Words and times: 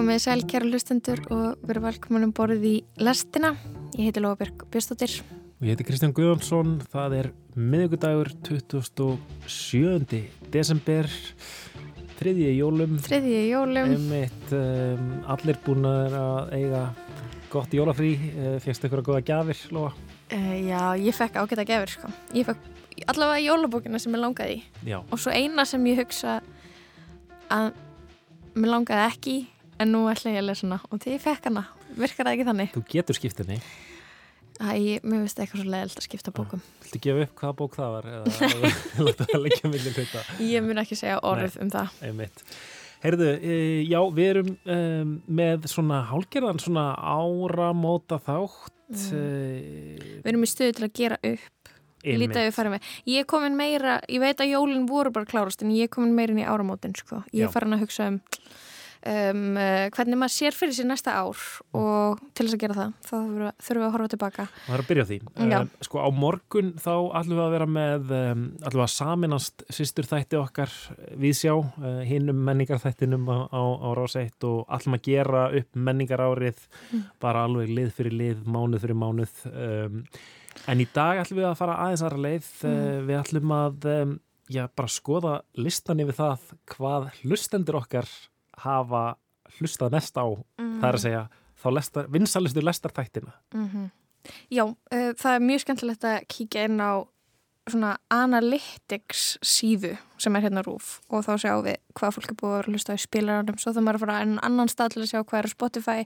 komið 0.00 0.20
sæl 0.22 0.40
kæra 0.48 0.64
hlustendur 0.64 1.20
og 1.28 1.64
verið 1.68 1.82
velkomin 1.84 2.22
um 2.24 2.30
borðið 2.32 2.62
í 2.64 2.76
lestina. 3.04 3.50
Ég 3.98 4.06
heiti 4.06 4.22
Lóabjörg 4.24 4.62
Björnstóttir. 4.72 5.18
Og 5.60 5.66
ég 5.66 5.74
heiti 5.74 5.84
Kristján 5.84 6.14
Guðjónsson, 6.16 6.78
það 6.88 7.16
er 7.18 7.28
miðugudagur 7.52 8.30
27. 8.46 10.22
desember, 10.54 11.10
þriðji 12.16 12.54
jólum. 12.56 12.96
Þriðji 13.04 13.42
jólum. 13.50 13.92
Einmitt, 13.98 14.56
um, 14.56 15.12
allir 15.36 15.60
búin 15.66 15.84
að 15.90 16.56
eiga 16.56 16.82
gott 17.52 17.76
jólafrí, 17.76 18.14
uh, 18.30 18.56
fegst 18.64 18.88
ykkur 18.88 19.04
að 19.04 19.08
góða 19.10 19.22
gafir, 19.34 19.62
Lóa? 19.76 19.92
Uh, 20.32 20.56
já, 20.64 20.80
ég 20.96 21.20
fekk 21.20 21.42
ágætt 21.44 21.66
að 21.66 21.72
gefur, 21.74 21.96
sko. 21.98 22.16
Ég 22.40 22.48
fekk 22.48 23.04
allavega 23.04 23.44
jólabókina 23.50 24.00
sem 24.00 24.16
ég 24.16 24.24
langaði 24.24 24.58
í. 24.62 24.66
Já. 24.94 25.02
Og 25.04 25.20
svo 25.20 25.36
eina 25.36 25.68
sem 25.68 25.92
ég 25.92 26.00
hugsa 26.06 26.40
að 27.52 27.74
mér 28.56 28.78
langaði 28.78 29.08
ekki 29.10 29.40
í, 29.42 29.48
en 29.80 29.94
nú 29.94 30.04
ætla 30.10 30.34
ég 30.34 30.42
að 30.42 30.50
lesa 30.50 30.66
hana 30.66 30.80
og 30.88 31.00
því 31.02 31.14
ég 31.16 31.22
fekk 31.24 31.48
hana, 31.48 31.64
virkar 31.96 32.28
það 32.28 32.34
ekki 32.34 32.48
þannig? 32.50 32.74
Þú 32.74 32.82
getur 32.94 33.18
skiptinni. 33.18 33.60
Æ, 34.60 35.00
mér 35.00 35.22
finnst 35.22 35.38
eitthvað 35.40 35.62
svo 35.62 35.72
leiðilt 35.72 35.96
að 35.96 36.04
skipta 36.04 36.32
bókum. 36.36 36.60
Viltu 36.82 36.98
gefa 37.00 37.22
upp 37.24 37.38
hvaða 37.40 37.56
bók 37.56 37.78
það 37.78 37.94
var? 37.94 38.08
Eða 38.10 38.72
láta 39.06 39.26
það 39.30 39.46
leggja 39.46 39.70
millir 39.72 39.96
hluta? 39.96 40.24
Ég 40.44 40.66
mun 40.66 40.82
ekki 40.82 40.98
segja 41.00 41.16
orð 41.24 41.46
Nei. 41.46 41.62
um 41.64 41.70
það. 41.72 41.94
Einmitt. 42.10 42.42
Heyrðu, 43.00 43.30
e, 43.40 43.54
já, 43.88 44.00
við 44.12 44.28
erum 44.34 44.50
um, 44.74 45.14
með 45.40 45.64
svona 45.72 46.02
hálgerðan 46.10 46.60
svona 46.60 46.84
áramóta 47.00 48.20
þátt. 48.20 48.76
Mm. 48.90 50.04
Við 50.20 50.28
erum 50.34 50.44
í 50.44 50.50
stöðu 50.50 50.76
til 50.76 50.84
að 50.90 50.94
gera 50.98 51.20
upp 51.24 51.72
lítið 52.04 52.42
að 52.42 52.46
við 52.50 52.56
farum 52.58 52.76
með. 52.76 52.90
Ég 53.08 53.24
er 53.24 53.28
komin 53.32 53.56
meira, 53.56 53.96
ég 54.12 54.20
veit 54.20 54.44
að 54.44 54.52
jólinn 54.52 54.84
voru 54.88 55.12
bara 55.14 55.28
klárast 55.28 55.64
en 55.64 55.72
ég 55.72 55.88
er 55.88 55.94
komin 55.94 56.12
meira 56.16 56.34
inn 56.34 56.42
í 56.42 56.48
áramótin 56.48 56.96
sko. 56.98 57.22
Ég 57.32 57.48
er 57.48 57.54
farin 57.54 57.76
að 57.76 57.86
hugsa 57.86 58.10
um, 58.12 58.20
um 59.00 59.56
uh, 59.56 59.86
hvernig 59.96 60.18
maður 60.20 60.32
sér 60.34 60.52
fyrir 60.56 60.74
sér 60.76 60.86
næsta 60.90 61.14
ár 61.16 61.38
og 61.78 62.18
til 62.36 62.44
þess 62.46 62.56
að 62.56 62.60
gera 62.60 62.74
það 62.76 62.90
þá 63.06 63.12
þurfum 63.14 63.38
við- 63.40 63.78
við 63.80 63.84
að 63.86 63.92
horfa 63.94 64.08
tilbaka. 64.12 64.44
Það 64.66 64.74
er 64.76 64.82
að 64.82 64.88
byrja 64.90 65.06
því. 65.08 65.18
Já. 65.50 65.60
Um, 65.60 65.70
sko 65.86 66.02
á 66.04 66.08
morgun 66.12 66.72
þá 66.76 66.90
ætlum 67.20 67.38
við 67.38 67.44
að 67.46 67.54
vera 67.56 67.68
með, 67.76 68.12
um, 68.18 68.42
ætlum 68.60 68.80
við 68.82 68.86
að 68.86 68.92
saminast 68.96 69.64
sýstur 69.72 70.08
þætti 70.10 70.40
okkar 70.42 70.74
viðsjá, 71.24 71.54
uh, 71.56 72.02
hinnum 72.04 72.42
menningarþættinum 72.50 73.24
á, 73.32 73.38
á, 73.48 73.62
á 73.80 73.88
rás 73.96 74.16
1 74.20 74.44
og 74.50 74.66
ætlum 74.68 74.98
að 74.98 75.04
gera 75.08 75.46
upp 75.60 75.70
menningarárið 75.88 76.60
bara 77.24 77.44
alveg 77.48 77.72
lið 77.72 77.92
fyrir 77.96 78.12
lið, 78.20 78.44
mánuð 78.44 78.84
fyrir 78.84 79.00
mánuð. 79.00 79.32
Um, 79.48 80.02
en 80.68 80.80
í 80.82 80.86
dag 80.92 81.22
ætlum 81.24 81.40
við 81.40 81.48
að 81.54 81.56
fara 81.62 81.78
aðeins 81.86 82.04
aðra 82.04 82.24
leið. 82.26 82.50
Uh, 82.68 82.98
við 83.08 83.16
ætlum 83.22 83.54
að 83.56 83.88
já, 84.50 84.64
bara 84.74 84.90
skoða 84.90 85.34
listan 85.62 86.00
yfir 86.02 86.16
það 86.18 86.48
hvað 86.74 87.04
hlustendur 87.22 87.78
okkar 87.80 88.08
hafa 88.64 89.04
hlustað 89.58 89.96
mest 89.96 90.18
á, 90.20 90.26
það 90.58 90.88
er 90.88 90.98
að 90.98 91.04
segja 91.04 91.22
þá 91.60 91.70
lestar, 91.76 92.10
vinsalistu 92.12 92.64
lestarþættina. 92.64 93.32
Já, 94.52 94.64
uh, 94.68 95.10
það 95.16 95.34
er 95.34 95.46
mjög 95.48 95.64
skemmtilegt 95.64 96.04
að 96.04 96.18
kíkja 96.28 96.66
inn 96.68 96.80
á 96.80 96.92
svona 97.74 97.96
analytics 98.12 99.24
síðu 99.44 99.96
sem 100.20 100.36
er 100.36 100.44
hérna 100.44 100.62
rúf 100.66 100.98
og 101.08 101.24
þá 101.26 101.32
sjáum 101.44 101.66
við 101.66 101.78
hvað 101.96 102.16
fólk 102.16 102.32
er 102.32 102.38
búið 102.40 102.50
að 102.50 102.56
vera 102.56 102.68
að 102.68 102.74
hlusta 102.74 102.94
á 102.94 102.98
í 102.98 103.02
spilaranum. 103.04 103.60
Svo 103.60 103.74
þá 103.74 103.80
maður 103.80 103.98
að 103.98 104.04
fara 104.04 104.22
enn 104.24 104.40
annan 104.46 104.72
stað 104.72 104.94
til 104.94 105.02
að 105.04 105.12
sjá 105.12 105.20
hvað 105.20 105.38
er 105.40 105.48
á 105.48 105.54
Spotify 105.54 106.00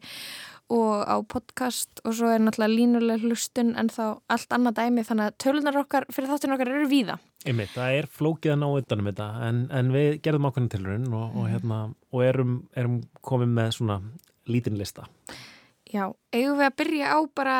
og 0.72 1.04
á 1.04 1.16
podcast 1.28 2.00
og 2.04 2.16
svo 2.16 2.30
er 2.32 2.40
náttúrulega 2.40 2.72
línuleg 2.72 3.24
hlustun 3.26 3.74
en 3.76 3.90
þá 3.92 4.04
allt 4.32 4.56
annað 4.56 4.78
dæmi. 4.80 5.04
Þannig 5.04 5.30
að 5.30 5.38
tölunar 5.44 5.80
okkar 5.82 6.06
fyrir 6.14 6.30
þáttun 6.32 6.56
okkar 6.56 6.72
eru 6.72 6.90
víða. 6.90 7.18
Einmitt, 7.44 7.74
það 7.76 7.98
er 7.98 8.08
flókið 8.08 8.54
að 8.54 8.60
ná 8.62 8.68
utanum 8.70 9.10
þetta 9.10 9.30
en, 9.48 9.64
en 9.68 9.92
við 9.92 10.10
gerðum 10.24 10.48
ákveðin 10.48 10.70
tilraun 10.72 11.08
og, 11.12 11.26
og, 11.34 11.48
hérna, 11.52 11.80
og 12.14 12.24
erum, 12.24 12.54
erum 12.76 13.02
komið 13.20 13.56
með 13.58 13.74
svona 13.78 13.98
lítinn 14.48 14.80
lista. 14.80 15.08
Já, 15.84 16.08
eigum 16.32 16.58
við 16.58 16.68
að 16.70 16.78
byrja 16.80 17.12
á 17.12 17.18
bara 17.36 17.56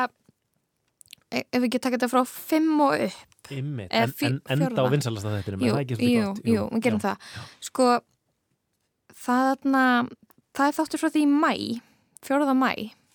ef 1.43 1.61
við 1.61 1.69
ekki 1.69 1.83
taka 1.83 1.99
þetta 1.99 2.11
frá 2.12 2.22
fimm 2.28 2.81
og 2.84 3.06
upp. 3.09 3.31
Einmitt, 3.53 3.93
en, 3.93 4.12
en 4.25 4.62
enda 4.65 4.84
á 4.84 4.89
vinsalasta 4.89 5.34
þetta 5.34 5.59
Jú, 5.61 5.75
jú, 6.00 6.28
jú, 6.49 6.62
við 6.72 6.84
gerum 6.87 7.03
það. 7.03 7.27
Sko, 7.61 7.89
þarna 9.25 9.84
það 10.55 10.71
er 10.71 10.77
þáttur 10.78 11.03
frá 11.03 11.12
því 11.12 11.25
mæ 11.28 11.55
4. 12.25 12.56
mæ 12.56 12.72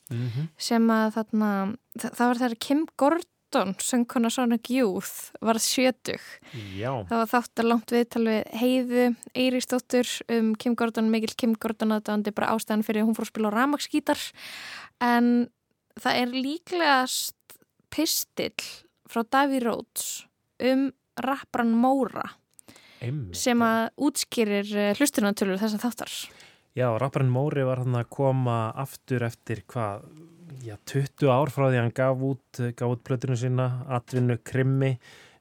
mm 0.10 0.28
-hmm. 0.28 0.48
sem 0.58 0.90
að 0.90 1.12
þarna 1.18 1.52
það, 1.98 2.12
það 2.18 2.28
var 2.28 2.42
þegar 2.42 2.58
Kim 2.60 2.86
Gordon 2.98 3.76
söngkona 3.82 4.30
Sonic 4.30 4.70
Youth 4.70 5.32
var 5.42 5.58
sjötug. 5.58 6.22
Já, 6.78 6.92
það 7.10 7.18
var 7.18 7.32
þáttur 7.34 7.66
langt 7.66 7.92
viðtal 7.92 8.26
við 8.28 8.44
Heiðu 8.62 9.16
Eiríksdóttur 9.34 10.08
um 10.30 10.56
Kim 10.56 10.76
Gordon 10.76 11.10
mikil 11.10 11.34
Kim 11.36 11.56
Gordon 11.56 11.96
aðdæðandi 11.96 12.36
bara 12.36 12.54
ástæðan 12.54 12.86
fyrir 12.86 13.02
að 13.02 13.10
hún 13.10 13.18
fór 13.18 13.26
að 13.26 13.34
spila 13.34 13.50
á 13.50 13.58
ramagsgítar 13.58 14.22
en 15.02 15.50
það 16.00 16.14
er 16.22 16.28
líklegast 16.28 17.39
pistill 17.94 18.68
frá 19.10 19.24
Davy 19.26 19.62
Rhodes 19.64 20.28
um 20.60 20.90
rappran 21.20 21.74
Móra 21.76 22.28
einmitt. 23.02 23.38
sem 23.40 23.60
að 23.64 23.90
útskýrir 24.10 24.70
hlustunatölur 25.00 25.60
þessar 25.62 25.84
þáttar. 25.88 26.14
Já, 26.78 26.88
rapparinn 27.02 27.32
Móri 27.34 27.64
var 27.66 27.82
hann 27.82 27.98
að 27.98 28.12
koma 28.14 28.70
aftur 28.78 29.26
eftir 29.26 29.64
hvað, 29.70 30.06
já, 30.64 30.76
20 30.88 31.32
ár 31.34 31.52
frá 31.52 31.66
því 31.66 31.80
að 31.80 31.82
hann 31.82 31.98
gaf 31.98 32.22
út, 32.30 32.62
gaf 32.78 32.94
út 32.94 33.02
plötunum 33.08 33.40
sína, 33.40 33.66
atvinnu, 33.98 34.38
krimmi. 34.46 34.94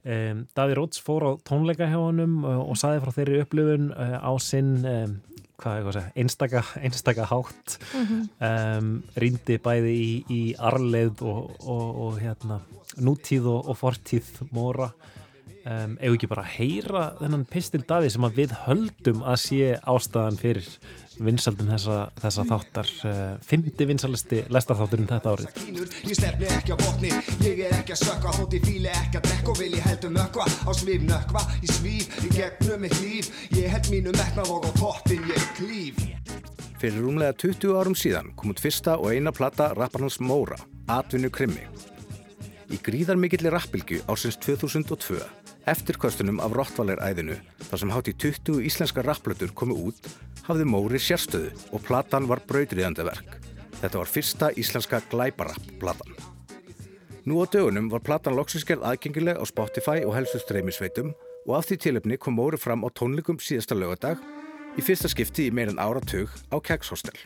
Um, 0.08 0.46
Daví 0.56 0.78
Róts 0.78 1.02
fór 1.04 1.26
á 1.28 1.32
tónleika 1.44 1.86
hjá 1.90 1.98
honum 2.00 2.40
uh, 2.46 2.62
og 2.62 2.78
saði 2.80 3.02
frá 3.02 3.12
þeirri 3.12 3.42
upplifun 3.44 3.90
uh, 3.92 4.16
á 4.24 4.32
sinn, 4.40 4.72
um, 4.88 5.18
einstaka, 6.14 6.62
einstaka 6.78 7.26
hátt. 7.28 7.78
Um, 8.38 8.90
rýndi 9.18 9.58
bæði 9.62 9.94
í, 9.94 10.10
í 10.30 10.42
arleið 10.54 11.22
og, 11.26 11.54
og, 11.66 11.86
og 12.06 12.18
hérna, 12.22 12.60
nútíð 13.02 13.50
og, 13.52 13.72
og 13.72 13.80
fortíð 13.80 14.30
Móra. 14.54 14.92
Um, 15.68 15.98
ef 16.00 16.14
ekki 16.14 16.28
bara 16.30 16.46
að 16.46 16.54
heyra 16.56 17.00
þennan 17.18 17.42
pistil 17.50 17.82
Daví 17.84 18.08
sem 18.08 18.24
að 18.24 18.38
við 18.38 18.54
höldum 18.64 19.18
að 19.28 19.40
sé 19.42 19.74
ástæðan 19.84 20.38
fyrir 20.40 20.68
vinsaldum 21.20 21.68
þessa, 21.68 21.96
þessa 22.22 22.44
þáttar 22.48 22.92
uh, 23.10 23.18
fymti 23.44 23.88
vinsalisti 23.90 24.38
lestarþátturinn 24.54 25.10
þetta 25.10 25.34
árið? 25.34 25.60
Ég 26.08 26.14
stefni 26.16 26.48
ekki 26.54 26.72
á 26.72 26.78
botni, 26.80 27.10
ég 27.44 27.60
er 27.66 27.74
ekki 27.82 27.96
að 27.96 28.00
sökka 28.06 28.32
Þótt 28.38 28.54
ég 28.54 28.64
fíli 28.64 28.92
ekki 28.92 29.18
að 29.18 29.28
drekka 29.28 29.52
og 29.52 29.60
vil 29.60 29.72
ég 29.74 29.86
heldur 29.90 30.14
mökva 30.14 30.46
Á 30.46 30.70
svif 30.76 31.04
nökva, 31.04 31.42
ég 31.62 31.72
svíf 31.74 32.16
í 32.24 32.30
gegnum 32.32 32.82
mitt 32.84 32.96
líf. 33.02 33.28
Ég 33.56 33.68
held 33.72 33.90
mínu 33.92 34.12
metnað 34.16 34.52
og 34.52 34.68
á 34.68 34.70
toppin 34.78 35.24
ég 35.28 35.46
klíf. 35.56 36.00
Fyrir 36.78 37.02
rúmlega 37.02 37.34
20 37.40 37.76
árum 37.76 37.96
síðan 37.98 38.32
kom 38.38 38.52
út 38.52 38.62
fyrsta 38.62 38.98
og 39.00 39.12
eina 39.12 39.32
plata 39.34 39.72
rapparnans 39.74 40.20
Móra, 40.22 40.58
Atvinnu 40.92 41.32
Krimmi. 41.34 41.64
Í 42.68 42.78
gríðarmikilli 42.84 43.50
rappilgju 43.50 44.04
ársins 44.12 44.36
2002, 44.44 45.18
eftir 45.70 45.98
kvöstunum 46.00 46.40
af 46.44 46.54
Rottvaler-æðinu, 46.56 47.36
þar 47.68 47.80
sem 47.82 47.92
hátt 47.92 48.08
í 48.10 48.14
20 48.24 48.62
íslenska 48.68 49.04
rapplötur 49.04 49.52
komu 49.56 49.76
út, 49.88 50.08
hafði 50.46 50.66
Móri 50.68 51.00
sérstöðu 51.02 51.52
og 51.72 51.84
platan 51.84 52.28
var 52.30 52.42
brautriðandi 52.48 53.06
verk. 53.06 53.36
Þetta 53.78 54.00
var 54.00 54.10
fyrsta 54.10 54.50
íslenska 54.58 55.02
glæbarapp-platan. 55.12 56.16
Nú 57.28 57.42
á 57.42 57.46
dögunum 57.46 57.90
var 57.92 58.00
platan 58.04 58.38
loksinskerð 58.38 58.86
aðgengileg 58.88 59.36
á 59.36 59.44
Spotify 59.48 60.00
og 60.06 60.16
helstu 60.16 60.40
streymisveitum 60.40 61.12
og 61.46 61.58
af 61.58 61.68
því 61.68 61.80
tilöfni 61.84 62.16
kom 62.16 62.38
Móri 62.38 62.60
fram 62.60 62.84
á 62.84 62.88
tónleikum 62.88 63.36
síðasta 63.36 63.76
lögadag 63.76 64.22
í 64.78 64.84
fyrsta 64.84 65.10
skipti 65.12 65.48
í 65.48 65.54
meirinn 65.54 65.80
áratug 65.82 66.32
á 66.48 66.56
Kegshostel. 66.58 67.16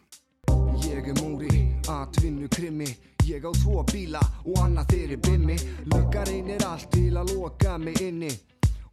Ég 0.82 1.06
er 1.06 1.16
múri, 1.22 1.68
atvinnu 1.86 2.48
krimmi 2.50 2.90
Ég 3.26 3.44
á 3.46 3.52
tvo 3.54 3.84
bíla 3.86 4.22
og 4.42 4.56
annað 4.64 4.94
þeirri 4.94 5.18
bimmi 5.26 5.58
Luggar 5.92 6.30
einir 6.32 6.64
allt 6.66 6.90
til 6.94 7.12
að 7.16 7.36
loka 7.36 7.76
mig 7.78 8.00
inni 8.02 8.32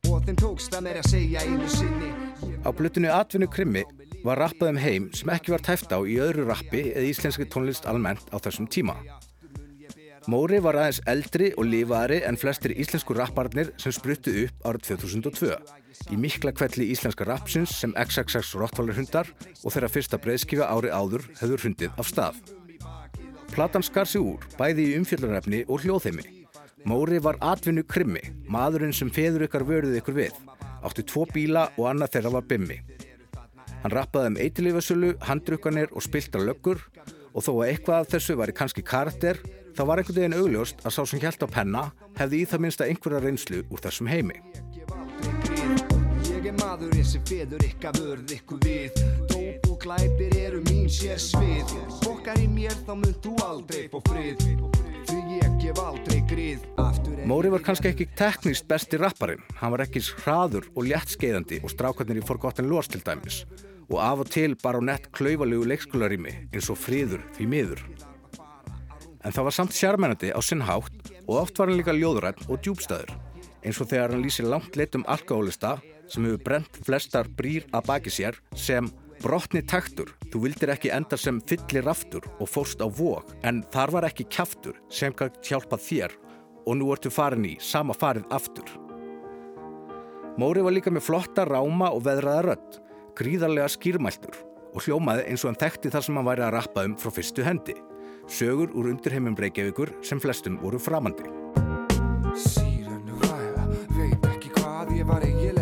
Og 0.10 0.22
þeim 0.26 0.38
tókst 0.38 0.76
að 0.78 0.86
mér 0.86 1.00
að 1.02 1.10
segja 1.12 1.46
einu 1.46 1.70
sinni 1.70 2.12
Á 2.62 2.70
blötunni 2.76 3.10
Atvinnu 3.10 3.50
Krimmi 3.50 3.84
var 4.24 4.40
rappað 4.42 4.74
um 4.74 4.80
heim 4.82 5.08
sem 5.16 5.32
ekki 5.32 5.54
var 5.54 5.64
tæft 5.64 5.94
á 5.96 6.00
í 6.04 6.18
öðru 6.20 6.48
rappi 6.50 6.90
eða 6.92 7.08
íslenski 7.08 7.48
tónlist 7.48 7.88
almennt 7.88 8.28
á 8.36 8.38
þessum 8.44 8.68
tíma. 8.68 8.98
Móri 10.30 10.60
var 10.62 10.76
aðeins 10.76 11.00
eldri 11.08 11.54
og 11.56 11.70
lifaðari 11.70 12.20
en 12.28 12.38
flestir 12.38 12.76
íslensku 12.76 13.16
rapparnir 13.16 13.72
sem 13.80 13.96
spruttu 13.96 14.36
upp 14.44 14.68
árið 14.68 14.90
2002 14.92 15.56
í 16.14 16.20
mikla 16.20 16.52
kvelli 16.52 16.92
íslenska 16.94 17.28
rappsins 17.28 17.80
sem 17.80 17.96
XXX 17.96 18.58
Rottweiler 18.60 19.00
hundar 19.00 19.32
og 19.64 19.72
þeirra 19.72 19.94
fyrsta 19.96 20.20
breyðskifa 20.22 20.68
ári 20.68 20.92
áður 20.92 21.26
hefur 21.40 21.70
hundið 21.70 21.96
af 21.96 22.12
stað. 22.12 22.59
Platan 23.60 23.84
skar 23.84 24.08
sig 24.08 24.22
úr, 24.24 24.40
bæði 24.56 24.86
í 24.88 24.92
umfjöldunarefni 25.02 25.58
og 25.68 25.82
hljóðheimi. 25.84 26.24
Móri 26.88 27.18
var 27.20 27.36
atvinnu 27.44 27.82
krimmi, 27.84 28.22
maðurinn 28.48 28.96
sem 28.96 29.10
feður 29.12 29.44
ykkar 29.50 29.66
vörðið 29.68 29.98
ykkur 30.00 30.16
við. 30.16 30.38
Átti 30.80 31.04
tvo 31.04 31.26
bíla 31.28 31.66
og 31.74 31.90
annað 31.90 32.14
þeirra 32.14 32.32
var 32.38 32.48
bimmi. 32.48 32.78
Hann 33.82 33.92
rappaði 33.92 34.32
um 34.32 34.40
eitilífasölu, 34.46 35.12
handrukkanir 35.28 35.92
og 35.92 36.08
spiltar 36.08 36.48
löggur 36.48 36.80
og 37.34 37.44
þó 37.44 37.52
að 37.58 37.66
eitthvað 37.74 38.00
af 38.00 38.12
þessu 38.16 38.40
var 38.40 38.48
í 38.48 38.56
kannski 38.62 38.86
karakter, 38.94 39.44
þá 39.76 39.84
var 39.92 40.00
einhvern 40.00 40.22
veginn 40.22 40.40
augljóst 40.40 40.86
að 40.86 40.96
sá 40.96 41.02
sem 41.04 41.20
hjælt 41.20 41.44
á 41.44 41.48
penna 41.52 41.90
hefði 42.16 42.46
í 42.46 42.48
það 42.48 42.64
minnsta 42.64 42.88
einhverja 42.88 43.26
reynslu 43.28 43.66
úr 43.68 43.84
þessum 43.84 44.08
heimi. 44.08 44.40
Og 49.80 49.86
glæpir 49.86 50.34
eru 50.36 50.60
mín 50.68 50.90
sér 50.92 51.20
svið. 51.22 51.72
Fokkar 52.04 52.40
í 52.42 52.48
mér 52.52 52.74
þá 52.84 52.92
mynd 53.00 53.20
þú 53.24 53.34
aldrei 53.46 53.86
fá 53.92 54.00
frið. 54.10 54.42
Því 55.08 55.20
ég 55.38 55.56
gef 55.62 55.80
aldrei 55.80 56.20
grið. 56.28 56.66
Móri 57.30 57.52
var 57.54 57.64
kannski 57.64 57.92
ekki 57.94 58.10
teknist 58.20 58.68
besti 58.68 59.00
rapparinn. 59.00 59.44
Hann 59.62 59.72
var 59.72 59.86
ekki 59.86 60.02
hraður 60.24 60.68
og 60.76 60.84
léttskeiðandi 60.90 61.62
og 61.64 61.72
strákarnir 61.72 62.20
í 62.20 62.26
Forgotten 62.28 62.68
Lores 62.68 62.92
til 62.92 63.04
dæmis. 63.06 63.46
Og 63.90 63.98
af 64.04 64.26
og 64.26 64.32
til 64.34 64.58
bara 64.60 64.84
á 64.84 64.84
nett 64.84 65.10
klaufalegu 65.16 65.64
leikskólarými 65.72 66.36
eins 66.52 66.70
og 66.70 66.80
friður 66.80 67.24
því 67.38 67.48
miður. 67.54 67.84
En 69.24 69.32
það 69.32 69.48
var 69.48 69.56
samt 69.56 69.76
sjarmennandi 69.76 70.36
á 70.36 70.40
sinn 70.44 70.66
hátt 70.68 71.14
og 71.26 71.36
oft 71.46 71.60
var 71.60 71.72
hann 71.72 71.80
líka 71.80 71.96
ljóðrætt 71.96 72.50
og 72.50 72.60
djúbstæður 72.60 73.16
eins 73.64 73.80
og 73.80 73.88
þegar 73.92 74.16
hann 74.16 74.24
lýsir 74.24 74.48
langt 74.48 74.76
leitum 74.76 75.08
alkohólista 75.08 75.78
sem 76.10 76.26
hefur 76.26 76.44
brent 76.44 76.80
flestar 76.84 77.28
brýr 77.28 77.68
að 77.72 77.88
baki 77.88 78.12
sér 78.14 78.40
sem 78.56 78.88
brotni 79.20 79.62
taktur, 79.66 80.14
þú 80.32 80.44
vildir 80.46 80.72
ekki 80.74 80.92
enda 80.96 81.18
sem 81.20 81.40
fyllir 81.50 81.88
aftur 81.92 82.26
og 82.40 82.50
fórst 82.50 82.80
á 82.80 82.88
vók 82.88 83.34
en 83.48 83.62
þar 83.74 83.96
var 83.96 84.08
ekki 84.08 84.28
kjaftur 84.32 84.78
sem 84.92 85.14
gætt 85.14 85.42
hjálpa 85.44 85.80
þér 85.80 86.16
og 86.66 86.78
nú 86.80 86.92
ertu 86.94 87.12
farin 87.12 87.48
í 87.48 87.58
sama 87.60 87.96
farið 87.98 88.30
aftur. 88.36 88.70
Móri 90.40 90.64
var 90.64 90.76
líka 90.76 90.92
með 90.94 91.08
flotta 91.10 91.44
ráma 91.48 91.90
og 91.92 92.06
veðraða 92.06 92.46
rödd, 92.48 92.80
gríðarlega 93.20 93.68
skýrmæltur 93.76 94.40
og 94.70 94.86
hljómaði 94.86 95.26
eins 95.28 95.44
og 95.44 95.52
hann 95.52 95.62
þekkti 95.66 95.92
það 95.92 96.06
sem 96.06 96.20
hann 96.20 96.30
væri 96.30 96.46
að 96.46 96.56
rappa 96.56 96.86
um 96.88 96.96
frá 97.00 97.12
fyrstu 97.12 97.44
hendi. 97.44 97.76
Sögur 98.30 98.72
úr 98.78 98.92
undirheimum 98.94 99.36
Reykjavíkur 99.36 99.98
sem 100.06 100.22
flestum 100.22 100.60
voru 100.62 100.80
framandi. 100.80 101.26
Sýrunu 102.38 103.18
væla, 103.24 103.66
veit 103.98 104.30
ekki 104.32 104.54
hvað 104.60 104.94
ég 105.00 105.10
var 105.10 105.26
eiginlega 105.26 105.59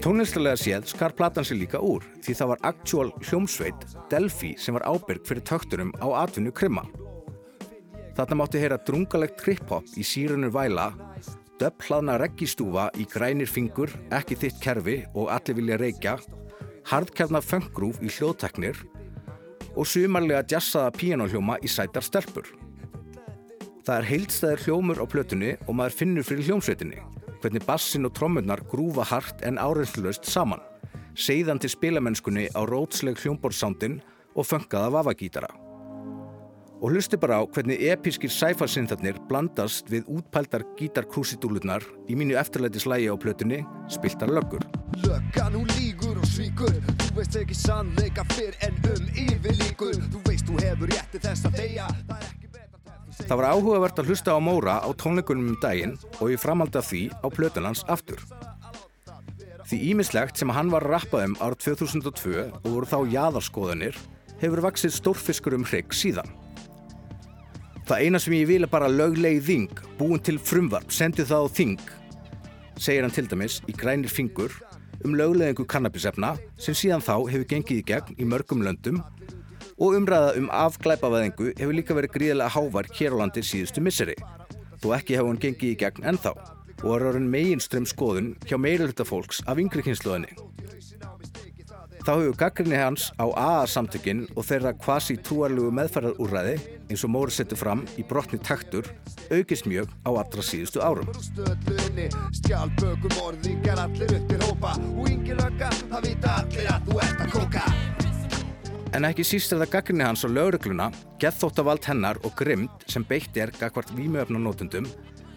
Tónlistalega 0.00 0.56
séð 0.56 0.86
skar 0.88 1.12
platan 1.12 1.44
sér 1.44 1.58
líka 1.60 1.76
úr 1.84 2.00
því 2.24 2.32
það 2.38 2.48
var 2.48 2.62
actual 2.70 3.10
hljómsveit 3.20 3.82
Delphi 4.08 4.54
sem 4.56 4.72
var 4.72 4.86
ábyrg 4.88 5.26
fyrir 5.28 5.44
tökturum 5.44 5.90
á 6.00 6.08
atvinnu 6.22 6.54
krimma. 6.56 6.86
Þarna 8.16 8.38
mátti 8.40 8.62
heyra 8.62 8.78
drungalegt 8.80 9.36
trip-hop 9.42 9.92
í 10.00 10.06
sírunur 10.06 10.54
væla, 10.56 10.86
döpplaðna 11.60 12.16
reggistúfa 12.16 12.86
í 12.96 13.04
grænir 13.12 13.52
fingur, 13.52 13.92
ekki 14.08 14.40
þitt 14.40 14.64
kerfi 14.64 14.96
og 15.12 15.28
allir 15.36 15.60
vilja 15.60 15.80
reykja, 15.84 16.16
hardkjarnar 16.88 17.44
funkgrúf 17.44 18.00
í 18.00 18.08
hljóðteknir 18.08 18.80
og 19.76 19.84
sumarlega 19.84 20.46
jazzaða 20.48 20.96
píanóhljóma 20.96 21.60
í 21.60 21.68
sætar 21.68 22.08
stelpur. 22.08 22.48
Það 23.84 23.96
er 23.98 24.12
heildstæðir 24.14 24.64
hljómur 24.64 25.04
á 25.04 25.04
plötunni 25.04 25.58
og 25.66 25.76
maður 25.76 26.00
finnur 26.00 26.24
fyrir 26.24 26.48
hljómsveitinni, 26.48 27.04
hvernig 27.40 27.64
bassin 27.66 28.06
og 28.08 28.14
trommurnar 28.16 28.62
grúfa 28.70 29.06
hart 29.10 29.42
en 29.48 29.58
áreynslust 29.60 30.28
saman, 30.28 30.60
seiðandi 31.16 31.70
spilamennskunni 31.72 32.48
á 32.52 32.60
rótsleg 32.68 33.18
hljómborðsándin 33.20 34.00
og 34.36 34.46
funkaða 34.46 34.92
vavagítara. 34.98 35.50
Og 36.80 36.94
hlusti 36.94 37.18
bara 37.20 37.40
á 37.40 37.44
hvernig 37.44 37.82
episkir 37.92 38.32
sæfarsyntharnir 38.32 39.18
blandast 39.28 39.90
við 39.92 40.06
útpældar 40.08 40.64
gítarkrúsidúlurnar 40.78 41.84
í 42.08 42.16
mínu 42.16 42.38
eftirlætislægi 42.40 43.12
á 43.12 43.16
plötunni 43.20 43.60
Spiltar 43.92 44.32
löggur. 44.32 44.64
Löggan 45.04 45.60
hún 45.60 45.68
lígur 45.76 46.16
og 46.16 46.24
svíkur 46.24 46.72
Þú 47.04 47.12
veist 47.20 47.36
ekki 47.36 47.58
sannleika 47.58 48.24
fyrr 48.32 48.56
en 48.64 48.80
um 48.94 49.08
yfirlíkur 49.12 50.00
Þú 50.08 50.24
veist 50.24 50.48
þú 50.48 50.60
hefur 50.64 50.94
rétti 50.96 51.20
þess 51.20 51.50
að 51.50 51.60
deyja 51.60 51.88
Það 52.08 52.16
er 52.16 52.30
ekki 52.30 52.39
Það 53.26 53.36
var 53.40 53.48
áhugavert 53.52 54.00
að 54.00 54.10
hlusta 54.10 54.34
á 54.34 54.40
Móra 54.42 54.78
á 54.80 54.88
tónleikunum 54.96 55.52
um 55.52 55.58
daginn 55.62 55.96
og 56.18 56.32
ég 56.32 56.40
framaldi 56.40 56.80
af 56.80 56.88
því 56.88 57.02
á 57.20 57.26
plötunans 57.28 57.84
aftur. 57.88 58.22
Því 59.68 59.78
ímislegt 59.92 60.40
sem 60.40 60.50
hann 60.50 60.72
var 60.72 60.86
að 60.86 60.96
rappa 60.96 61.22
um 61.26 61.36
árið 61.38 61.76
2002 61.76 62.46
og 62.48 62.66
voru 62.66 62.88
þá 62.90 62.98
jaðarskoðanir 63.12 63.98
hefur 64.40 64.64
vaksið 64.64 64.96
stórfiskur 64.96 65.54
um 65.58 65.66
hrygg 65.68 65.94
síðan. 65.94 66.26
Það 67.86 68.06
eina 68.06 68.20
sem 68.22 68.34
ég 68.38 68.48
vil 68.50 68.64
er 68.64 68.70
bara 68.70 68.90
lögleg 68.90 69.40
þing, 69.42 69.70
búin 69.98 70.22
til 70.22 70.38
frumvarp, 70.38 70.92
sendi 70.94 71.26
það 71.26 71.46
á 71.46 71.48
þing, 71.54 71.80
segir 72.78 73.06
hann 73.06 73.14
til 73.14 73.26
dæmis 73.30 73.60
í 73.68 73.74
grænir 73.76 74.12
fingur 74.12 74.54
um 75.04 75.14
lögleðingu 75.16 75.64
kannabisefna 75.68 76.34
sem 76.60 76.76
síðan 76.76 77.04
þá 77.04 77.14
hefur 77.30 77.48
gengið 77.48 77.80
í 77.80 77.86
gegn 77.88 78.18
í 78.20 78.28
mörgum 78.28 78.64
löndum 78.64 79.00
og 79.80 79.96
umræða 79.96 80.36
um 80.38 80.48
afglæpavæðingu 80.52 81.52
hefur 81.56 81.76
líka 81.76 81.96
verið 81.96 82.14
gríðilega 82.16 82.52
hávar 82.52 82.88
hér 82.98 83.16
á 83.16 83.20
landi 83.22 83.42
síðustu 83.44 83.80
misseri, 83.84 84.16
þó 84.82 84.92
ekki 84.98 85.16
hefur 85.16 85.32
hann 85.32 85.40
gengið 85.40 85.72
í 85.72 85.78
gegn 85.80 86.08
ennþá 86.12 86.34
og 86.84 86.94
er 86.96 87.06
orðin 87.10 87.30
meginströmm 87.32 87.88
skoðun 87.88 88.34
hjá 88.44 88.56
meirulita 88.60 89.04
fólks 89.08 89.40
af 89.48 89.60
yngri 89.60 89.84
kynsluðinni. 89.84 90.36
Þá 92.00 92.12
hefur 92.14 92.36
gaggrinni 92.40 92.78
hans 92.80 93.10
á 93.20 93.28
AA-samtökin 93.28 94.22
og 94.32 94.46
þeirra 94.48 94.72
kvasi 94.80 95.18
trúarlegu 95.20 95.68
meðferðarúræði 95.76 96.54
eins 96.88 97.04
og 97.04 97.12
Móri 97.12 97.34
setur 97.36 97.60
fram 97.60 97.84
í 98.00 98.04
brotni 98.08 98.40
taktur 98.40 98.88
aukist 99.28 99.68
mjög 99.68 99.92
á 100.08 100.10
allra 100.10 100.44
síðustu 100.44 100.80
árum. 100.80 101.08
Skjálpökum 102.40 103.20
orðingar 103.20 103.84
allir 103.84 104.16
uppir 104.16 104.48
hópa 104.48 104.76
Og 104.96 105.10
yngi 105.12 105.36
lögga, 105.36 105.72
það 105.90 106.08
vita 106.08 106.38
allir 106.40 106.72
að 106.72 106.88
þú 106.88 107.02
ert 107.04 107.26
að 107.26 107.36
kóka 107.36 108.09
En 108.90 109.06
ekki 109.06 109.22
síst 109.22 109.52
er 109.54 109.60
það 109.60 109.70
gaggrinni 109.70 110.02
hans 110.02 110.24
á 110.26 110.28
lögregluna, 110.28 110.88
geðþóttavald 111.22 111.84
hennar 111.86 112.18
og 112.26 112.32
grimd 112.34 112.86
sem 112.90 113.04
beitt 113.06 113.36
er 113.38 113.52
gagvart 113.54 113.92
vímuöfnanótundum 113.94 114.88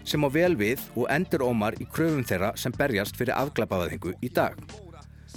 sem 0.10 0.26
á 0.26 0.30
vel 0.34 0.56
við 0.58 0.82
og 0.98 1.06
endur 1.14 1.46
ómar 1.46 1.78
í 1.78 1.86
kröfum 1.86 2.26
þeirra 2.26 2.50
sem 2.58 2.74
berjast 2.74 3.20
fyrir 3.20 3.38
afglapaðingu 3.38 4.16
í 4.26 4.32
dag. 4.34 4.58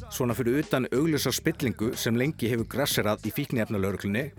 Svona 0.08 0.34
fyrir 0.36 0.62
utan 0.62 0.88
augljósar 0.96 1.36
spillingu 1.36 1.92
sem 1.92 2.16
lengi 2.16 2.48
hefur 2.48 2.70
grasserað 2.72 3.28
í 3.28 3.34
fíknefna 3.36 3.80
lauruglunni 3.84 4.30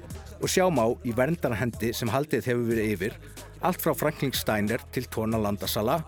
og 0.42 0.50
sjáum 0.50 0.82
á 0.82 0.88
í 1.06 1.14
verndarhendi 1.14 1.94
sem 1.94 2.10
haldið 2.10 2.50
hefur 2.50 2.68
verið 2.72 2.94
yfir 2.96 3.18
allt 3.62 3.86
frá 3.86 3.94
Franklin 3.98 4.34
Steiner 4.34 4.82
til 4.94 5.06
Tóna 5.06 5.38
Landasala 5.42 6.02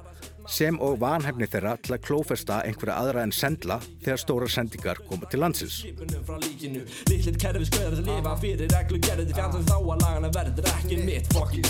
sem 0.50 0.80
og 0.82 0.98
vanhefni 1.02 1.48
þeirra 1.50 1.76
til 1.84 1.96
að 1.96 2.04
klófesta 2.08 2.62
einhverja 2.66 2.98
aðra 2.98 3.24
en 3.26 3.34
sendla 3.36 3.80
þegar 4.04 4.22
stóra 4.24 4.50
sendingar 4.50 5.02
koma 5.10 5.30
til 5.30 5.44
landsins. 5.44 5.84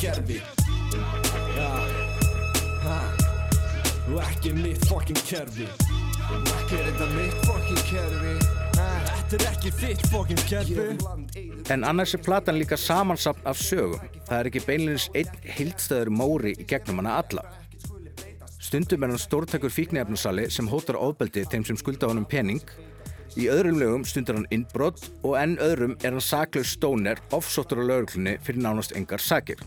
kerfi 0.09 0.39
En 11.69 11.83
annars 11.83 12.13
er 12.13 12.21
platan 12.23 12.57
líka 12.57 12.77
samansapn 12.77 13.45
af 13.45 13.57
sögum. 13.57 13.99
Það 14.27 14.39
er 14.39 14.49
ekki 14.49 14.61
beinleins 14.65 15.09
einn 15.13 15.49
hildstæður 15.57 16.09
móri 16.09 16.55
í 16.57 16.65
gegnum 16.69 17.03
hana 17.03 17.19
alla. 17.21 17.43
Stundum 18.69 19.01
er 19.01 19.09
hann 19.09 19.17
stórtækur 19.17 19.71
fíknefnusali 19.73 20.43
sem 20.53 20.67
hótar 20.69 20.99
ofbeldi 21.01 21.41
þeim 21.49 21.63
sem 21.65 21.77
skulda 21.79 22.05
honum 22.05 22.27
pening. 22.29 22.59
Í 23.33 23.47
öðrum 23.49 23.79
lögum 23.81 24.03
stundar 24.05 24.37
hann 24.37 24.45
innbrott 24.53 25.07
og 25.23 25.39
enn 25.39 25.55
öðrum 25.65 25.95
er 26.03 26.13
hann 26.13 26.21
saklaus 26.21 26.75
stóner 26.75 27.17
offsóttur 27.33 27.81
á 27.81 27.89
lauruglunni 27.89 28.35
fyrir 28.45 28.61
nánast 28.61 28.93
engar 28.93 29.25
sakir. 29.25 29.57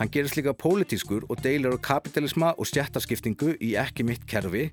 Hann 0.00 0.08
gerist 0.08 0.38
líka 0.40 0.56
pólitískur 0.56 1.28
og 1.28 1.42
deilir 1.44 1.76
á 1.76 1.84
kapitalisma 1.90 2.54
og 2.56 2.70
stjættaskiptingu 2.70 3.58
í 3.60 3.74
ekki 3.76 4.08
mitt 4.08 4.24
kerfi, 4.24 4.70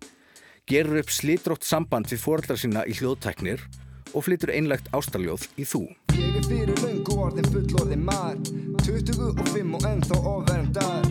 gerur 0.63 1.03
upp 1.03 1.12
slitrótt 1.12 1.67
samband 1.67 2.07
við 2.07 2.24
fóreldrar 2.24 2.63
sína 2.63 2.88
í 2.88 2.95
hljóðtæknir 3.01 3.67
og 4.13 4.25
flytur 4.25 4.53
einlegt 4.53 4.89
ástarljóð 4.93 5.48
í 5.58 5.65
þú. 5.67 5.86
Ég 6.13 6.38
er 6.39 6.46
fyrir 6.48 6.84
löngu 6.86 7.17
orðin 7.25 7.50
fullorðin 7.50 8.05
maður 8.05 8.53
25 8.86 9.77
og 9.77 9.88
ennþá 9.89 10.20
ofverndar 10.34 11.08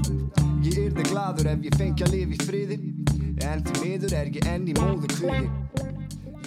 Ég 0.62 0.78
yrði 0.78 1.04
gladur 1.08 1.48
ef 1.50 1.64
ég 1.66 1.78
lifa 2.12 2.36
í 2.36 2.38
friði 2.46 2.76
En 3.42 3.64
því 3.66 3.80
miður 3.82 4.14
er 4.14 4.30
ég 4.30 4.46
enn 4.46 4.68
í 4.70 4.76
móðu 4.78 5.10
kviði 5.10 5.48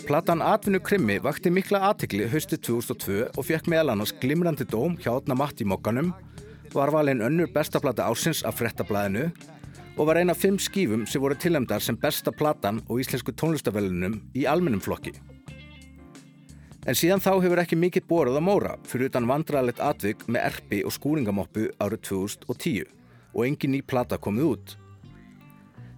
Platan 0.06 0.44
Atvinnu 0.46 0.80
Krimmi 0.86 1.18
vakti 1.18 1.50
mikla 1.50 1.82
aðtikli 1.90 2.28
haustu 2.30 2.60
2002 2.62 3.16
og 3.34 3.48
fekk 3.48 3.68
meðal 3.74 3.96
annars 3.96 4.14
glimrandi 4.22 4.68
dóm 4.70 5.00
hjá 5.02 5.16
Átna 5.16 5.34
Matt 5.34 5.64
í 5.64 5.66
Mokkanum, 5.66 6.12
var 6.76 6.94
valinn 6.94 7.26
önnur 7.26 7.50
besta 7.50 7.82
plata 7.82 8.06
ásins 8.06 8.44
af 8.46 8.60
frettablaðinu 8.60 9.32
og 9.98 10.04
var 10.06 10.22
eina 10.22 10.36
af 10.38 10.44
fimm 10.46 10.62
skífum 10.62 11.08
sem 11.10 11.24
voru 11.24 11.34
tilhemdar 11.42 11.82
sem 11.82 11.98
besta 11.98 12.30
platan 12.30 12.84
og 12.86 13.02
íslensku 13.02 13.34
tónlistavellunum 13.34 14.20
í 14.38 14.46
almennum 14.46 14.84
flokki. 14.86 15.16
En 16.86 16.94
síðan 16.94 17.22
þá 17.24 17.32
hefur 17.42 17.60
ekki 17.64 17.78
mikið 17.82 18.04
borað 18.06 18.36
á 18.38 18.44
móra 18.46 18.74
fyrir 18.86 19.10
utan 19.10 19.26
vandrarlegt 19.26 19.80
atvik 19.82 20.28
með 20.30 20.44
erpi 20.52 20.84
og 20.86 20.94
skúringamoppu 20.94 21.72
árið 21.82 22.04
2010 22.12 22.92
og 23.34 23.46
engin 23.48 23.74
ný 23.74 23.80
plata 23.82 24.20
komið 24.22 24.52
út. 24.52 24.76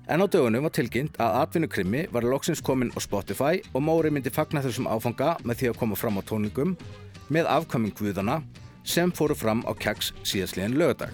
En 0.07 0.23
á 0.23 0.25
dögunum 0.31 0.63
var 0.63 0.71
tilkynnt 0.71 1.19
að 1.19 1.41
atvinnukrimmi 1.41 2.05
var 2.15 2.23
loksins 2.23 2.63
komin 2.63 2.93
á 2.95 3.03
Spotify 3.03 3.59
og 3.73 3.83
Móri 3.83 4.13
myndi 4.15 4.31
fagna 4.31 4.63
þessum 4.63 4.87
áfanga 4.87 5.33
með 5.43 5.59
því 5.59 5.71
að 5.73 5.79
koma 5.81 5.99
fram 5.99 6.19
á 6.19 6.23
tónlingum 6.23 6.77
með 7.27 7.51
afkvæming 7.51 7.97
guðana 7.99 8.39
sem 8.87 9.11
fóru 9.11 9.35
fram 9.35 9.67
á 9.67 9.75
keks 9.75 10.13
síðastliðin 10.23 10.79
lögadag. 10.79 11.11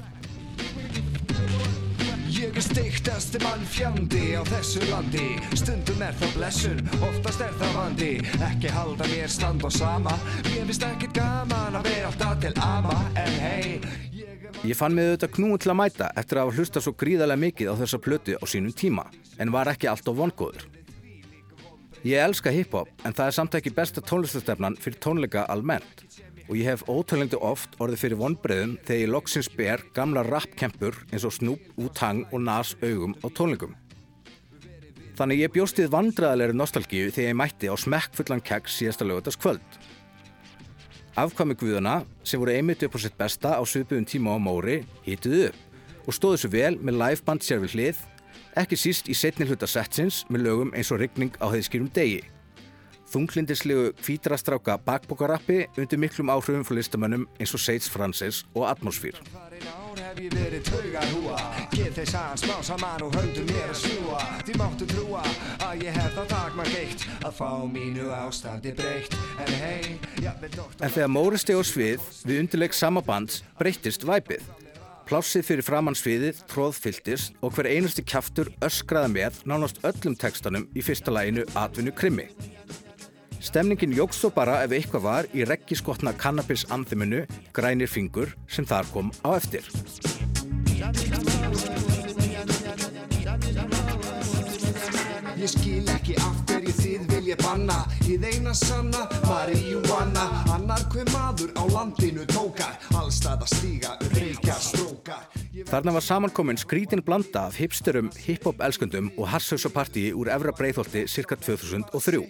Steiktasti 2.44 3.40
mann 3.40 3.62
fjandi 3.72 4.34
á 4.36 4.44
þessu 4.50 4.84
landi 4.90 5.38
Stundum 5.56 6.02
er 6.04 6.16
það 6.20 6.34
blessun, 6.36 6.82
oftast 7.00 7.42
er 7.46 7.54
það 7.56 7.78
vandi 7.78 8.10
Ekki 8.50 8.72
halda 8.74 9.08
mér 9.14 9.32
stand 9.32 9.64
og 9.64 9.72
sama 9.72 10.18
Mér 10.50 10.66
finnst 10.68 10.84
ekkert 10.90 11.16
gaman 11.16 11.80
að 11.80 11.88
vera 11.88 12.10
alltaf 12.12 12.36
til 12.44 12.54
ama 12.60 12.98
En 13.16 13.40
hei, 13.40 13.80
ég 14.12 14.44
er 14.44 14.44
Ég 14.64 14.78
fann 14.80 14.94
mig 14.96 15.08
auðvitað 15.08 15.34
knúin 15.36 15.60
til 15.60 15.72
að 15.74 15.80
mæta 15.80 16.12
eftir 16.20 16.40
að 16.40 16.46
hafa 16.46 16.60
hlusta 16.60 16.84
svo 16.84 16.94
gríðarlega 17.00 17.42
mikið 17.42 17.72
á 17.72 17.80
þessa 17.82 17.98
plötu 18.00 18.36
á 18.40 18.46
sínum 18.48 18.76
tíma, 18.76 19.04
en 19.36 19.52
var 19.52 19.68
ekki 19.68 19.90
alltaf 19.92 20.16
vongóður. 20.16 20.64
Ég 22.08 22.24
elska 22.24 22.52
hiphop, 22.56 22.88
en 23.04 23.16
það 23.16 23.28
er 23.28 23.36
samt 23.36 23.58
ekki 23.60 23.74
besta 23.76 24.04
tónlistastefnan 24.04 24.78
fyrir 24.80 25.02
tónleika 25.04 25.44
almennt. 25.52 26.06
Og 26.50 26.58
ég 26.60 26.68
hef 26.68 26.84
ótalengdu 26.92 27.40
oft 27.40 27.78
orðið 27.80 28.02
fyrir 28.02 28.20
vonbreiðum 28.20 28.76
þegar 28.84 29.02
ég 29.02 29.12
loksins 29.14 29.48
ber 29.56 29.84
gamla 29.96 30.26
rappkempur 30.28 30.98
eins 31.12 31.24
og 31.24 31.32
Snoop, 31.38 31.64
Wu-Tang 31.80 32.26
og 32.32 32.44
Nas 32.44 32.74
augum 32.84 33.16
á 33.24 33.28
tónleikum. 33.32 33.78
Þannig 35.14 35.44
ég 35.44 35.54
bjóst 35.54 35.78
við 35.78 35.92
vandræðalegri 35.94 36.58
nostalgíu 36.58 37.12
þegar 37.14 37.30
ég 37.30 37.38
mætti 37.38 37.70
á 37.70 37.76
smekkfullan 37.78 38.42
kegg 38.44 38.68
síðasta 38.68 39.06
lögutaskvöld. 39.08 39.78
Afkvæmi 41.14 41.54
guðuna, 41.54 42.00
sem 42.26 42.42
voru 42.42 42.56
einmitt 42.56 42.82
upp 42.84 42.98
á 42.98 43.00
sitt 43.04 43.18
besta 43.20 43.54
á 43.54 43.62
svipuðum 43.62 44.08
tíma 44.10 44.34
á 44.34 44.42
Móri, 44.42 44.82
hýtuðu 45.06 45.52
upp 45.52 46.08
og 46.10 46.18
stóðu 46.18 46.42
svo 46.42 46.50
vel 46.52 46.74
með 46.82 46.98
liveband 47.00 47.46
sér 47.46 47.62
við 47.64 47.78
hlið, 47.78 48.00
ekki 48.60 48.80
síst 48.82 49.08
í 49.08 49.16
setni 49.16 49.46
hluta 49.48 49.70
setsins 49.70 50.24
með 50.34 50.48
lögum 50.50 50.74
eins 50.74 50.92
og 50.92 51.00
rigning 51.00 51.38
á 51.40 51.48
heiðskýrum 51.54 51.94
degi. 51.94 52.24
Þunglindislegu 53.14 53.92
kvítrastráka 54.02 54.80
bakbókarappi 54.82 55.68
undir 55.78 56.00
miklum 56.02 56.32
áhrifum 56.34 56.64
fyrir 56.66 56.80
listamönnum 56.80 57.28
eins 57.38 57.54
og 57.54 57.62
Seitz 57.62 57.90
Francis 57.94 58.42
og 58.56 58.66
breytt 58.66 59.20
En 70.82 70.90
þegar 70.90 71.10
Móri 71.14 71.38
steg 71.38 71.62
á 71.62 71.64
svið 71.66 72.10
við 72.26 72.42
undirleik 72.42 72.74
sama 72.74 73.02
bands 73.06 73.44
breyttist 73.60 74.06
væpið. 74.10 74.42
Plássið 75.04 75.46
fyrir 75.46 75.66
framann 75.68 75.98
sviðið 76.00 76.40
tróðfylltist 76.50 77.38
og 77.44 77.54
hver 77.54 77.70
einusti 77.70 78.06
kjaftur 78.08 78.50
öskraði 78.64 79.14
með 79.18 79.42
nánast 79.50 79.84
öllum 79.86 80.16
textanum 80.18 80.66
í 80.74 80.82
fyrsta 80.86 81.14
læginu 81.14 81.44
Atvinnu 81.60 81.92
Krimmi. 81.94 82.30
Stemningin 83.44 83.92
jógst 83.92 84.22
svo 84.24 84.30
bara 84.32 84.62
ef 84.64 84.72
eitthvað 84.72 85.04
var 85.04 85.28
í 85.36 85.44
reggiskotna 85.44 86.14
cannabis 86.16 86.64
antheminu 86.72 87.26
Grænir 87.52 87.90
fingur 87.92 88.30
sem 88.48 88.64
þar 88.64 88.88
kom 88.94 89.10
á 89.20 89.36
eftir. 89.36 89.68
Ég 95.36 95.52
skil 95.52 95.90
ekki 95.92 96.16
af 96.24 96.38
hverju 96.48 96.72
þið 96.78 97.10
vilja 97.12 97.36
banna 97.42 97.82
Ég 98.08 98.24
eina 98.24 98.54
sanna, 98.56 99.10
marihuana 99.28 100.24
Annar 100.54 100.86
hver 100.94 101.12
maður 101.12 101.52
á 101.60 101.64
landinu 101.68 102.24
tókar 102.32 102.80
Allstað 102.96 103.44
að 103.44 103.52
stíga, 103.58 103.98
reykja, 104.14 104.56
strókar 104.56 105.28
Ég 105.52 105.68
Þarna 105.68 105.98
var 105.98 106.08
samankomin 106.08 106.64
skrítin 106.64 107.04
blanda 107.04 107.50
af 107.50 107.60
hipsterum, 107.60 108.08
hiphop 108.24 108.64
elskundum 108.64 109.12
og 109.18 109.28
harsauðsapartíi 109.36 110.16
úr 110.16 110.32
Efra 110.32 110.56
Breiðholti 110.56 111.04
cirka 111.12 111.36
2003. 111.36 112.24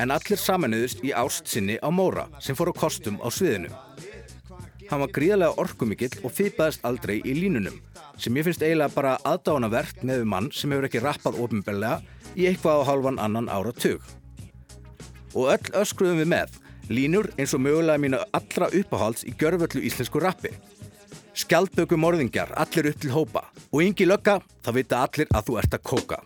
En 0.00 0.12
allir 0.14 0.40
samanuðust 0.40 1.02
í 1.04 1.12
ást 1.12 1.50
sinni 1.50 1.76
á 1.82 1.88
Móra 1.92 2.28
sem 2.40 2.56
fór 2.56 2.72
á 2.72 2.74
kostum 2.76 3.18
á 3.20 3.28
sviðinu. 3.28 3.72
Hann 4.88 5.00
var 5.00 5.12
gríðarlega 5.12 5.60
orkumikill 5.60 6.14
og 6.24 6.34
fýpaðist 6.36 6.82
aldrei 6.84 7.20
í 7.20 7.34
línunum 7.36 7.78
sem 8.20 8.36
ég 8.36 8.46
finnst 8.46 8.64
eiginlega 8.64 8.92
bara 8.94 9.14
aðdánavert 9.28 10.02
með 10.06 10.26
mann 10.28 10.50
sem 10.52 10.72
hefur 10.72 10.88
ekki 10.88 11.00
rappað 11.02 11.38
ofinbellega 11.44 12.02
í 12.36 12.48
eitthvað 12.50 12.82
á 12.84 12.88
hálfan 12.90 13.20
annan 13.22 13.48
ára 13.52 13.72
tug. 13.72 14.04
Og 15.32 15.48
öll 15.54 15.72
öskruðum 15.80 16.20
við 16.20 16.30
með, 16.34 16.58
línur 16.92 17.30
eins 17.38 17.56
og 17.56 17.64
mögulega 17.64 18.02
mínu 18.04 18.20
allra 18.36 18.68
uppáhalds 18.68 19.24
í 19.24 19.32
gjörvöldu 19.38 19.80
íslensku 19.80 20.20
rappi. 20.20 20.52
Skjaldböku 21.32 21.96
morðingjar, 21.96 22.52
allir 22.60 22.92
upp 22.92 23.00
til 23.00 23.16
hópa 23.16 23.46
og 23.70 23.80
yngi 23.80 24.04
lögga, 24.08 24.40
þá 24.60 24.70
vita 24.76 25.02
allir 25.06 25.32
að 25.32 25.48
þú 25.48 25.60
ert 25.62 25.80
að 25.80 25.86
kóka. 25.88 26.22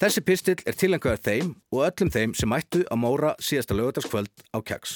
Þessi 0.00 0.20
pistill 0.24 0.60
er 0.64 0.76
tilengaður 0.80 1.18
þeim 1.26 1.48
og 1.74 1.82
öllum 1.84 2.10
þeim 2.14 2.30
sem 2.32 2.48
mættu 2.48 2.78
að 2.88 3.00
móra 3.02 3.34
síðasta 3.36 3.74
lögutaskvöld 3.76 4.30
á 4.56 4.58
keks. 4.64 4.94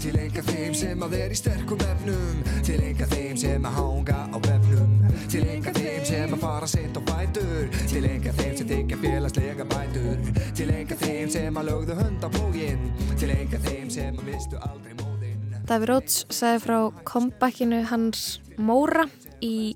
Til 0.00 0.14
enga 0.16 0.40
þeim 0.46 0.72
sem 0.78 1.04
að 1.04 1.16
er 1.18 1.34
í 1.34 1.36
sterkum 1.36 1.82
efnum. 1.84 2.38
Til 2.64 2.78
enga 2.86 3.08
þeim 3.10 3.36
sem 3.36 3.68
að 3.68 3.76
hanga 3.76 4.20
á 4.32 4.36
vefnum. 4.46 4.94
Til 5.28 5.42
enga 5.44 5.74
þeim 5.76 6.06
sem 6.08 6.32
að 6.38 6.40
fara 6.46 6.70
sent 6.72 6.96
á 6.96 7.02
bætur 7.10 7.68
Til 7.90 8.04
enga 8.08 8.32
þeim 8.38 8.54
sem 8.56 8.70
þykja 8.72 9.00
félagslega 9.02 9.68
bætur. 9.68 10.24
Til 10.56 10.70
enga 10.72 10.98
þeim 11.02 11.32
sem 11.36 11.60
að 11.60 11.68
lögðu 11.68 11.98
hönd 12.00 12.24
á 12.24 12.28
plógin 12.32 12.88
Til 13.20 13.30
enga 13.34 13.60
þeim 13.68 13.92
sem 13.92 14.16
að 14.16 14.30
mistu 14.30 14.62
aldrei 14.64 14.96
móðin 15.02 15.58
Daví 15.68 15.90
Róts 15.90 16.22
sagði 16.32 16.64
frá 16.64 16.78
comebackinu 17.12 17.82
hans 17.92 18.38
Móra 18.56 19.04
í 19.44 19.74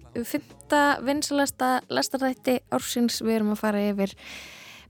fymta 0.73 1.05
vinsalasta 1.05 1.83
lestarþætti 1.93 2.63
ársins. 2.73 3.21
Við 3.21 3.37
erum 3.37 3.53
að 3.53 3.61
fara 3.61 3.81
yfir 3.91 4.15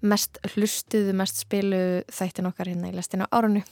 mest 0.03 0.39
hlustuðu, 0.55 1.15
mest 1.15 1.43
spiluðu 1.43 2.05
þættin 2.11 2.47
okkar 2.47 2.71
hérna 2.71 2.91
í 2.91 2.95
lestinu 2.95 3.27
árunnu. 3.31 3.63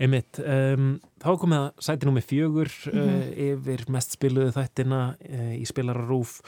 Einmitt, 0.00 0.40
um, 0.40 0.96
þá 1.20 1.28
komið 1.38 1.60
að 1.60 1.84
sæti 1.84 2.08
númið 2.08 2.26
fjögur 2.30 2.70
uh, 2.90 3.28
yfir 3.52 3.84
mest 3.92 4.16
spiluðu 4.16 4.54
þættina 4.56 5.02
uh, 5.20 5.52
í 5.54 5.64
spilararúf 5.68 6.40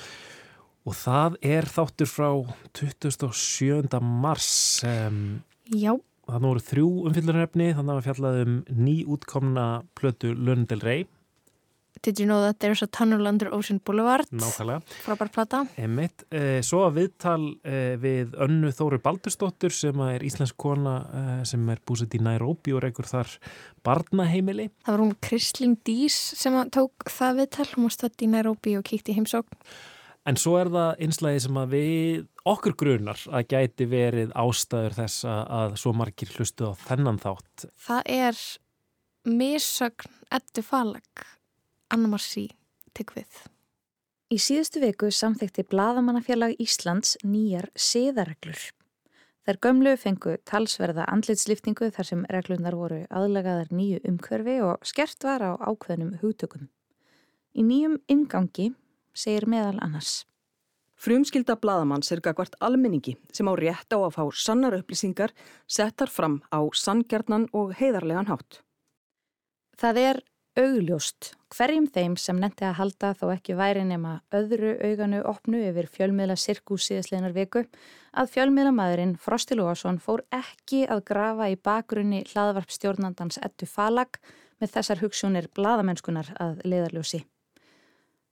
og 0.86 0.96
það 0.96 1.36
er 1.44 1.68
þáttur 1.68 2.10
frá 2.10 2.30
27. 2.74 4.00
mars 4.00 4.50
um, 4.88 5.42
Já, 5.70 5.92
þannig 6.26 6.50
voru 6.50 6.64
þrjú 6.70 6.88
umfyllunarefni 7.10 7.68
þannig 7.76 7.92
að 7.92 8.00
við 8.00 8.08
fjallaðum 8.08 8.58
ný 8.80 8.96
útkomna 9.14 9.68
plötu 9.98 10.32
Lundel 10.34 10.82
Rey, 10.82 11.06
did 12.02 12.20
you 12.20 12.26
know 12.26 12.40
that 12.42 12.60
there's 12.60 12.82
a 12.82 12.86
tunnel 12.86 13.26
under 13.26 13.52
Ocean 13.54 13.80
Boulevard? 13.84 14.28
nákvæmlega 14.30 14.80
Frábær 15.04 15.32
plata. 15.32 15.64
Einmitt, 15.78 16.26
uh, 16.30 16.60
svo 16.66 16.84
að 16.86 17.00
viðtal 17.00 17.40
uh, 17.54 17.96
við 18.02 18.36
Önnu 18.46 18.72
Þóru 18.74 19.00
Baldursdóttur 19.04 19.74
sem 19.74 20.00
er 20.08 20.24
íslensk 20.26 20.56
kona 20.60 20.96
uh, 21.06 21.42
sem 21.48 21.66
er 21.72 21.82
búsett 21.86 22.14
í 22.16 22.22
Nairobi 22.22 22.76
og 22.76 22.84
reykur 22.84 23.08
þar 23.08 23.36
barnaheimili 23.86 24.70
Það 24.84 24.92
var 24.92 25.04
hún 25.04 25.18
Kristlín 25.22 25.76
Dís 25.86 26.16
sem 26.38 26.56
tók 26.74 27.06
það 27.10 27.42
viðtal. 27.42 27.68
Hún 27.74 27.88
var 27.88 27.94
stödd 27.96 28.24
í 28.24 28.32
Nairobi 28.32 28.78
og 28.78 28.86
kíkti 28.86 29.14
í 29.14 29.20
heimsókn. 29.20 29.60
En 30.26 30.38
svo 30.40 30.56
er 30.58 30.70
það 30.74 31.02
einslægi 31.06 31.42
sem 31.44 31.58
að 31.60 31.74
við 31.76 32.24
okkur 32.50 32.74
grunar 32.78 33.20
að 33.30 33.48
gæti 33.52 33.86
verið 33.90 34.32
ástæður 34.34 34.96
þess 34.96 35.26
að, 35.30 35.76
svo 35.78 35.92
margir 35.94 36.32
hlustu 36.34 36.70
á 36.70 36.72
þennan 36.86 37.20
þátt. 37.22 37.66
Það 37.86 38.10
er 38.16 38.40
missögn 39.26 40.18
Eddu 40.34 40.64
Falag, 40.66 41.26
Anna 41.86 42.08
Marci, 42.10 42.48
Tyggvið. 42.98 43.44
Í 44.34 44.40
síðustu 44.42 44.80
viku 44.82 45.06
samþekti 45.14 45.62
Blaðamannafélag 45.70 46.56
Íslands 46.58 47.12
nýjar 47.22 47.68
siðareglur. 47.78 48.58
Þær 49.46 49.60
gömlu 49.62 49.92
fengu 49.94 50.34
talsverða 50.50 51.06
andlitsliftingu 51.12 51.92
þar 51.94 52.08
sem 52.08 52.26
reglunar 52.34 52.74
voru 52.74 53.04
aðlagaðar 53.06 53.70
nýju 53.70 54.02
umhverfi 54.10 54.58
og 54.66 54.82
skert 54.82 55.22
var 55.28 55.46
á 55.46 55.54
ákveðnum 55.62 56.16
hugtökum. 56.24 56.66
Í 57.54 57.62
nýjum 57.62 58.00
ingangi 58.10 58.72
segir 59.14 59.46
meðal 59.46 59.78
annars. 59.78 60.24
Frumskylda 60.98 61.54
bladamanns 61.62 62.10
er 62.10 62.24
gagvart 62.24 62.58
almenningi 62.58 63.14
sem 63.30 63.46
á 63.46 63.54
rétt 63.54 63.94
á 63.94 64.02
að 64.02 64.16
fá 64.18 64.24
sannar 64.34 64.74
upplýsingar 64.74 65.30
settar 65.70 66.10
fram 66.10 66.40
á 66.50 66.66
sanngjarnan 66.74 67.46
og 67.54 67.76
heiðarlegan 67.78 68.32
hátt. 68.32 68.64
Það 69.78 70.02
er 70.02 70.26
augljóst 70.56 71.34
hverjum 71.52 71.86
þeim 71.92 72.14
sem 72.20 72.38
nefndi 72.40 72.64
að 72.64 72.78
halda 72.78 73.10
þó 73.18 73.26
ekki 73.34 73.56
væri 73.58 73.82
nema 73.84 74.20
öðru 74.34 74.72
auganu 74.88 75.20
opnu 75.28 75.60
yfir 75.68 75.88
fjölmiðla 75.92 76.36
sirkus 76.40 76.86
síðasleinar 76.88 77.34
viku 77.36 77.66
að 78.16 78.30
fjölmiðlamæðurinn 78.32 79.14
Frosti 79.20 79.58
Lóasson 79.58 80.00
fór 80.00 80.24
ekki 80.32 80.86
að 80.88 81.02
grafa 81.10 81.50
í 81.52 81.58
bakgrunni 81.60 82.22
hlaðvarpstjórnandans 82.30 83.40
Ettu 83.44 83.68
Falag 83.68 84.16
með 84.60 84.72
þessar 84.78 85.02
hugsunir 85.04 85.50
bladamennskunar 85.52 86.32
að 86.40 86.64
leiðarljósi. 86.64 87.20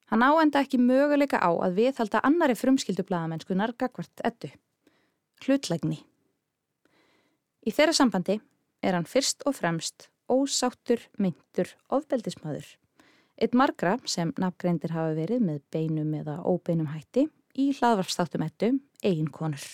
Hann 0.09 0.25
áenda 0.25 0.65
ekki 0.65 0.81
möguleika 0.81 1.43
á 1.45 1.53
að 1.53 1.77
viðhalda 1.81 2.25
annari 2.25 2.57
frumskildu 2.57 3.05
bladamennskunar 3.05 3.77
gagvart 3.77 4.25
Ettu. 4.25 4.49
Hlutlægni. 5.45 6.01
Í 7.65 7.71
þeirra 7.73 7.97
sambandi 7.97 8.41
er 8.85 8.97
hann 8.97 9.09
fyrst 9.09 9.45
og 9.49 9.57
fremst 9.61 10.09
ósáttur, 10.31 11.03
myndur, 11.19 11.71
ofbeldismæður. 11.93 12.67
Eitt 13.35 13.55
margra 13.55 13.97
sem 14.07 14.31
nafngreindir 14.39 14.95
hafa 14.95 15.15
verið 15.17 15.43
með 15.43 15.63
beinum 15.75 16.13
eða 16.15 16.39
óbeinum 16.47 16.93
hætti 16.93 17.27
í 17.59 17.71
hlaðvarpstáttum 17.75 18.45
ettu 18.47 18.71
eigin 19.03 19.31
konur. 19.35 19.65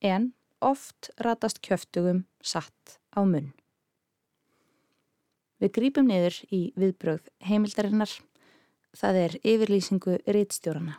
En 0.00 0.32
oft 0.60 1.10
ratast 1.20 1.60
kjöftugum 1.64 2.24
satt 2.40 2.98
á 3.12 3.20
munn. 3.24 3.52
Við 5.60 5.74
grípum 5.76 6.08
niður 6.08 6.38
í 6.48 6.62
viðbröð 6.80 7.28
heimildarinnar 7.44 8.12
það 8.96 9.22
er 9.26 9.38
yfirlýsingu 9.44 10.18
rítstjórana. 10.24 10.96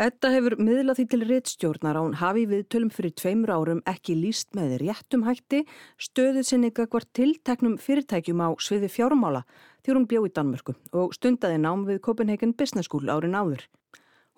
Edda 0.00 0.30
hefur 0.32 0.54
miðlað 0.56 1.02
því 1.02 1.04
til 1.12 1.24
rittstjórnar 1.28 1.98
að 1.98 2.06
hún 2.06 2.14
hafi 2.16 2.46
við 2.48 2.62
tölum 2.72 2.88
fyrir 2.88 3.12
tveimur 3.12 3.50
árum 3.52 3.82
ekki 3.84 4.14
líst 4.16 4.54
með 4.56 4.78
réttum 4.80 5.26
hætti 5.26 5.66
stöðið 6.00 6.46
sinni 6.48 6.70
gagvar 6.72 7.04
tilteknum 7.12 7.74
fyrirtækjum 7.76 8.40
á 8.40 8.56
sviði 8.56 8.88
fjármála 8.88 9.42
því 9.84 9.92
hún 9.92 10.08
bjó 10.08 10.22
í 10.24 10.32
Danmörku 10.32 10.74
og 10.96 11.12
stundaði 11.12 11.60
nám 11.60 11.84
við 11.84 12.00
Copenhagen 12.08 12.56
Business 12.56 12.88
School 12.88 13.12
árin 13.12 13.36
áður. 13.36 13.66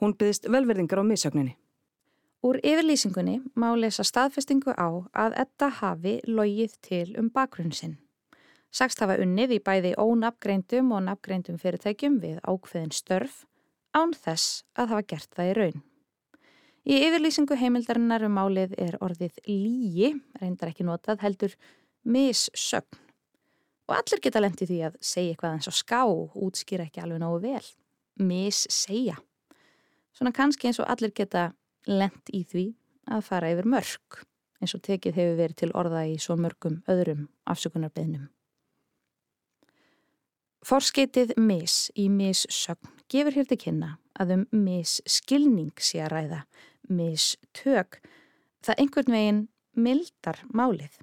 Hún 0.02 0.16
byggðist 0.18 0.50
velverðingar 0.50 0.98
á 0.98 1.04
missögninni. 1.06 1.54
Úr 2.42 2.58
yfirlýsingunni 2.58 3.38
má 3.54 3.70
lesa 3.78 4.02
staðfestingu 4.02 4.74
á 4.74 5.06
að 5.14 5.38
Edda 5.38 5.70
hafi 5.78 6.18
logið 6.26 6.74
til 6.82 7.14
um 7.14 7.30
bakgrunn 7.30 7.70
sinn. 7.70 8.00
Sagst 8.74 8.98
hafa 8.98 9.20
unnið 9.22 9.60
í 9.60 9.62
bæði 9.62 9.94
ónafgreindum 10.02 10.90
og 10.98 11.06
nafgreindum 11.06 11.62
fyrirtækjum 11.62 12.18
við 12.18 12.42
ákveðin 12.42 12.90
störf 12.90 13.44
án 13.94 14.14
þess 14.14 14.64
að 14.74 14.90
hafa 14.92 15.08
gert 15.14 15.30
það 15.36 15.50
í 15.50 15.54
raun. 15.58 15.82
Í 16.84 16.98
yfirlýsingu 17.06 17.56
heimildarinnar 17.56 18.26
um 18.26 18.34
málið 18.36 18.74
er 18.76 18.98
orðið 19.00 19.38
lígi, 19.48 20.10
reyndar 20.42 20.68
ekki 20.68 20.84
notað, 20.84 21.22
heldur 21.24 21.54
missögn. 22.04 23.00
Og 23.88 23.96
allir 23.96 24.20
geta 24.24 24.40
lendið 24.40 24.70
því 24.70 24.78
að 24.88 24.98
segja 25.04 25.32
eitthvað 25.32 25.56
eins 25.56 25.68
og 25.68 25.76
ská, 25.76 26.02
útskýra 26.04 26.86
ekki 26.88 27.02
alveg 27.04 27.20
nógu 27.20 27.40
vel. 27.44 27.64
Missegja. 28.20 29.16
Svona 30.14 30.32
kannski 30.36 30.68
eins 30.68 30.80
og 30.80 30.88
allir 30.92 31.12
geta 31.16 31.50
lend 31.88 32.32
í 32.32 32.44
því 32.48 32.68
að 33.12 33.26
fara 33.26 33.50
yfir 33.52 33.68
mörg, 33.68 34.20
eins 34.60 34.76
og 34.76 34.84
tekið 34.84 35.18
hefur 35.20 35.40
verið 35.40 35.58
til 35.60 35.72
orða 35.76 36.04
í 36.08 36.16
svo 36.20 36.36
mörgum 36.40 36.80
öðrum 36.88 37.26
afsökunarbeðnum. 37.48 38.28
Forskeitið 40.64 41.34
mis 41.36 41.90
í 42.00 42.08
missögn 42.08 42.92
gefur 43.14 43.38
hér 43.38 43.46
til 43.46 43.60
kynna 43.62 43.94
að 44.18 44.34
um 44.34 44.44
misskilning 44.64 45.72
sé 45.78 46.02
að 46.02 46.12
ræða, 46.14 46.40
mistök, 46.90 48.00
það 48.64 48.80
einhvern 48.82 49.14
veginn 49.14 49.42
mildar 49.74 50.40
málið. 50.50 50.98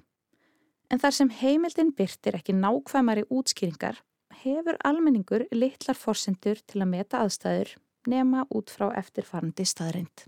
En 0.92 1.00
þar 1.00 1.16
sem 1.16 1.30
heimildin 1.40 1.92
byrtir 1.96 2.36
ekki 2.36 2.54
nákvæmari 2.56 3.24
útskýringar 3.32 4.02
hefur 4.42 4.76
almenningur 4.84 5.46
litlar 5.54 5.96
forsendur 5.96 6.60
til 6.68 6.82
að 6.82 6.92
meta 6.92 7.22
aðstæður 7.24 7.76
nema 8.08 8.44
út 8.52 8.72
frá 8.74 8.90
eftirfarandi 8.98 9.64
staðrind. 9.68 10.26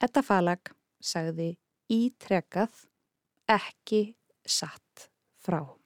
Etta 0.00 0.22
falag 0.24 0.72
sagði 1.02 1.52
ítrekað 1.92 2.86
ekki 3.50 4.14
satt 4.46 5.10
frá. 5.42 5.79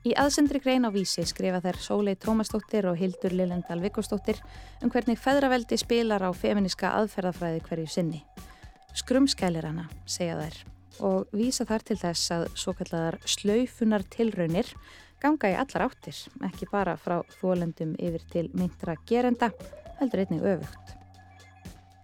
Í 0.00 0.14
aðsendri 0.16 0.62
grein 0.64 0.88
á 0.88 0.90
vísi 0.94 1.20
skrifa 1.28 1.58
þær 1.60 1.76
Sólei 1.84 2.14
Tómasdóttir 2.16 2.86
og 2.88 2.96
Hildur 2.96 3.34
Lillendal 3.36 3.82
Vikostóttir 3.82 4.38
um 4.80 4.88
hvernig 4.88 5.20
feðraveldi 5.20 5.76
spilar 5.76 6.24
á 6.24 6.32
feminiska 6.32 6.94
aðferðafræði 7.02 7.60
hverju 7.66 7.90
sinni. 7.92 8.22
Skrumskælir 8.96 9.68
hana, 9.68 9.84
segja 10.08 10.38
þær, 10.40 10.56
og 11.04 11.36
vísa 11.36 11.68
þar 11.68 11.84
til 11.84 11.98
þess 12.00 12.32
að 12.32 12.46
svo 12.62 12.74
kalladar 12.80 13.20
slaufunar 13.28 14.06
tilraunir 14.08 14.72
ganga 15.20 15.52
í 15.52 15.60
allar 15.60 15.90
áttir, 15.90 16.16
ekki 16.48 16.72
bara 16.72 16.96
frá 16.96 17.18
þólendum 17.36 17.92
yfir 18.00 18.24
til 18.32 18.48
myndra 18.56 18.96
gerenda, 19.04 19.52
heldur 20.00 20.24
einnig 20.24 20.48
öfugt. 20.56 20.96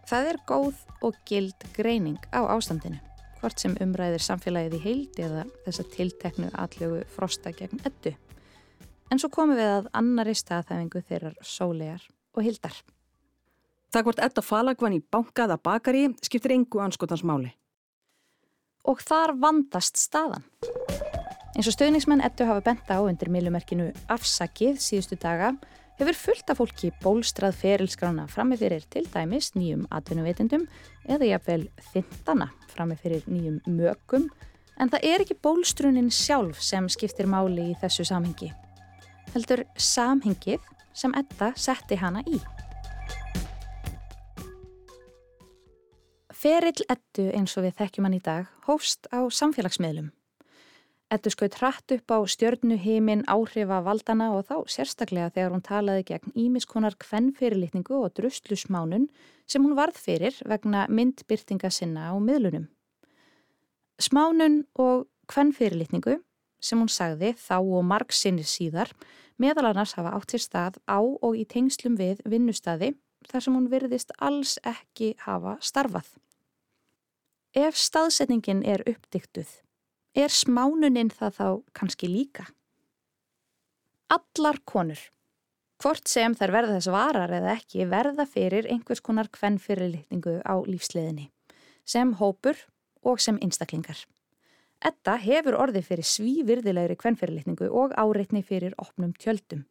Það 0.06 0.34
er 0.34 0.44
góð 0.44 0.84
og 1.00 1.16
gild 1.24 1.70
greining 1.72 2.20
á 2.28 2.44
ástandinu 2.44 3.00
hvort 3.40 3.60
sem 3.60 3.76
umræðir 3.82 4.22
samfélagið 4.24 4.78
í 4.78 4.82
heildi 4.84 5.24
eða 5.26 5.44
þessa 5.66 5.84
tilteknu 5.92 6.50
allögu 6.54 7.02
frosta 7.12 7.52
gegn 7.56 7.82
eddu. 7.86 8.14
En 9.12 9.20
svo 9.22 9.30
komum 9.30 9.58
við 9.58 9.70
að 9.70 9.88
annari 9.94 10.34
staðhæfingu 10.34 11.02
þeirrar 11.06 11.36
sólegar 11.44 12.02
og 12.34 12.42
hildar. 12.46 12.74
Það 13.94 14.08
hvort 14.08 14.24
edda 14.26 14.42
falagvann 14.42 14.96
í 14.96 15.04
bankaða 15.14 15.58
bakari 15.62 16.08
skiptir 16.24 16.56
engu 16.56 16.82
anskotans 16.82 17.22
máli. 17.26 17.52
Og 18.86 19.00
þar 19.02 19.34
vandast 19.38 19.98
staðan. 19.98 20.44
Eins 21.56 21.70
og 21.70 21.74
stöðningsmenn 21.74 22.24
eddu 22.26 22.44
hafa 22.44 22.64
benta 22.66 22.98
á 22.98 23.00
undir 23.00 23.30
millumerkinu 23.32 23.88
afsakið 24.12 24.82
síðustu 24.82 25.16
daga 25.22 25.54
hefur 25.96 26.18
fullt 26.18 26.50
af 26.52 26.60
fólki 26.60 26.90
bólstrað 27.00 27.56
ferilskrána 27.62 28.26
frammi 28.28 28.58
fyrir 28.60 28.84
til 28.92 29.06
dæmis 29.08 29.54
nýjum 29.56 29.86
atvinnuveitendum 29.88 30.66
eða 31.08 31.30
jáfnvel 31.30 31.70
þintana 31.94 32.50
frammi 32.76 32.98
fyrir 33.00 33.24
nýjum 33.26 33.58
mögum 33.66 34.28
en 34.76 34.92
það 34.92 35.08
er 35.08 35.24
ekki 35.24 35.38
bólstrunin 35.42 36.12
sjálf 36.12 36.60
sem 36.62 36.88
skiptir 36.92 37.28
máli 37.30 37.70
í 37.72 37.78
þessu 37.80 38.04
samhengi. 38.06 38.52
Heldur 39.32 39.64
samhengið 39.80 40.60
sem 40.96 41.16
Edda 41.16 41.52
setti 41.56 41.98
hana 42.00 42.22
í. 42.28 42.38
Ferill 46.36 46.84
Eddu 46.92 47.30
eins 47.34 47.56
og 47.56 47.64
við 47.64 47.78
þekkjum 47.80 48.06
hann 48.06 48.18
í 48.18 48.22
dag 48.22 48.50
hófst 48.68 49.08
á 49.08 49.24
samfélagsmiðlum. 49.32 50.12
Ettu 51.06 51.30
skaut 51.30 51.54
hratt 51.60 51.92
upp 51.94 52.10
á 52.10 52.18
stjörnu 52.26 52.74
heimin 52.82 53.20
áhrifa 53.30 53.78
valdana 53.86 54.32
og 54.34 54.48
þá 54.48 54.56
sérstaklega 54.74 55.30
þegar 55.36 55.52
hún 55.54 55.62
talaði 55.62 56.02
gegn 56.08 56.32
ímiskonar 56.34 56.96
kvennfyrirlitningu 56.98 58.00
og 58.00 58.14
druslusmánun 58.16 59.04
sem 59.46 59.62
hún 59.62 59.76
varð 59.78 60.00
fyrir 60.02 60.34
vegna 60.50 60.88
myndbyrtinga 60.90 61.70
sinna 61.70 62.08
á 62.10 62.14
miðlunum. 62.18 62.64
Smánun 64.02 64.64
og 64.74 65.06
kvennfyrirlitningu 65.30 66.16
sem 66.58 66.82
hún 66.82 66.90
sagði 66.90 67.36
þá 67.38 67.60
og 67.60 67.86
marg 67.86 68.10
sinnir 68.10 68.48
síðar 68.50 68.90
meðal 69.38 69.68
annars 69.70 69.94
hafa 69.94 70.10
átt 70.18 70.34
sér 70.34 70.42
stað 70.42 70.80
á 70.90 70.98
og 70.98 71.36
í 71.38 71.44
tengslum 71.46 71.94
við 72.00 72.24
vinnustadi 72.26 72.96
þar 73.30 73.46
sem 73.46 73.54
hún 73.54 73.70
virðist 73.70 74.10
alls 74.18 74.56
ekki 74.66 75.12
hafa 75.22 75.54
starfað. 75.62 76.10
Ef 77.54 77.78
staðsetningin 77.78 78.66
er 78.66 78.82
uppdiktuð 78.90 79.54
er 80.16 80.32
smánuninn 80.32 81.12
það 81.12 81.36
þá 81.36 81.48
kannski 81.76 82.08
líka? 82.08 82.46
Allar 84.08 84.60
konur, 84.64 85.00
hvort 85.82 86.08
sem 86.08 86.34
þær 86.38 86.54
verða 86.54 86.76
þess 86.78 86.92
varar 86.94 87.32
eða 87.36 87.56
ekki, 87.58 87.84
verða 87.90 88.26
fyrir 88.30 88.68
einhvers 88.70 89.02
konar 89.04 89.28
kvennfyrirlitningu 89.34 90.38
á 90.46 90.54
lífsleðinni, 90.64 91.28
sem 91.84 92.14
hópur 92.20 92.56
og 93.04 93.20
sem 93.20 93.38
einstaklingar. 93.42 93.98
Etta 94.84 95.16
hefur 95.20 95.56
orðið 95.58 95.88
fyrir 95.90 96.06
svívirðilegri 96.06 96.96
kvennfyrirlitningu 97.00 97.68
og 97.72 97.96
áreitni 97.96 98.44
fyrir 98.44 98.76
opnum 98.80 99.12
tjöldum. 99.16 99.64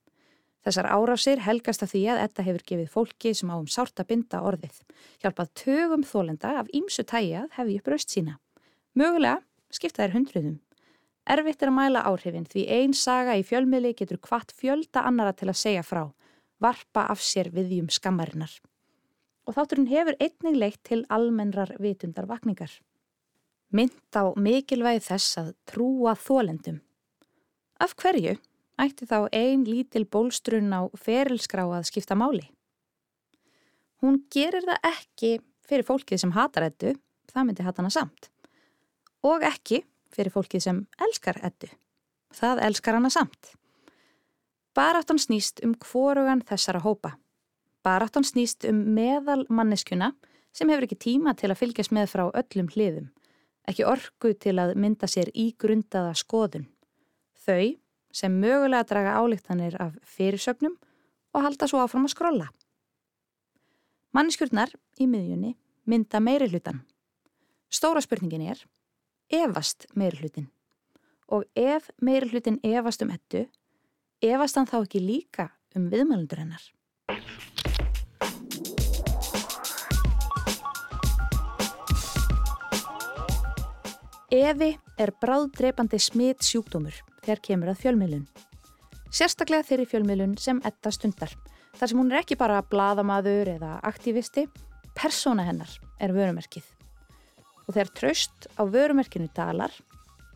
Þessar 0.66 0.90
árásir 0.90 1.44
helgast 1.46 1.84
af 1.86 1.92
því 1.94 2.04
að 2.10 2.22
Etta 2.24 2.46
hefur 2.46 2.64
gefið 2.66 2.88
fólki 2.90 3.34
sem 3.38 3.52
á 3.54 3.56
um 3.56 3.68
sárta 3.70 4.04
binda 4.04 4.42
orðið. 4.42 4.80
Hjálpað 5.22 5.52
tögum 5.62 6.06
þólenda 6.06 6.56
af 6.62 6.72
ímsu 6.74 7.06
tæjað 7.06 7.52
hefði 7.54 7.78
upp 7.80 7.92
raust 7.94 8.16
sína. 8.16 8.40
Mögulega 8.98 9.44
skipta 9.76 10.06
þær 10.06 10.16
hundruðum. 10.16 10.56
Erfitt 11.26 11.64
er 11.64 11.72
að 11.72 11.78
mæla 11.80 12.04
áhrifin 12.06 12.46
því 12.46 12.64
einn 12.70 12.94
saga 12.94 13.34
í 13.40 13.44
fjölmiðli 13.46 13.96
getur 13.98 14.20
hvart 14.28 14.54
fjölda 14.54 15.02
annara 15.10 15.34
til 15.34 15.50
að 15.50 15.58
segja 15.58 15.84
frá, 15.86 16.04
varpa 16.62 17.08
af 17.10 17.24
sér 17.26 17.50
viðjum 17.54 17.90
skammarinnar. 17.90 18.52
Og 19.46 19.58
þátturinn 19.58 19.90
hefur 19.90 20.18
einnig 20.22 20.58
leitt 20.58 20.82
til 20.86 21.02
almennrar 21.10 21.74
vitundar 21.82 22.30
vakningar. 22.30 22.70
Mynd 23.74 24.14
á 24.14 24.38
mikilvægi 24.38 25.02
þess 25.08 25.40
að 25.42 25.50
trúa 25.70 26.14
þólendum. 26.18 26.78
Af 27.82 27.98
hverju 27.98 28.38
ætti 28.82 29.10
þá 29.10 29.26
ein 29.34 29.66
lítil 29.66 30.06
bólstrun 30.06 30.70
á 30.78 30.86
ferilskrá 30.94 31.66
að 31.66 31.90
skipta 31.90 32.18
máli? 32.18 32.46
Hún 34.06 34.22
gerir 34.30 34.66
það 34.70 34.90
ekki 34.92 35.34
fyrir 35.66 35.88
fólkið 35.90 36.22
sem 36.22 36.36
hatar 36.38 36.70
ettu, 36.70 36.94
það 37.34 37.50
myndi 37.50 37.66
hatana 37.66 37.90
samt 37.90 38.30
og 39.26 39.44
ekki 39.46 39.82
fyrir 40.14 40.34
fólkið 40.34 40.64
sem 40.68 40.82
elskar 41.02 41.40
ettu. 41.44 41.70
Það 42.36 42.62
elskar 42.68 42.98
hana 42.98 43.12
samt. 43.14 43.54
Baráttan 44.76 45.20
snýst 45.22 45.62
um 45.64 45.74
hvorugan 45.80 46.44
þessara 46.46 46.82
hópa. 46.84 47.16
Baráttan 47.84 48.26
snýst 48.28 48.68
um 48.70 48.82
meðal 48.96 49.46
manneskjuna 49.50 50.12
sem 50.56 50.70
hefur 50.72 50.88
ekki 50.88 51.00
tíma 51.00 51.36
til 51.38 51.52
að 51.52 51.62
fylgjast 51.62 51.94
með 51.96 52.12
frá 52.12 52.26
öllum 52.28 52.70
hliðum, 52.74 53.10
ekki 53.68 53.88
orgu 53.88 54.34
til 54.40 54.56
að 54.62 54.76
mynda 54.80 55.08
sér 55.12 55.32
í 55.34 55.52
grundaða 55.60 56.14
skoðun. 56.18 56.68
Þau 57.46 57.76
sem 58.16 58.36
mögulega 58.40 58.88
draga 58.88 59.18
álíktanir 59.20 59.76
af 59.82 59.96
fyrirsögnum 60.16 60.78
og 61.36 61.44
halda 61.44 61.68
svo 61.68 61.82
áfram 61.84 62.08
að 62.08 62.16
skrolla. 62.16 62.48
Manneskjurnar 64.16 64.72
í 65.00 65.08
miðjunni 65.12 65.56
mynda 65.92 66.22
meiri 66.24 66.48
hlutan. 66.52 66.86
Stóra 67.68 68.00
spurningin 68.04 68.46
er 68.48 68.62
efast 69.30 69.88
meiri 69.96 70.22
hlutin. 70.22 70.50
Og 71.32 71.46
ef 71.56 71.90
meiri 72.02 72.30
hlutin 72.30 72.60
efast 72.64 73.02
um 73.02 73.12
ettu, 73.14 73.46
efast 74.22 74.58
hann 74.58 74.70
þá 74.70 74.82
ekki 74.84 75.02
líka 75.02 75.50
um 75.76 75.90
viðmælundur 75.92 76.44
hennar. 76.44 76.64
Efi 84.36 84.74
er 85.00 85.14
bráðdreipandi 85.22 86.00
smitt 86.02 86.44
sjúkdómur 86.44 86.96
þegar 87.24 87.42
kemur 87.46 87.72
að 87.72 87.82
fjölmiðlun. 87.86 88.26
Sérstaklega 89.16 89.64
þeirri 89.64 89.86
fjölmiðlun 89.88 90.36
sem 90.42 90.60
etta 90.68 90.92
stundar. 90.92 91.32
Þar 91.80 91.92
sem 91.92 92.02
hún 92.02 92.12
er 92.12 92.22
ekki 92.22 92.38
bara 92.40 92.64
bladamaður 92.68 93.54
eða 93.56 93.78
aktivisti, 93.88 94.48
persóna 94.98 95.46
hennar 95.48 95.72
er 96.04 96.16
vörumerkið. 96.16 96.75
Og 97.66 97.74
þegar 97.74 97.92
tröst 97.98 98.48
á 98.58 98.62
vörumerkinu 98.70 99.30
dalar, 99.36 99.74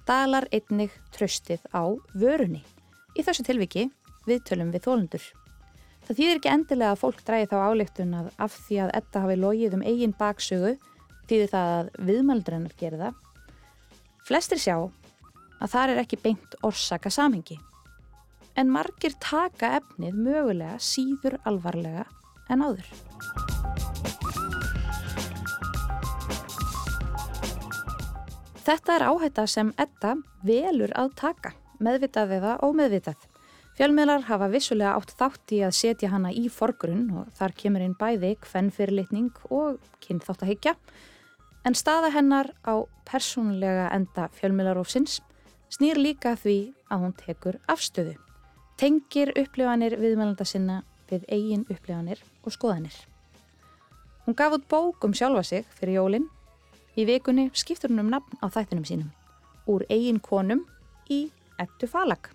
dalar 0.07 0.47
einnig 0.51 0.93
tröstið 1.13 1.61
á 1.69 1.85
vörunni. 2.17 2.63
Í 3.17 3.25
þessu 3.25 3.45
tilviki 3.45 3.89
viðtölum 4.29 4.73
við 4.73 4.85
þólundur. 4.87 5.25
Það 6.07 6.17
þýðir 6.17 6.39
ekki 6.39 6.51
endilega 6.53 6.93
að 6.95 7.01
fólk 7.03 7.19
dræði 7.25 7.49
þá 7.51 7.57
álíktun 7.69 8.13
að 8.17 8.29
af 8.41 8.55
því 8.65 8.77
að 8.83 8.93
etta 8.97 9.23
hafi 9.25 9.35
logið 9.37 9.75
um 9.77 9.83
eigin 9.85 10.15
baksögu 10.17 10.71
þýðir 11.29 11.51
það 11.53 11.73
að 11.75 11.91
viðmældur 12.09 12.57
hennar 12.57 12.77
gerir 12.79 13.03
það. 13.03 13.19
Flestir 14.25 14.61
sjá 14.61 14.75
að 15.59 15.73
það 15.73 15.93
er 15.93 16.01
ekki 16.03 16.21
beint 16.23 16.57
orsaka 16.65 17.13
samhengi. 17.13 17.59
En 18.57 18.73
margir 18.73 19.13
taka 19.21 19.75
efnið 19.79 20.17
mögulega 20.17 20.79
síður 20.81 21.37
alvarlega 21.47 22.07
en 22.49 22.65
áður. 22.65 23.68
Þetta 28.69 28.95
er 28.99 29.03
áhætta 29.09 29.43
sem 29.49 29.69
etta 29.81 30.11
velur 30.45 30.91
að 30.93 31.15
taka, 31.17 31.55
meðvitað 31.81 32.35
eða 32.35 32.51
ómeðvitað. 32.61 33.23
Fjölmiðlar 33.79 34.27
hafa 34.27 34.49
vissulega 34.53 34.91
átt 34.93 35.15
þátt 35.17 35.53
í 35.57 35.63
að 35.65 35.73
setja 35.73 36.11
hana 36.11 36.29
í 36.29 36.43
forgrunn 36.53 37.07
og 37.17 37.31
þar 37.39 37.55
kemur 37.57 37.81
inn 37.87 37.97
bæði 37.97 38.35
kvennfyrirlitning 38.43 39.41
og 39.49 39.81
kynþáttahyggja 40.05 40.75
en 41.65 41.79
staða 41.81 42.13
hennar 42.13 42.51
á 42.61 42.85
persónulega 43.09 43.89
enda 43.95 44.29
fjölmiðlarófsins 44.37 45.17
snýr 45.73 45.97
líka 45.97 46.37
því 46.37 46.59
að 46.93 47.07
hún 47.07 47.19
tekur 47.25 47.57
afstöðu. 47.65 48.19
Tengir 48.77 49.33
upplifanir 49.33 49.97
viðmælanda 49.97 50.45
sinna 50.45 50.83
við 51.09 51.25
eigin 51.25 51.65
upplifanir 51.65 52.21
og 52.45 52.53
skoðanir. 52.53 52.93
Hún 54.27 54.37
gaf 54.37 54.61
út 54.61 54.69
bók 54.69 55.09
um 55.09 55.17
sjálfa 55.17 55.41
sig 55.55 55.65
fyrir 55.79 56.03
jólinn. 56.03 56.29
Í 56.97 57.05
vikunni 57.05 57.49
skiptur 57.53 57.91
hún 57.91 58.03
um 58.05 58.11
nafn 58.13 58.39
á 58.41 58.49
þættinum 58.49 58.85
sínum. 58.87 59.09
Úr 59.69 59.85
eigin 59.89 60.19
konum 60.19 60.65
í 61.09 61.29
ettu 61.61 61.87
falag. 61.87 62.31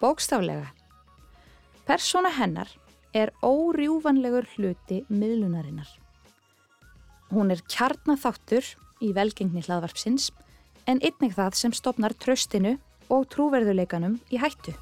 Bókstaflega. 0.00 0.72
Persóna 1.86 2.32
hennar 2.34 2.70
er 3.14 3.32
órjúvanlegur 3.42 4.48
hluti 4.56 5.02
miðlunarinnar. 5.08 5.88
Hún 7.32 7.52
er 7.52 7.62
kjarnaþáttur 7.68 8.66
í 9.02 9.12
velgengni 9.16 9.62
hlaðvarpsins 9.64 10.30
en 10.86 11.00
einnig 11.00 11.36
það 11.36 11.58
sem 11.58 11.76
stopnar 11.76 12.14
tröstinu 12.14 12.78
og 13.12 13.28
trúverðuleikanum 13.32 14.18
í 14.32 14.40
hættu. 14.42 14.74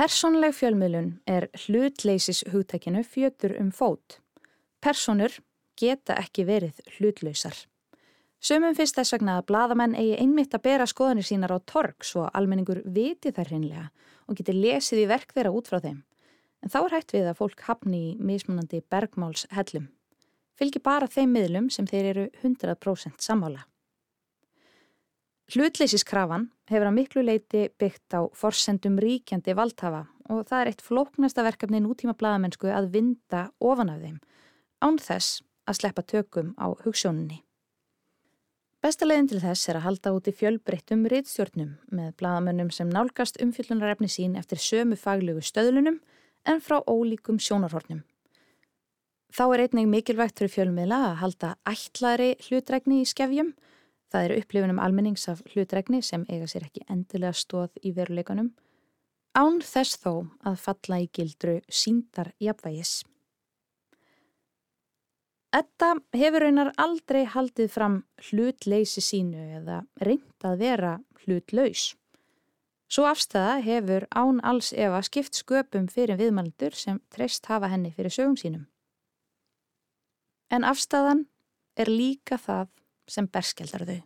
Personleg 0.00 0.54
fjölmiðlun 0.56 1.08
er 1.28 1.50
hlutleysis 1.66 2.38
hugtækinu 2.48 3.02
fjötur 3.04 3.52
um 3.60 3.66
fót. 3.68 4.14
Personur 4.80 5.34
geta 5.76 6.14
ekki 6.16 6.46
verið 6.48 6.78
hlutlausar. 6.94 7.52
Sumum 8.40 8.72
finnst 8.78 8.96
þess 8.96 9.12
vegna 9.12 9.34
að 9.36 9.50
bladamenn 9.50 9.98
eigi 10.00 10.14
einmitt 10.22 10.56
að 10.56 10.64
bera 10.70 10.86
skoðanir 10.88 11.28
sínar 11.28 11.52
á 11.52 11.60
torg 11.68 12.00
svo 12.08 12.30
almenningur 12.32 12.80
viti 12.86 13.28
þær 13.28 13.52
hinnlega 13.52 13.84
og 14.24 14.40
geti 14.40 14.56
lesið 14.56 15.02
í 15.02 15.06
verk 15.10 15.34
þeirra 15.36 15.52
út 15.58 15.68
frá 15.68 15.82
þeim. 15.84 16.00
En 16.64 16.72
þá 16.72 16.80
er 16.80 16.96
hægt 16.96 17.16
við 17.18 17.28
að 17.28 17.40
fólk 17.42 17.66
hafni 17.68 18.00
í 18.06 18.16
mismunandi 18.16 18.80
bergmáls 18.80 19.44
hellum. 19.52 19.90
Fylgi 20.56 20.80
bara 20.80 21.12
þeim 21.12 21.36
miðlum 21.36 21.68
sem 21.68 21.84
þeir 21.84 22.14
eru 22.14 22.30
100% 22.40 23.20
sammála. 23.20 23.66
Hlutleysiskrafan 25.50 26.46
hefur 26.70 26.86
að 26.86 26.94
miklu 26.94 27.22
leiti 27.26 27.64
byggt 27.80 28.14
á 28.14 28.22
forsendum 28.38 29.00
ríkjandi 29.02 29.56
valdhafa 29.58 30.04
og 30.30 30.44
það 30.46 30.60
er 30.60 30.68
eitt 30.70 30.84
flóknasta 30.86 31.42
verkefni 31.42 31.80
nútíma 31.82 32.14
bladamennsku 32.14 32.70
að 32.70 32.92
vinda 32.94 33.48
ofan 33.58 33.90
af 33.90 34.04
þeim, 34.04 34.20
án 34.78 34.98
þess 35.02 35.40
að 35.66 35.80
sleppa 35.80 36.04
tökum 36.06 36.52
á 36.54 36.70
hugssjóninni. 36.84 37.40
Besta 38.80 39.04
leiðin 39.04 39.26
til 39.28 39.40
þess 39.42 39.68
er 39.68 39.76
að 39.76 39.84
halda 39.88 40.12
út 40.16 40.28
í 40.30 40.32
fjölbreyttum 40.32 41.02
rittstjórnum 41.10 41.72
með 41.92 42.14
bladamönnum 42.22 42.70
sem 42.72 42.88
nálgast 42.88 43.36
umfyllunarefni 43.42 44.08
sín 44.08 44.38
eftir 44.40 44.62
sömu 44.62 44.96
faglögu 44.96 45.42
stöðlunum 45.44 45.98
en 46.48 46.62
frá 46.64 46.78
ólíkum 46.86 47.42
sjónarhornum. 47.42 48.00
Þá 49.34 49.44
er 49.50 49.64
einnig 49.66 49.90
mikilvægt 49.90 50.40
fyrir 50.40 50.54
fjölmiðla 50.54 51.02
að 51.10 51.18
halda 51.24 51.50
ætlaðri 51.68 52.30
hlutregni 52.46 53.02
í 53.02 53.10
skefjum. 53.10 53.52
Það 54.10 54.24
eru 54.26 54.40
upplifunum 54.42 54.80
almennings 54.82 55.28
af 55.30 55.42
hlutregni 55.52 56.00
sem 56.02 56.24
eiga 56.28 56.48
sér 56.50 56.66
ekki 56.66 56.82
endilega 56.90 57.36
stóð 57.36 57.78
í 57.86 57.92
veruleikanum. 57.94 58.50
Án 59.38 59.60
þess 59.62 60.00
þó 60.02 60.26
að 60.42 60.58
falla 60.64 60.98
í 61.04 61.06
gildru 61.14 61.60
síndar 61.70 62.32
jafnvægis. 62.42 63.04
Etta 65.54 65.94
hefur 66.14 66.44
raunar 66.44 66.72
aldrei 66.78 67.24
haldið 67.26 67.70
fram 67.70 67.96
hlutleysi 68.28 69.02
sínu 69.02 69.46
eða 69.60 69.80
reynd 70.02 70.46
að 70.46 70.60
vera 70.62 70.92
hlutlaus. 71.22 71.92
Svo 72.90 73.06
afstæða 73.06 73.56
hefur 73.62 74.06
án 74.10 74.38
alls 74.46 74.72
efa 74.74 75.02
skipt 75.06 75.38
sköpum 75.38 75.86
fyrir 75.90 76.18
viðmældur 76.18 76.74
sem 76.74 76.98
treyst 77.14 77.46
hafa 77.46 77.70
henni 77.70 77.92
fyrir 77.94 78.14
sögum 78.14 78.34
sínum. 78.38 78.66
En 80.50 80.66
afstæðan 80.66 81.28
er 81.78 81.90
líka 81.90 82.38
það 82.38 82.70
sem 83.10 83.26
berskeldar 83.26 83.84
þau. 83.88 84.00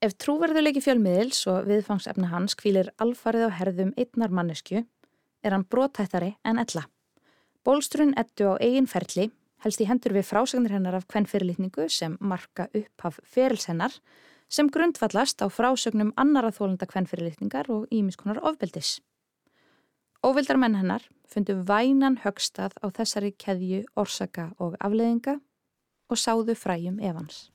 Ef 0.00 0.14
trúverðuleiki 0.16 0.80
fjölmiðils 0.80 1.42
og 1.52 1.66
viðfangsefna 1.68 2.30
hans 2.30 2.56
kvílir 2.56 2.88
alfarið 3.04 3.50
á 3.52 3.56
herðum 3.58 3.90
einnar 4.00 4.32
mannesku 4.32 4.80
er 5.44 5.52
hann 5.52 5.66
brótættari 5.68 6.32
en 6.44 6.60
ella. 6.62 6.86
Bólstrun 7.64 8.14
ettu 8.16 8.48
á 8.48 8.54
eigin 8.64 8.88
ferli, 8.88 9.28
helst 9.60 9.82
í 9.84 9.88
hendur 9.90 10.14
við 10.16 10.24
frásagnir 10.30 10.72
hennar 10.72 10.96
af 10.96 11.04
hvern 11.12 11.28
fyrirlitningu 11.28 11.90
sem 11.92 12.16
marka 12.20 12.70
upp 12.72 13.04
af 13.04 13.20
ferils 13.28 13.68
hennar, 13.68 13.92
sem 14.48 14.72
grundvallast 14.72 15.44
á 15.44 15.46
frásögnum 15.52 16.14
annara 16.16 16.48
þólunda 16.48 16.88
hvern 16.88 17.06
fyrirlitningar 17.06 17.68
og 17.68 17.84
ímiskonar 17.92 18.40
ofbeldis. 18.40 19.02
Óvildar 20.24 20.56
menn 20.60 20.80
hennar 20.80 21.04
fundu 21.28 21.60
vænan 21.68 22.18
högstað 22.24 22.72
á 22.80 22.88
þessari 22.88 23.34
keðju 23.36 23.84
orsaka 24.00 24.50
og 24.58 24.80
afleðinga 24.80 25.38
og 26.10 26.18
sáðu 26.18 26.56
fræjum 26.58 26.98
evans. 27.00 27.48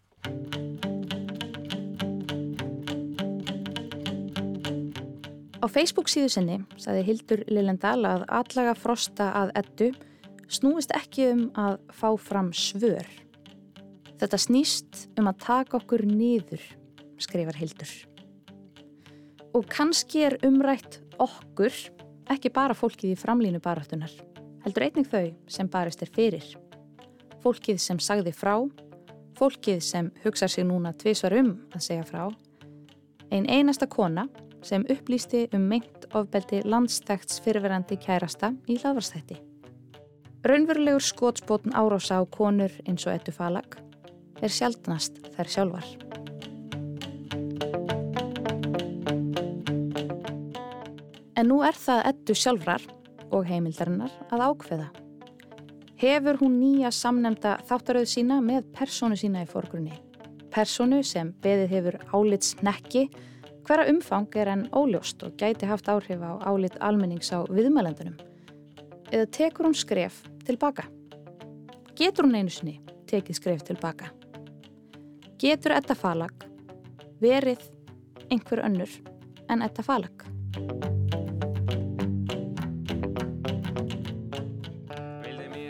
Á 5.59 5.65
Facebook 5.65 6.11
síðu 6.11 6.29
sinni 6.29 6.59
saði 6.77 7.03
Hildur 7.07 7.41
Lillendal 7.49 7.99
að 8.05 8.25
allaga 8.29 8.75
frosta 8.77 9.31
að 9.33 9.53
ettu 9.57 9.87
snúist 10.51 10.93
ekki 10.93 11.31
um 11.31 11.45
að 11.57 11.79
fá 11.89 12.11
fram 12.21 12.51
svör. 12.53 13.07
Þetta 14.15 14.39
snýst 14.39 15.07
um 15.19 15.27
að 15.31 15.39
taka 15.43 15.79
okkur 15.79 16.05
niður, 16.07 16.61
skrifar 17.17 17.57
Hildur. 17.59 17.91
Og 19.57 19.65
kannski 19.71 20.21
er 20.27 20.37
umrætt 20.45 21.01
okkur, 21.23 21.73
ekki 22.31 22.53
bara 22.53 22.77
fólkið 22.77 23.15
í 23.15 23.19
framlínu 23.19 23.63
baráttunar, 23.63 24.13
heldur 24.63 24.85
einnig 24.85 25.09
þau 25.09 25.33
sem 25.49 25.71
barist 25.71 26.05
er 26.05 26.13
fyrir. 26.13 26.45
Fólkið 27.45 27.77
sem 27.77 27.99
sagði 28.01 28.31
frá, 28.33 28.55
fólkið 29.37 29.83
sem 29.85 30.07
hugsa 30.23 30.47
sig 30.49 30.65
núna 30.65 30.95
tvísvar 30.97 31.35
um 31.37 31.51
að 31.75 31.83
segja 31.85 32.05
frá, 32.07 32.23
ein 33.29 33.45
einasta 33.45 33.85
kona 33.85 34.23
sem 34.65 34.81
upplýsti 34.89 35.43
um 35.53 35.67
meint 35.69 36.07
ofbeldi 36.17 36.63
landstækts 36.65 37.43
fyrirverandi 37.45 37.99
kærasta 38.01 38.49
í 38.65 38.79
hlaðvarstætti. 38.81 39.37
Raunverulegur 40.41 41.05
skótsbótn 41.05 41.77
árása 41.77 42.17
á 42.17 42.25
konur 42.25 42.73
eins 42.89 43.05
og 43.05 43.13
ettu 43.13 43.37
falag 43.37 43.77
er 44.41 44.49
sjaldnast 44.49 45.21
þær 45.37 45.53
sjálfar. 45.59 45.87
En 51.37 51.53
nú 51.53 51.61
er 51.61 51.77
það 51.77 52.05
ettu 52.09 52.41
sjálfrar 52.41 52.93
og 53.29 53.45
heimildarinnar 53.45 54.13
að 54.33 54.49
ákveða. 54.49 54.93
Hefur 55.95 56.41
hún 56.41 56.59
nýja 56.59 56.91
samnemda 56.91 57.59
þáttaröð 57.69 58.09
sína 58.11 58.41
með 58.43 58.67
personu 58.75 59.15
sína 59.15 59.45
í 59.45 59.47
forgrunni. 59.47 59.95
Personu 60.51 61.01
sem 61.03 61.31
beðið 61.43 61.71
hefur 61.71 61.97
álits 62.11 62.55
nekki 62.63 63.09
Hverra 63.65 63.87
umfang 63.89 64.27
er 64.37 64.51
enn 64.51 64.67
óljóst 64.77 65.23
og 65.25 65.39
gæti 65.41 65.65
haft 65.65 65.87
áhrif 65.89 66.21
á 66.21 66.37
álit 66.45 66.75
almennings 66.85 67.31
á 67.33 67.41
viðmælendunum? 67.49 68.13
Eða 69.09 69.25
tekur 69.33 69.65
hún 69.65 69.73
skref 69.73 70.19
tilbaka? 70.45 70.85
Getur 71.97 72.27
hún 72.27 72.37
einu 72.37 72.53
sinni 72.53 72.77
tekið 73.09 73.39
skref 73.39 73.65
tilbaka? 73.65 74.11
Getur 75.41 75.73
þetta 75.73 75.97
falag 75.97 76.45
verið 77.23 77.65
einhver 78.29 78.61
önnur 78.69 78.99
en 79.49 79.65
þetta 79.65 79.89
falag? 79.89 80.29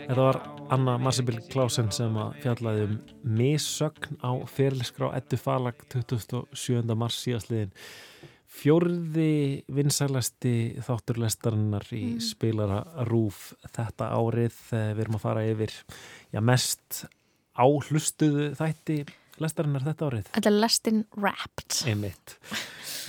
Þetta 0.06 0.22
var 0.22 0.36
Anna 0.74 0.94
Marsebill 1.02 1.40
Klausen 1.50 1.88
sem 1.94 2.14
að 2.20 2.36
fjallaði 2.44 2.84
um 2.86 2.94
missögn 3.38 4.18
á 4.22 4.30
fyrirliskrá 4.50 5.08
Eddu 5.18 5.38
Falag 5.40 5.80
27. 5.92 6.94
mars 6.98 7.18
síðastliðin. 7.24 7.72
Fjórði 8.56 9.64
vinsælasti 9.74 10.52
þátturlestarinnar 10.86 11.88
í 11.92 12.04
Mm. 12.14 12.20
spilara 12.22 12.78
Rúf 13.10 13.52
þetta 13.74 14.08
árið. 14.14 14.54
Eh, 14.72 14.94
Við 14.94 15.00
erum 15.04 15.18
að 15.18 15.20
fara 15.26 15.42
yfir 15.44 15.72
já, 16.32 16.40
mest 16.40 17.04
áhlustuðu 17.58 18.54
þætti 18.56 19.06
lestarinnar 19.40 19.82
þetta 19.84 20.06
árið. 20.10 20.30
Þetta 20.32 20.46
er 20.46 20.60
Lestin 20.60 21.04
Wrapped. 21.16 21.82
Einmitt. 21.86 22.36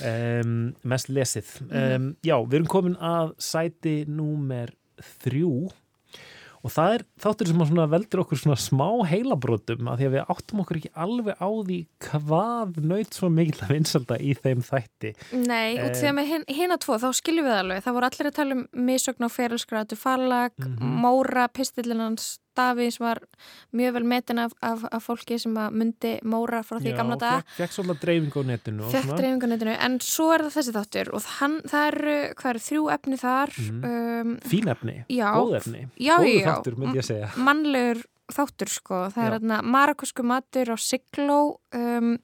Um, 0.04 0.74
mest 0.84 1.08
lesið. 1.08 1.48
Um, 1.72 2.16
já, 2.22 2.36
við 2.44 2.54
erum 2.60 2.66
komin 2.68 2.96
að 3.00 3.34
sæti 3.38 4.04
númer 4.06 4.74
þrjú 5.22 5.70
og 6.64 6.72
það 6.74 6.94
er 6.96 7.04
þáttur 7.22 7.50
sem 7.50 7.62
að 7.62 7.92
veldur 7.94 8.22
okkur 8.24 8.40
svona 8.42 8.58
smá 8.58 8.88
heilabrótum 9.10 9.90
að 9.92 10.00
því 10.00 10.08
að 10.08 10.14
við 10.16 10.32
áttum 10.34 10.62
okkur 10.64 10.80
ekki 10.80 10.92
alveg 11.04 11.36
á 11.38 11.48
því 11.68 11.78
hvað 12.08 12.80
naut 12.90 13.14
svo 13.14 13.30
mikil 13.30 13.60
að 13.62 13.72
vinsalda 13.76 14.18
í 14.18 14.34
þeim 14.38 14.64
þætti. 14.66 15.14
Nei, 15.46 15.78
út 15.78 15.94
Eh. 15.94 16.00
því 16.00 16.08
að 16.10 16.16
með 16.18 16.26
hin, 16.32 16.44
hina 16.48 16.76
tvo 16.78 16.98
þá 16.98 17.08
skiljum 17.14 17.46
við 17.46 17.58
alveg. 17.62 17.82
Það 17.84 17.96
voru 17.98 18.10
allir 18.10 18.30
að 18.30 18.34
tala 18.40 18.54
um 18.58 18.66
misögn 18.74 19.24
á 19.24 19.28
ferilskrætu 19.30 19.96
fallag, 19.96 20.52
Mhm. 20.58 20.98
Móra, 21.04 21.48
pistillinans 21.48 22.38
Daví 22.58 22.88
sem 22.90 23.04
var 23.06 23.20
mjög 23.78 23.94
vel 23.98 24.06
metin 24.10 24.42
af, 24.42 24.52
af, 24.66 24.82
af 24.90 25.04
fólki 25.06 25.38
sem 25.38 25.54
að 25.62 25.76
myndi 25.78 26.12
Móra 26.26 26.60
frá 26.66 26.80
því 26.82 26.90
í 26.92 26.96
gamla 26.98 27.16
daga. 27.20 27.40
fekk, 27.46 27.56
fekk 27.62 27.76
svolítið 27.78 28.02
dreifingu 28.04 28.42
á 28.42 28.44
netinu. 28.50 28.90
Fekk 28.92 29.06
svona. 29.06 29.18
dreifingunetinu, 29.22 29.76
en 29.88 29.98
svo 30.02 30.28
er 30.34 30.44
það 30.48 30.56
þessi 30.58 30.74
þáttur 30.78 31.12
og 31.14 31.28
hann, 31.38 31.56
það 31.70 31.88
eru, 31.92 32.16
hvað 32.42 32.50
eru, 32.54 32.64
þrjú 32.68 32.84
efni 32.98 33.18
þar. 33.22 33.54
Mhm. 33.64 33.88
Um, 33.88 34.36
Fín 34.50 34.70
efni, 34.74 34.96
Já. 35.08 35.28
góð 35.38 35.56
efni, 35.62 35.82
Já, 35.96 36.14
góðu 36.18 36.34
já. 36.40 36.46
þáttur 36.52 36.78
myndi 36.82 36.98
ég 36.98 37.06
segja. 37.06 37.28
mannlegur 37.36 38.02
þáttur 38.28 38.68
sko, 38.68 39.04
það 39.14 39.22
er 39.24 39.30
Já. 39.30 39.38
þarna 39.38 39.60
marakusku 39.64 40.22
matur 40.26 40.74
á 40.74 40.76
Sigló 40.76 41.38
um, 41.72 42.18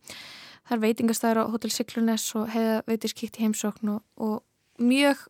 það 0.64 0.74
er 0.76 0.82
veitingastæður 0.82 1.40
á 1.40 1.44
Hotel 1.52 1.70
Siglunes 1.72 2.26
og 2.36 2.50
heiða 2.52 2.82
veitirskipt 2.88 3.38
í 3.38 3.44
heimsókn 3.46 3.94
og, 3.94 4.02
og 4.20 4.42
mjög 4.80 5.22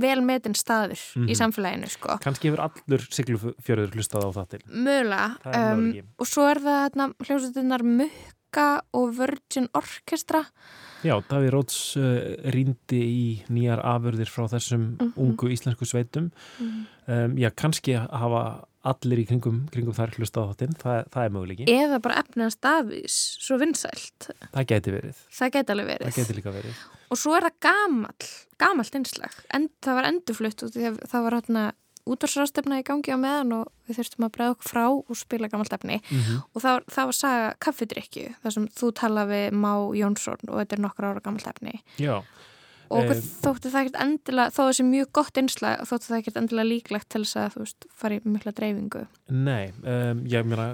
vel 0.00 0.20
metin 0.22 0.54
staður 0.54 0.98
Mhm. 1.16 1.28
í 1.28 1.34
samfélaginu 1.36 1.88
sko 1.90 2.18
Kanski 2.22 2.48
hefur 2.50 2.64
allur 2.68 3.04
siglufjörður 3.10 3.92
hlustað 3.94 4.24
á 4.26 4.30
það 4.38 4.48
til. 4.48 4.60
mögulega 4.68 5.28
um, 5.74 5.92
og 6.18 6.26
svo 6.26 6.48
er 6.50 6.58
það 6.60 7.14
hljómsveitinnar 7.24 7.82
Mukka 7.84 8.80
og 8.94 9.14
Virgin 9.18 9.68
Orchestra 9.74 10.44
Já, 11.04 11.14
Daví 11.30 11.50
Róts 11.54 11.96
uh, 11.96 12.34
rýndi 12.50 12.98
í 12.98 13.42
nýjar 13.54 13.78
afurðir 13.86 14.26
frá 14.26 14.48
þessum 14.50 14.96
Mhm. 14.98 15.12
ungu 15.16 15.46
íslensku 15.54 15.86
sveitum. 15.86 16.32
Um, 17.06 17.36
já, 17.38 17.50
kannski 17.54 17.94
hafa 17.94 18.64
allir 18.84 19.18
í 19.18 19.26
kringum, 19.26 19.64
kringum 19.74 19.94
þær 19.96 20.12
hlusta 20.18 20.44
á 20.44 20.48
þáttinn, 20.52 20.76
það, 20.78 21.00
það 21.14 21.24
er 21.24 21.32
möguleiki. 21.34 21.64
eða 21.72 21.98
bara 22.04 22.20
efnins 22.22 22.56
Davís 22.62 23.16
svo 23.42 23.58
vinsælt, 23.58 24.30
Það 24.52 24.66
geti 24.70 24.94
verið, 24.94 25.24
það 25.40 25.50
geti 25.56 25.72
alveg 25.74 25.88
verið. 25.92 26.06
Það 26.12 26.20
geti 26.22 26.36
líka 26.38 26.52
verið. 26.54 26.78
og 27.10 27.18
svo 27.18 27.34
er 27.36 27.48
það 27.48 27.58
gamall 27.66 28.30
gamalt 28.58 28.94
einslag, 28.94 29.34
en 29.54 29.68
það 29.82 29.94
var 29.98 30.04
endurflutt 30.12 30.62
og 30.62 30.72
það 30.78 31.22
var 31.28 31.38
hérna 31.40 31.66
útvarsrástefna 32.08 32.78
í 32.80 32.84
gangi 32.88 33.12
á 33.12 33.18
meðan 33.20 33.52
og 33.58 33.66
við 33.88 33.98
þurftum 33.98 34.24
að 34.24 34.30
bregða 34.32 34.52
okkur 34.54 34.70
frá 34.70 34.84
og 34.88 35.16
spila 35.18 35.48
gamalt 35.52 35.74
efni. 35.76 35.98
Mm 36.08 36.38
og 36.54 36.62
það 36.64 36.78
það 36.94 37.04
var 37.10 37.16
saga 37.18 37.50
kaffidrykju 37.60 38.28
þar 38.42 38.54
sem 38.54 38.68
þú 38.78 38.88
tala 38.96 39.26
við 39.28 39.52
Má 39.52 39.72
Jónsson 39.98 40.40
og 40.48 40.56
þetta 40.62 40.76
er 40.78 40.80
nokkur 40.86 41.04
ára 41.10 41.20
gamalt 41.20 41.50
efni. 41.50 41.74
Já, 42.00 42.22
og 42.88 43.02
okkur 43.02 43.18
Eh, 43.18 43.28
þótti 43.42 43.72
það 43.72 43.80
ekkert 43.82 44.00
endilega 44.04 44.54
þó 44.54 44.60
þessi 44.62 44.84
mjög 44.88 45.08
gott 45.18 45.40
einslag 45.40 45.84
þótti 45.88 46.08
það 46.08 46.18
ekkert 46.18 46.40
endilega 46.42 46.68
líklegt 46.68 47.08
til 47.12 47.22
þess 47.24 47.38
að 47.40 47.54
þú 47.54 47.64
veist 47.64 47.88
fara 47.98 48.18
í 48.18 48.20
mikla 48.24 48.54
dreifingu 48.58 49.04
nei, 49.28 49.68
um, 49.84 50.22
ég 50.28 50.46
meina, 50.48 50.68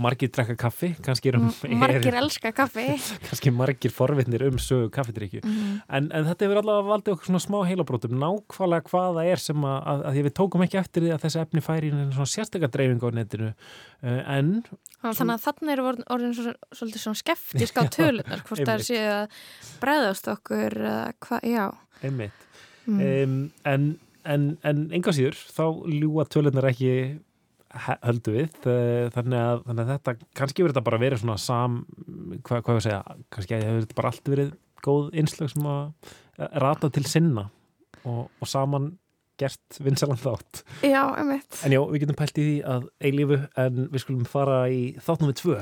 margir 0.00 0.30
drekka 0.32 0.56
kaffi, 0.60 0.92
kannski 1.04 1.32
um, 1.36 1.50
margir 1.80 2.14
er, 2.14 2.18
elska 2.22 2.52
kaffi 2.56 2.86
kannski 3.26 3.52
margir 3.52 3.92
forvitnir 3.92 4.46
um 4.48 4.60
sögu 4.60 4.88
kaffidrykju. 4.94 5.42
Mhm. 5.44 5.80
En, 5.88 6.10
en 6.16 6.28
þetta 6.30 6.46
hefur 6.46 6.62
allavega 6.62 6.88
valdið 6.88 7.16
okkur 7.16 7.30
svona 7.30 7.42
smá 7.44 7.58
heilabrótum, 7.68 8.16
nákvæmlega 8.20 8.88
hvað 8.88 9.18
það 9.18 9.32
er 9.34 9.44
sem 9.44 9.66
að, 9.68 9.78
að, 9.92 10.04
að 10.10 10.20
við 10.28 10.36
tókum 10.40 10.64
ekki 10.66 10.80
eftir 10.80 11.06
því 11.06 11.14
að 11.16 11.26
þessi 11.26 11.42
efni 11.44 11.64
færi 11.64 11.90
í 11.90 11.96
svona 11.96 12.30
sérstakka 12.34 12.70
dreifingu 12.72 13.12
á 13.12 13.18
netinu, 13.20 13.50
uh, 13.52 14.22
en 14.38 14.54
þannig 15.00 15.34
að 15.36 15.44
þannig 15.46 15.74
eru 15.74 15.86
orðin, 15.90 16.08
orðin 16.12 16.34
svo, 16.36 16.54
svolítið 16.76 17.04
svona 17.04 17.20
skeftisk 17.20 17.80
á 17.80 17.82
tölunar 17.96 18.44
hvort 18.48 18.64
það 18.68 18.86
séu 18.88 19.04
að 19.12 19.38
bregðast 19.80 20.32
okkur 20.32 20.76
eða 20.80 21.04
hvað, 21.24 21.46
einmitt. 22.02 22.46
mm. 22.86 23.00
um, 23.00 23.40
en, 23.70 23.90
en, 24.24 24.46
en 24.66 24.86
enga 24.96 25.14
síður 25.16 25.38
þá 25.50 25.64
ljúa 25.90 26.26
tölunar 26.30 26.70
ekki 26.70 26.94
höldu 28.02 28.34
við 28.34 28.56
þannig 29.14 29.38
að, 29.38 29.60
þannig 29.68 29.84
að 29.84 29.92
þetta, 29.92 30.14
kannski 30.40 30.64
verður 30.64 30.74
þetta 30.74 30.86
bara 30.88 31.02
verið 31.04 31.22
svona 31.22 31.36
sam, 31.38 31.76
hvað, 32.42 32.64
hvað 32.66 32.72
ég 32.74 32.80
að 32.80 32.86
segja 32.88 33.02
kannski 33.30 33.60
hefur 33.60 33.84
þetta 33.84 33.98
bara 34.00 34.10
allt 34.10 34.30
verið 34.32 34.50
góð 34.80 35.12
innslög 35.20 35.52
sem 35.52 35.68
að 35.70 36.16
rata 36.64 36.90
til 36.90 37.04
sinna 37.06 37.46
og, 38.02 38.26
og 38.26 38.50
saman 38.50 38.90
gert 39.40 39.78
vinsalan 39.80 40.18
þátt 40.20 40.64
já, 40.82 41.02
einmitt 41.14 41.60
en 41.64 41.76
já, 41.76 41.80
við 41.92 42.02
getum 42.02 42.18
pælt 42.18 42.40
í 42.40 42.48
því 42.48 42.56
að 42.74 42.88
eilífu 43.06 43.38
en 43.62 43.86
við 43.92 44.04
skulum 44.04 44.26
fara 44.28 44.64
í 44.72 44.82
þátt 44.98 45.22
nummer 45.22 45.38
tvö 45.38 45.60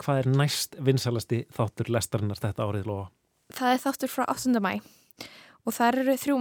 hvað 0.00 0.22
er 0.22 0.30
næst 0.34 0.78
vinsalasti 0.80 1.44
þáttur 1.54 1.90
lestarinnar 1.92 2.40
þetta 2.40 2.68
árið 2.68 2.88
lofa? 2.90 3.10
Það 3.56 3.74
er 3.74 3.82
þáttur 3.82 4.12
frá 4.12 4.24
8. 4.30 4.60
mæ 4.62 4.72
og 5.66 5.76
það 5.76 6.00
eru 6.04 6.16
þrjú, 6.22 6.38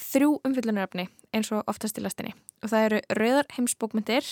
þrjú 0.00 0.30
umfyllunaröfni 0.48 1.08
eins 1.36 1.50
og 1.54 1.66
oftast 1.70 1.98
í 1.98 2.04
lestinni. 2.04 2.34
Og 2.64 2.72
það 2.72 2.86
eru 2.88 3.00
Rauðar 3.18 3.50
heimsbókmyndir 3.56 4.30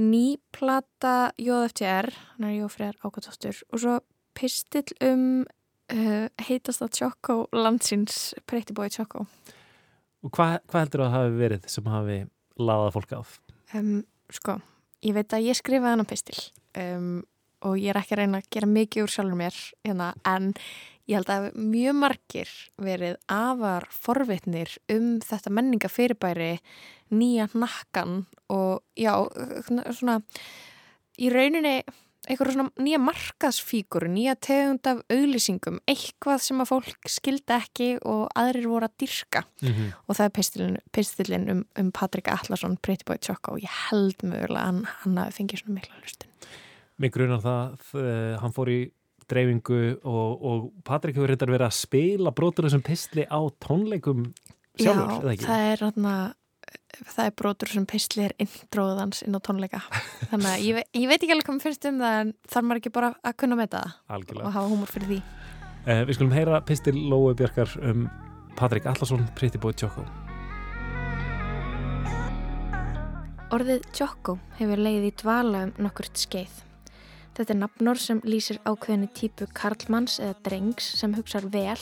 ný 0.00 0.38
plata 0.54 1.32
JFTR, 1.40 2.10
hann 2.36 2.46
er 2.48 2.58
Jófriðar 2.60 3.00
Ákvæðstóttur 3.04 3.62
og 3.74 3.82
svo 3.82 3.96
pistill 4.38 4.94
um 5.04 5.24
uh, 5.92 6.28
heitasta 6.46 6.88
tjokko 6.88 7.42
landsins 7.52 8.30
Pretty 8.46 8.72
Boy 8.76 8.88
Tjokko 8.92 9.26
Og 10.20 10.32
hvað, 10.36 10.58
hvað 10.68 10.84
heldur 10.84 11.02
að 11.04 11.10
það 11.10 11.16
hafi 11.16 11.36
verið 11.40 11.68
sem 11.72 11.90
hafi 11.90 12.18
laðað 12.60 12.94
fólk 12.96 13.12
að? 13.16 13.34
um, 13.80 13.92
Sko, 14.30 14.58
ég 15.02 15.16
veit 15.16 15.32
að 15.34 15.46
ég 15.48 15.56
skrifaði 15.58 15.96
hann 15.96 16.06
pistill. 16.06 16.42
Um, 16.78 17.06
og 17.66 17.76
ég 17.78 17.92
er 17.92 18.00
ekki 18.00 18.16
að 18.16 18.22
reyna 18.22 18.40
að 18.40 18.50
gera 18.54 18.70
mikið 18.70 19.04
úr 19.04 19.14
sjálfur 19.14 19.40
mér 19.40 19.60
hérna, 19.86 20.10
en 20.24 20.52
ég 21.10 21.18
held 21.18 21.32
að 21.34 21.48
mjög 21.58 21.96
margir 21.98 22.52
verið 22.80 23.16
afar 23.26 23.88
forvitnir 23.92 24.76
um 24.92 25.18
þetta 25.24 25.52
menningafyrirbæri 25.56 26.52
nýja 27.10 27.48
nakkan 27.54 28.24
og 28.52 28.84
já, 28.98 29.12
svona 29.90 30.20
í 31.18 31.32
rauninni 31.32 31.80
eitthvað 32.28 32.52
svona 32.54 32.84
nýja 32.84 33.00
markaðsfíkur, 33.02 34.06
nýja 34.12 34.34
tegund 34.44 34.86
af 34.90 35.00
auglýsingum, 35.10 35.80
eitthvað 35.88 36.42
sem 36.44 36.62
að 36.62 36.70
fólk 36.70 37.10
skildi 37.10 37.56
ekki 37.56 37.88
og 38.06 38.26
aðrir 38.38 38.68
voru 38.70 38.88
að 38.88 38.98
dyrka 39.02 39.44
Mm 39.60 39.68
-hmm. 39.68 39.92
og 40.08 40.16
það 40.16 40.24
er 40.24 40.30
pistillin, 40.30 40.78
pistillin 40.92 41.50
um, 41.50 41.64
um 41.78 41.92
Patrik 41.92 42.28
Allarsson, 42.28 42.76
Pretty 42.76 43.04
Boy 43.04 43.18
Choco 43.18 43.52
og 43.52 43.60
ég 43.60 43.70
held 43.90 44.16
mögulega 44.22 44.60
að 44.60 44.66
hann, 44.66 44.84
hann 44.84 45.16
hafi 45.16 45.32
fengið 45.32 45.58
svona 45.58 45.74
mikla 45.74 45.94
hlustun. 46.00 46.30
Mig 47.00 47.14
grunar 47.14 47.40
það, 47.44 47.86
uh, 47.96 48.34
hann 48.42 48.52
fór 48.56 48.70
í 48.72 48.80
dreifingu 49.30 49.80
og, 50.04 50.42
og 50.50 50.66
Patrik 50.84 51.16
hefur 51.16 51.30
reyndar 51.30 51.52
verið 51.52 51.68
að 51.68 51.78
spila 51.78 52.32
brotur 52.34 52.66
þessum 52.66 52.84
pistli 52.84 53.24
á 53.30 53.40
tónleikum 53.62 54.26
sjálfur, 54.74 55.20
eða 55.20 55.30
Já, 55.30 55.34
ekki? 55.36 55.46
það 55.46 55.66
er 55.70 55.82
þarna 55.84 56.14
það 57.00 57.22
er 57.24 57.36
brotur 57.38 57.70
sem 57.70 57.86
pistli 57.88 58.24
er 58.26 58.34
intróðans 58.42 59.22
inn 59.24 59.38
á 59.38 59.40
tónleika 59.40 59.80
þannig 60.32 60.50
að 60.50 60.64
ég, 60.66 60.80
ve 60.80 60.84
ég 60.98 61.08
veit 61.12 61.20
ekki 61.20 61.36
alveg 61.36 61.46
hvað 61.46 61.56
mér 61.60 61.66
finnst 61.68 61.88
um 61.88 62.02
það 62.02 62.18
en 62.24 62.34
þarf 62.50 62.66
maður 62.66 62.82
ekki 62.82 62.92
bara 62.98 63.12
að 63.22 63.38
kunna 63.44 63.60
með 63.60 63.70
það 63.76 63.94
Algjörlega. 64.16 64.46
og 64.50 64.56
hafa 64.58 64.72
húmor 64.74 64.92
fyrir 64.92 65.12
því 65.14 65.20
Uh, 65.80 66.02
við 66.04 66.18
skulum 66.18 66.34
heyra 66.36 66.58
pistil 66.68 66.92
Lói 67.08 67.32
Björkar 67.32 67.70
um 67.88 68.02
Patrik 68.58 68.84
Allarsson, 68.84 69.22
Pretty 69.32 69.56
Boy 69.56 69.72
Choco. 69.72 70.04
Orðið 73.56 73.86
Choco 73.96 74.34
hefur 74.58 74.82
leið 74.84 75.06
í 75.08 75.12
dvala 75.22 75.62
um 75.64 75.72
nokkurt 75.80 76.20
skeið. 76.20 76.52
Þetta 77.40 77.54
er 77.54 77.56
nafnor 77.56 77.96
sem 77.96 78.18
lýsir 78.28 78.58
ákveðinu 78.68 79.06
típu 79.16 79.46
karlmanns 79.56 80.18
eða 80.20 80.34
drengs 80.44 80.84
sem 80.98 81.14
hugsar 81.16 81.46
vel 81.48 81.78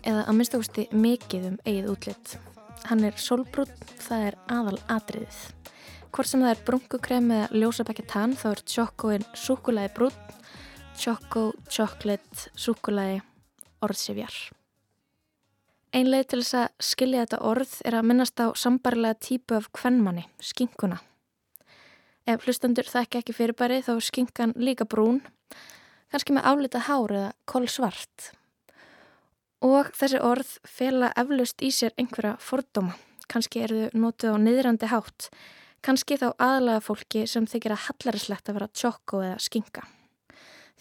eða 0.00 0.22
að 0.22 0.36
minnstakosti 0.38 0.84
mikið 0.96 1.42
um 1.50 1.58
eigið 1.66 1.88
útlitt. 1.92 2.30
Hann 2.88 3.04
er 3.04 3.18
sólbrún, 3.20 3.68
það 4.00 4.22
er 4.30 4.38
aðal 4.54 4.78
atriðið. 4.94 5.40
Hvort 6.08 6.30
sem 6.30 6.40
það 6.40 6.54
er 6.54 6.62
brunkukrem 6.70 7.28
eða 7.36 7.60
ljósabækja 7.60 8.06
tann 8.14 8.36
þá 8.40 8.46
er 8.54 8.62
Chocoinn 8.72 9.26
súkulæði 9.36 9.90
brún, 9.98 10.16
Choco, 10.96 11.42
chocolate, 11.68 12.46
súkulæði, 12.56 13.18
orðsifjar. 13.84 14.38
Einlega 15.92 16.30
til 16.30 16.40
þess 16.40 16.62
að 16.62 16.88
skilja 16.94 17.26
þetta 17.26 17.42
orð 17.50 17.76
er 17.84 17.98
að 18.00 18.08
minnast 18.08 18.40
á 18.40 18.56
sambarilega 18.56 19.20
típu 19.20 19.60
af 19.60 19.68
kvennmanni, 19.76 20.24
skinkuna. 20.40 21.02
Ef 22.26 22.42
hlustandur 22.42 22.88
þekki 22.90 23.20
ekki 23.20 23.34
fyrirbæri 23.36 23.76
þá 23.86 23.92
er 23.92 24.02
skinkan 24.02 24.52
líka 24.58 24.82
brún, 24.90 25.20
kannski 26.10 26.34
með 26.34 26.48
álita 26.50 26.80
hár 26.88 27.12
eða 27.14 27.28
kolsvart. 27.46 28.32
Og 29.62 29.92
þessi 29.94 30.18
orð 30.26 30.56
fela 30.66 31.12
eflaust 31.14 31.62
í 31.62 31.70
sér 31.70 31.94
einhverja 31.94 32.32
fordóma, 32.42 32.96
kannski 33.30 33.62
eru 33.62 33.84
þau 33.84 34.02
notið 34.02 34.34
á 34.34 34.36
niðrandi 34.42 34.88
hátt, 34.90 35.28
kannski 35.86 36.18
þá 36.18 36.32
aðlaga 36.34 36.82
fólki 36.88 37.22
sem 37.30 37.46
þykir 37.46 37.76
að 37.76 37.84
hallarislegt 37.84 38.50
að 38.50 38.58
vera 38.58 38.70
tjokko 38.74 39.22
eða 39.28 39.38
skinka. 39.46 39.86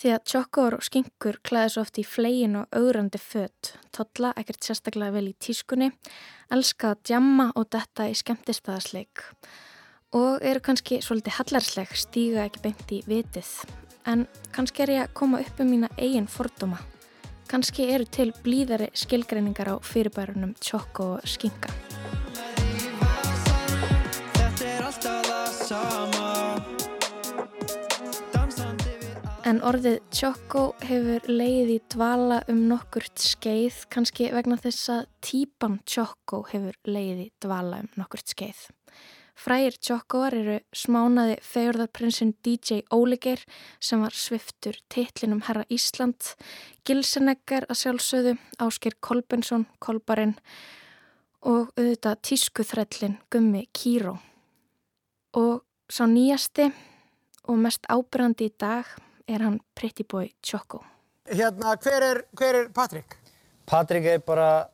Því 0.01 0.15
að 0.15 0.25
tjokkor 0.31 0.79
og 0.79 0.83
skinkur 0.83 1.39
klæði 1.45 1.75
svo 1.75 1.85
oft 1.85 2.01
í 2.01 2.07
flegin 2.09 2.57
og 2.63 2.73
augrandi 2.73 3.21
fött, 3.21 3.75
totla 3.93 4.33
ekkert 4.33 4.65
sérstaklega 4.65 5.13
vel 5.13 5.29
í 5.29 5.37
tískunni, 5.37 5.93
elska 6.49 6.95
að 6.95 7.05
djamma 7.11 7.51
og 7.53 7.69
detta 7.77 8.09
í 8.09 8.17
skemmtistæðasleik 8.17 9.29
og 10.13 10.43
eru 10.45 10.61
kannski 10.63 10.99
svolítið 11.01 11.39
hallarsleg, 11.39 11.95
stíga 11.97 12.45
ekki 12.45 12.61
beint 12.63 12.91
í 12.93 13.01
vitið. 13.09 13.49
En 14.05 14.27
kannski 14.53 14.85
er 14.85 14.93
ég 14.93 15.07
að 15.07 15.15
koma 15.17 15.41
upp 15.41 15.63
um 15.63 15.71
mína 15.71 15.89
eigin 15.97 16.29
fordóma. 16.29 16.77
Kannski 17.49 17.89
eru 17.93 18.05
til 18.05 18.31
blíðari 18.45 18.91
skilgreiningar 18.97 19.69
á 19.69 19.75
fyrirbærunum 19.81 20.55
tjokko 20.61 21.15
og 21.17 21.27
skinka. 21.29 21.73
En 29.45 29.59
orðið 29.61 29.99
tjokko 30.09 30.61
hefur 30.87 31.27
leið 31.29 31.67
í 31.75 31.77
dvala 31.93 32.39
um 32.49 32.63
nokkurt 32.65 33.21
skeið, 33.21 33.83
kannski 33.93 34.31
vegna 34.33 34.57
þess 34.57 34.89
að 34.89 35.03
típan 35.21 35.75
tjokko 35.85 36.39
hefur 36.49 36.79
leið 36.89 37.19
í 37.27 37.29
dvala 37.45 37.83
um 37.83 37.91
nokkurt 38.01 38.33
skeið. 38.33 38.63
Frægir 39.35 39.75
tjokkoar 39.83 40.33
eru 40.33 40.55
smánaði 40.71 41.35
fegurðarprinsinn 41.43 42.31
DJ 42.45 42.85
Óligeir 42.95 43.41
sem 43.83 43.99
var 43.99 44.15
sviftur 44.15 44.77
titlinum 44.89 45.41
Herra 45.43 45.65
Ísland, 45.67 46.31
Gilseneggar 46.87 47.67
að 47.67 47.81
sjálfsögðu, 47.81 48.37
Ásker 48.63 48.95
Kolbensson, 49.03 49.67
Kolbarinn 49.83 50.37
og 51.43 51.69
auðvitað 51.75 52.23
tískuþrællin 52.29 53.19
Gummi 53.29 53.65
Kíró. 53.75 54.15
Og 55.35 55.65
sá 55.91 56.07
nýjasti 56.07 56.71
og 57.51 57.59
mest 57.61 57.85
ábyrgandi 57.91 58.47
í 58.49 58.55
dag 58.55 58.87
er 59.27 59.43
hann 59.43 59.59
Pretty 59.75 60.07
Boy 60.07 60.31
Choco. 60.41 60.79
Hérna, 61.27 61.75
hver 61.81 62.07
er, 62.07 62.23
hver 62.37 62.61
er 62.63 62.73
Patrik? 62.73 63.19
Patrik 63.67 64.07
er 64.09 64.23
bara 64.23 64.69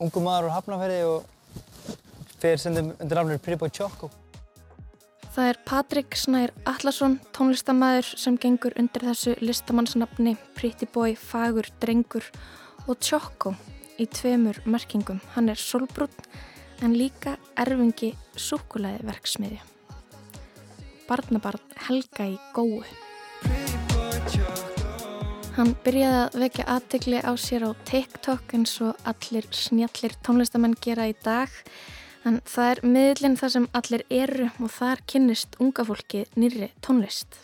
ungu 0.00 0.22
maður 0.24 0.48
úr 0.48 0.56
Hafnarferði 0.56 1.00
og 1.04 1.35
fyrir 2.40 2.60
sendum 2.60 2.92
undir 3.00 3.18
nafnir 3.18 3.58
Boy 3.58 3.70
Choco. 3.70 4.10
Það 5.36 5.50
er 5.50 5.58
Patrik 5.68 6.16
Snær 6.16 6.52
Allarsson, 6.64 7.18
tónlistamæður 7.36 8.06
sem 8.16 8.38
gengur 8.40 8.72
undir 8.80 9.04
þessu 9.04 9.34
listamannsnafni 9.44 10.36
Pretty 10.56 10.88
Boy, 10.88 11.12
Fagur, 11.12 11.68
Drengur 11.80 12.24
og 12.86 12.96
Choco 13.04 13.52
í 14.00 14.06
tveimur 14.08 14.62
merkingum. 14.64 15.20
Hann 15.34 15.50
er 15.52 15.60
solbrún 15.60 16.12
en 16.80 16.96
líka 16.96 17.36
erfingi 17.56 18.14
súkulæði 18.32 19.04
verksmiði. 19.08 19.60
Barnabarn 21.06 21.76
Helga 21.86 22.30
í 22.32 22.38
góu. 22.56 22.80
Hann 25.56 25.76
byrjaði 25.84 26.16
að 26.22 26.40
vekja 26.42 26.64
aðtegli 26.68 27.20
á 27.24 27.32
sér 27.40 27.68
á 27.68 27.70
TikTok 27.88 28.56
eins 28.58 28.74
og 28.84 28.98
allir 29.08 29.46
snjallir 29.56 30.16
tónlistamenn 30.24 30.76
gera 30.84 31.06
í 31.08 31.14
dag 31.24 31.52
en 32.26 32.40
það 32.44 32.70
er 32.74 32.80
miðlinn 32.96 33.36
þar 33.38 33.52
sem 33.54 33.68
allir 33.78 34.02
eru 34.10 34.48
og 34.60 34.70
þar 34.74 35.02
kynnist 35.06 35.56
unga 35.62 35.84
fólki 35.86 36.24
nýri 36.36 36.72
tónlist. 36.82 37.38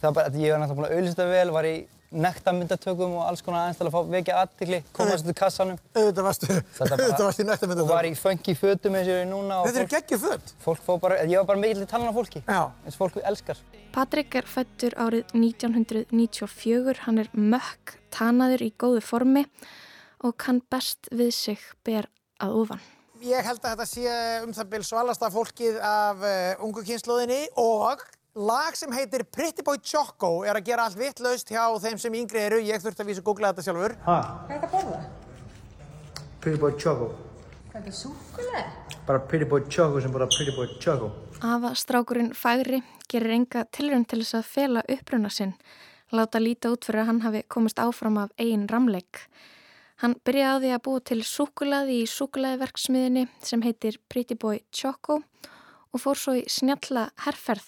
Það 0.00 0.08
var 0.08 0.16
bara 0.20 0.30
að 0.32 0.40
ég 0.42 0.52
var 0.54 0.60
náttúrulega 0.62 0.78
búin 0.78 0.88
að 0.88 0.98
auðvitað 0.98 1.32
vel, 1.34 1.50
var 1.58 1.66
í 1.68 1.76
nektarmyndatökum 2.08 3.16
og 3.18 3.24
alls 3.28 3.42
konar 3.44 3.66
aðeins 3.66 3.76
til 3.82 3.86
að 3.88 3.92
fá 3.92 3.98
vekja 4.14 4.36
aðtegli, 4.40 4.78
komast 4.96 5.26
út 5.26 5.32
úr 5.32 5.36
kassanum. 5.36 5.80
Auðvitað 5.92 6.24
varstu, 6.28 6.46
auðvitað 6.80 7.24
varstu 7.26 7.42
í 7.42 7.44
Og 7.44 7.50
nættamöndatökum. 7.50 7.90
var 7.90 8.08
í 8.08 8.12
funky 8.16 8.54
fötum 8.56 8.96
eins 8.96 9.10
og 9.10 9.12
ég 9.12 9.24
er 9.24 9.28
núna. 9.28 9.58
og 9.60 9.66
Þetta 9.68 9.82
eru 9.82 9.90
geggjur 9.92 10.22
föt. 10.22 10.54
Fólk 10.64 10.80
fór 10.86 11.00
bara, 11.02 11.18
ég 11.28 11.36
var 11.42 11.48
bara 11.50 11.60
mikill 11.60 11.84
í 11.84 11.88
talan 11.90 12.08
á 12.08 12.14
fólki, 12.16 12.40
Já. 12.48 12.62
eins 12.86 12.96
og 12.96 13.02
fólk 13.02 13.18
elskar. 13.28 13.60
Patrik 13.92 14.38
er 14.40 14.48
fættur 14.48 14.96
árið 15.04 15.34
1994, 15.36 17.02
hann 17.04 17.18
er 17.26 17.28
mökk, 17.36 17.98
tanaður 18.14 18.64
í 18.68 18.70
góðu 18.80 19.02
formi 19.04 19.44
og 20.24 20.36
kann 20.40 20.62
best 20.72 21.10
við 21.12 21.34
sig 21.36 21.60
ber 21.84 22.08
að 22.40 22.56
ofan. 22.62 22.80
Ég 23.18 23.42
held 23.42 23.58
að 23.64 23.72
þetta 23.72 23.84
sé 23.88 24.10
um 24.44 24.52
það 24.54 24.68
bil 24.70 24.84
svalasta 24.86 25.28
fólkið 25.34 25.78
af 25.82 26.20
uh, 26.22 26.60
ungu 26.62 26.84
kynnslóðinni 26.86 27.40
og 27.58 28.04
lag 28.38 28.76
sem 28.78 28.92
heitir 28.94 29.24
Pretty 29.26 29.64
Boy 29.66 29.80
Choco 29.82 30.44
er 30.46 30.54
að 30.54 30.68
gera 30.68 30.84
allt 30.86 30.98
vittlaust 31.00 31.50
hjá 31.50 31.64
þeim 31.82 31.98
sem 31.98 32.14
yngri 32.14 32.44
eru. 32.44 32.60
Ég 32.62 32.78
þurfti 32.84 33.02
að 33.02 33.10
vísa 33.10 33.24
að 33.24 33.26
googla 33.26 33.50
þetta 33.50 33.64
sjálfur. 33.66 33.96
Hvað 34.04 34.54
er 34.54 34.62
það 34.62 34.68
að 34.68 34.76
borða? 34.76 35.00
Pretty 36.38 36.60
Boy 36.62 36.78
Choco. 36.78 37.10
Hvað 37.72 37.80
er 37.80 37.88
það 37.88 37.98
súkulega? 38.04 38.64
Bara 39.10 39.24
Pretty 39.32 39.50
Boy 39.50 39.66
Choco 39.66 40.04
sem 40.04 40.14
bara 40.14 40.30
Pretty 40.30 40.54
Boy 40.54 40.70
Choco. 40.78 41.10
Afa 41.42 41.74
strákurinn 41.74 42.32
færi 42.38 42.82
gerir 43.10 43.34
enga 43.34 43.66
tilrönd 43.74 44.06
til 44.12 44.22
þess 44.22 44.38
að 44.38 44.50
fela 44.54 44.86
uppruna 44.94 45.30
sinn, 45.34 45.56
láta 46.14 46.38
líta 46.38 46.70
út 46.70 46.86
fyrir 46.86 47.02
að 47.02 47.10
hann 47.10 47.24
hafi 47.26 47.42
komist 47.50 47.82
áfram 47.82 48.22
af 48.22 48.30
eigin 48.38 48.68
ramleik. 48.70 49.26
Hann 49.98 50.14
byrjaði 50.22 50.52
á 50.54 50.62
því 50.62 50.68
að 50.76 50.82
búa 50.86 51.00
til 51.10 51.18
súkulaði 51.26 51.94
í 52.04 52.10
súkulaðiverksmiðinni 52.10 53.24
sem 53.42 53.64
heitir 53.66 53.98
Pretty 54.06 54.36
Boy 54.38 54.60
Choco 54.70 55.16
og 55.90 56.02
fór 56.04 56.20
svo 56.20 56.36
í 56.38 56.44
snjalla 56.46 57.08
herrferð, 57.24 57.66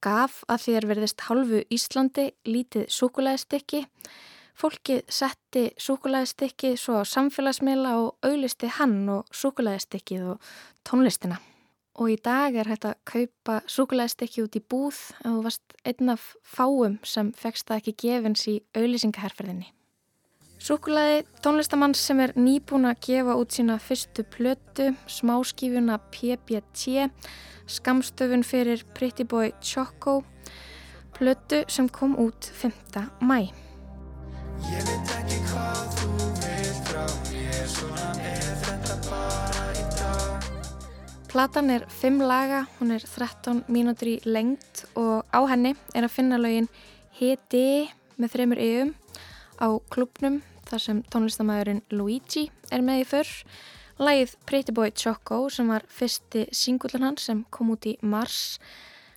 gaf 0.00 0.40
að 0.48 0.64
er 0.78 0.88
verðist 0.88 1.26
hálfu 1.26 1.60
Íslandi 1.68 2.30
lítið 2.48 2.88
súkulaðistikki. 2.88 3.82
Fólkið 4.58 5.04
setti 5.12 5.68
súkulaðistikki 5.76 6.72
svo 6.80 7.02
á 7.02 7.10
samfélagsmiðla 7.12 7.94
og 8.00 8.26
auglisti 8.26 8.72
hann 8.78 9.02
og 9.12 9.28
súkulaðistikkið 9.28 10.24
og 10.32 10.50
tónlistina. 10.88 11.36
Og 11.98 12.14
í 12.14 12.16
dag 12.22 12.54
er 12.56 12.70
hægt 12.70 12.86
að 12.88 13.00
kaupa 13.10 13.60
súkulæðstekki 13.68 14.44
út 14.46 14.56
í 14.56 14.62
búð 14.62 14.94
ef 15.18 15.24
þú 15.26 15.40
varst 15.44 15.80
einn 15.84 16.14
af 16.14 16.30
fáum 16.46 17.00
sem 17.02 17.34
fegst 17.36 17.68
það 17.68 17.82
ekki 17.82 18.00
gefins 18.06 18.46
í 18.48 18.62
auðlýsingaherferðinni. 18.72 19.74
Súkulæði 20.58 21.20
tónlistamann 21.38 21.92
sem 21.94 22.18
er 22.18 22.32
nýbúin 22.34 22.88
að 22.90 23.04
gefa 23.06 23.36
út 23.38 23.54
sína 23.54 23.76
fyrstu 23.78 24.24
plötu, 24.26 24.88
smáskífuna 25.06 26.00
PBT, 26.10 27.06
skamstöfun 27.70 28.42
fyrir 28.42 28.82
Pretty 28.96 29.22
Boy 29.22 29.52
Choco, 29.62 30.24
plötu 31.14 31.62
sem 31.70 31.86
kom 31.88 32.18
út 32.18 32.50
5. 32.58 32.74
mæ. 33.22 33.54
Platan 41.30 41.70
er 41.70 41.86
5 41.86 42.22
laga, 42.26 42.64
hún 42.80 42.96
er 42.98 43.06
13 43.06 43.68
mínútur 43.70 44.16
í 44.16 44.20
lengt 44.26 44.88
og 44.98 45.22
á 45.30 45.38
henni 45.46 45.76
er 45.94 46.08
að 46.08 46.16
finna 46.18 46.40
lögin 46.40 46.66
Hiti 47.14 47.92
með 48.18 48.34
þreymur 48.34 48.58
eigum 48.58 48.97
á 49.58 49.68
klubnum 49.92 50.40
þar 50.68 50.82
sem 50.84 51.02
tónlistamæðurinn 51.12 51.82
Luigi 51.94 52.48
er 52.72 52.84
með 52.84 53.02
í 53.02 53.08
fyrr. 53.12 53.32
Lægið 53.98 54.34
Pretty 54.46 54.74
Boy 54.74 54.92
Choco 54.94 55.48
sem 55.50 55.70
var 55.70 55.86
fyrsti 55.90 56.46
singullan 56.54 57.06
hans 57.08 57.26
sem 57.26 57.42
kom 57.54 57.72
út 57.74 57.88
í 57.90 57.96
mars. 58.02 58.58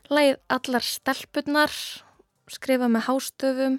Lægið 0.09 0.39
Allar 0.57 0.87
stelpunnar, 0.87 1.75
skrifað 2.49 2.95
með 2.95 3.07
hástöfum, 3.09 3.77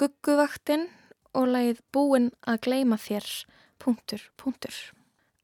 Gugguvaktinn 0.00 0.88
og 1.34 1.48
lægið 1.54 1.80
Búinn 1.94 2.32
að 2.42 2.60
gleima 2.66 2.98
þér, 2.98 3.30
punktur, 3.78 4.26
punktur. 4.40 4.74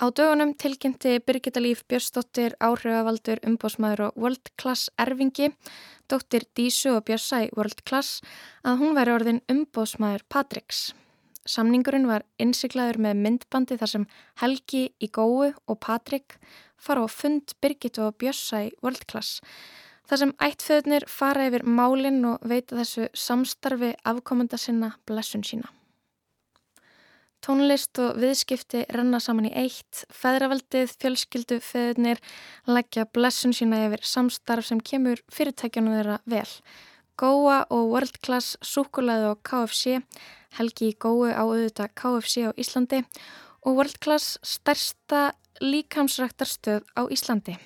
Á 0.00 0.08
dögunum 0.16 0.54
tilkynnti 0.56 1.18
Birgitta 1.20 1.60
Líf 1.60 1.82
Björnsdóttir 1.84 2.54
áhrifavaldur 2.56 3.42
umbósmaður 3.44 4.00
og 4.06 4.14
World 4.16 4.48
Class 4.56 4.88
erfingi, 4.96 5.50
dóttir 6.08 6.46
Dísu 6.56 6.94
og 6.94 7.02
Björnsæ 7.04 7.50
World 7.52 7.82
Class, 7.84 8.22
að 8.64 8.78
hún 8.80 8.94
væri 8.96 9.12
orðin 9.12 9.40
umbósmaður 9.52 10.24
Patriks. 10.32 10.94
Samningurinn 11.44 12.08
var 12.08 12.24
innsiklaður 12.40 12.96
með 13.04 13.20
myndbandi 13.26 13.76
þar 13.76 13.92
sem 13.92 14.06
Helgi 14.40 14.86
í 15.04 15.10
góu 15.12 15.50
og 15.50 15.78
Patrik 15.84 16.38
fara 16.80 17.04
á 17.04 17.08
fund 17.12 17.52
Birgit 17.60 18.00
og 18.00 18.16
Björnsæ 18.16 18.70
World 18.80 19.04
Class. 19.04 19.42
Þar 20.08 20.22
sem 20.22 20.32
ættföðnir 20.48 21.04
fara 21.12 21.44
yfir 21.50 21.66
málinn 21.68 22.24
og 22.24 22.40
veita 22.40 22.80
þessu 22.80 23.10
samstarfi 23.12 23.92
afkomenda 24.00 24.56
sinna 24.56 24.94
blessun 25.04 25.44
sína. 25.44 25.68
Tónlist 27.40 27.96
og 28.04 28.18
viðskipti 28.20 28.82
renna 28.92 29.16
saman 29.22 29.46
í 29.48 29.50
eitt, 29.56 30.02
feðravaldið, 30.12 30.90
fjölskyldu, 31.00 31.56
feðurnir, 31.64 32.20
leggja 32.68 33.06
blessun 33.08 33.54
sína 33.56 33.78
yfir 33.86 34.04
samstarf 34.04 34.68
sem 34.68 34.82
kemur 34.84 35.22
fyrirtækjanu 35.32 35.94
þeirra 35.94 36.18
vel. 36.28 36.50
Góa 37.16 37.62
og 37.72 37.88
World 37.94 38.20
Class, 38.20 38.58
Súkulæði 38.60 39.30
og 39.32 39.40
KFC, 39.48 40.02
Helgi 40.58 40.92
í 40.92 40.98
Gói 41.00 41.32
á 41.32 41.40
auðvitað 41.40 41.96
KFC 41.96 42.44
á 42.44 42.52
Íslandi 42.60 43.02
og 43.64 43.80
World 43.80 43.96
Class 44.04 44.36
stærsta 44.44 45.30
líkamsræktarstöð 45.64 46.84
á 46.92 47.08
Íslandi. 47.08 47.56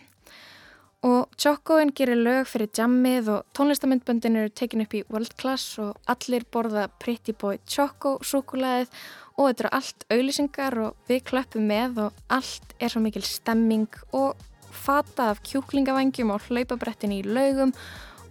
Og 1.04 1.28
Chocoin 1.36 1.90
gerir 1.92 2.16
lög 2.16 2.46
fyrir 2.48 2.70
jammið 2.72 3.26
og 3.28 3.42
tónlistamindböndin 3.52 4.38
eru 4.40 4.48
tekin 4.56 4.80
upp 4.86 4.94
í 4.96 5.02
world 5.12 5.34
class 5.36 5.76
og 5.82 5.98
allir 6.08 6.46
borða 6.48 6.86
Pretty 7.02 7.34
Boy 7.36 7.58
Choco 7.68 8.14
súkulæðið 8.24 8.88
og 9.36 9.50
þetta 9.50 9.64
eru 9.66 9.72
allt 9.78 10.06
auðlýsingar 10.08 10.78
og 10.86 11.10
við 11.10 11.22
klöppum 11.28 11.68
með 11.68 12.00
og 12.06 12.24
allt 12.32 12.72
er 12.80 12.94
svo 12.94 13.04
mikil 13.04 13.24
stemming 13.28 14.00
og 14.16 14.40
fata 14.72 15.28
af 15.34 15.44
kjúklingavangjum 15.44 16.32
og 16.32 16.48
hlaupabrettin 16.48 17.12
í 17.12 17.22
laugum 17.28 17.76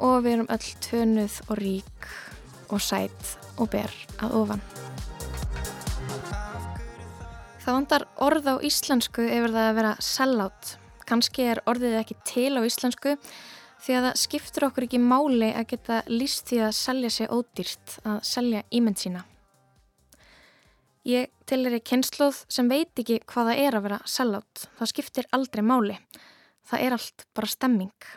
og 0.02 0.24
við 0.26 0.40
erum 0.40 0.54
öll 0.58 0.70
tönuð 0.90 1.40
og 1.52 1.58
rík 1.62 2.12
og 2.74 2.82
sætt 2.82 3.36
og 3.62 3.70
ber 3.70 3.94
að 4.18 4.40
ofan. 4.42 4.70
Það 7.62 7.76
vandar 7.78 8.12
orð 8.18 8.50
á 8.50 8.56
íslensku 8.66 9.30
yfir 9.30 9.54
það 9.54 9.68
að 9.70 9.78
vera 9.78 10.00
sellátt 10.02 10.80
Kanski 11.08 11.46
er 11.54 11.62
orðið 11.70 12.00
ekki 12.00 12.18
til 12.28 12.54
á 12.58 12.62
íslensku 12.64 13.18
því 13.84 13.98
að 13.98 14.08
það 14.08 14.20
skiptur 14.22 14.68
okkur 14.70 14.88
ekki 14.88 15.02
máli 15.04 15.52
að 15.52 15.70
geta 15.74 16.00
líst 16.08 16.48
því 16.50 16.64
að 16.68 16.74
selja 16.80 17.12
sig 17.12 17.32
ódýrt, 17.34 17.98
að 18.08 18.20
selja 18.28 18.64
ímynd 18.72 19.02
sína. 19.02 19.24
Ég 21.04 21.32
til 21.50 21.66
er 21.68 21.76
í 21.76 21.84
kynnslóð 21.84 22.46
sem 22.48 22.70
veit 22.72 22.96
ekki 22.96 23.20
hvað 23.28 23.50
það 23.50 23.64
er 23.66 23.76
að 23.76 23.86
vera 23.90 24.02
sellátt. 24.08 24.68
Það 24.80 24.92
skiptir 24.94 25.28
aldrei 25.36 25.64
máli. 25.68 25.98
Það 26.64 26.86
er 26.86 26.96
allt 26.96 27.26
bara 27.36 27.52
stemming. 27.52 28.12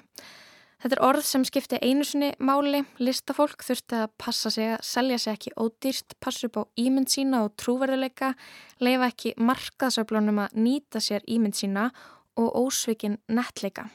Þetta 0.77 0.95
er 0.95 1.03
orð 1.03 1.25
sem 1.27 1.45
skipti 1.49 1.81
einu 1.83 2.05
sinni 2.07 2.29
máli. 2.39 2.85
Listafólk 3.03 3.65
þurfti 3.67 3.99
að 4.05 4.13
passa 4.23 4.53
sig 4.55 4.71
að 4.77 4.85
selja 4.87 5.19
sig 5.19 5.35
ekki 5.35 5.55
ódýrt, 5.59 6.15
passa 6.23 6.47
upp 6.47 6.61
á 6.61 6.63
ímynd 6.79 7.11
sína 7.11 7.43
og 7.43 7.57
trúverðuleika, 7.59 8.35
leifa 8.79 9.09
ekki 9.11 9.33
markaðsöflunum 9.41 10.45
að 10.45 10.55
nýta 10.61 11.03
sér 11.03 11.27
ímynd 11.27 11.59
sína 11.59 11.89
og 12.37 12.53
ósvikin 12.67 13.19
nettleika. 13.29 13.89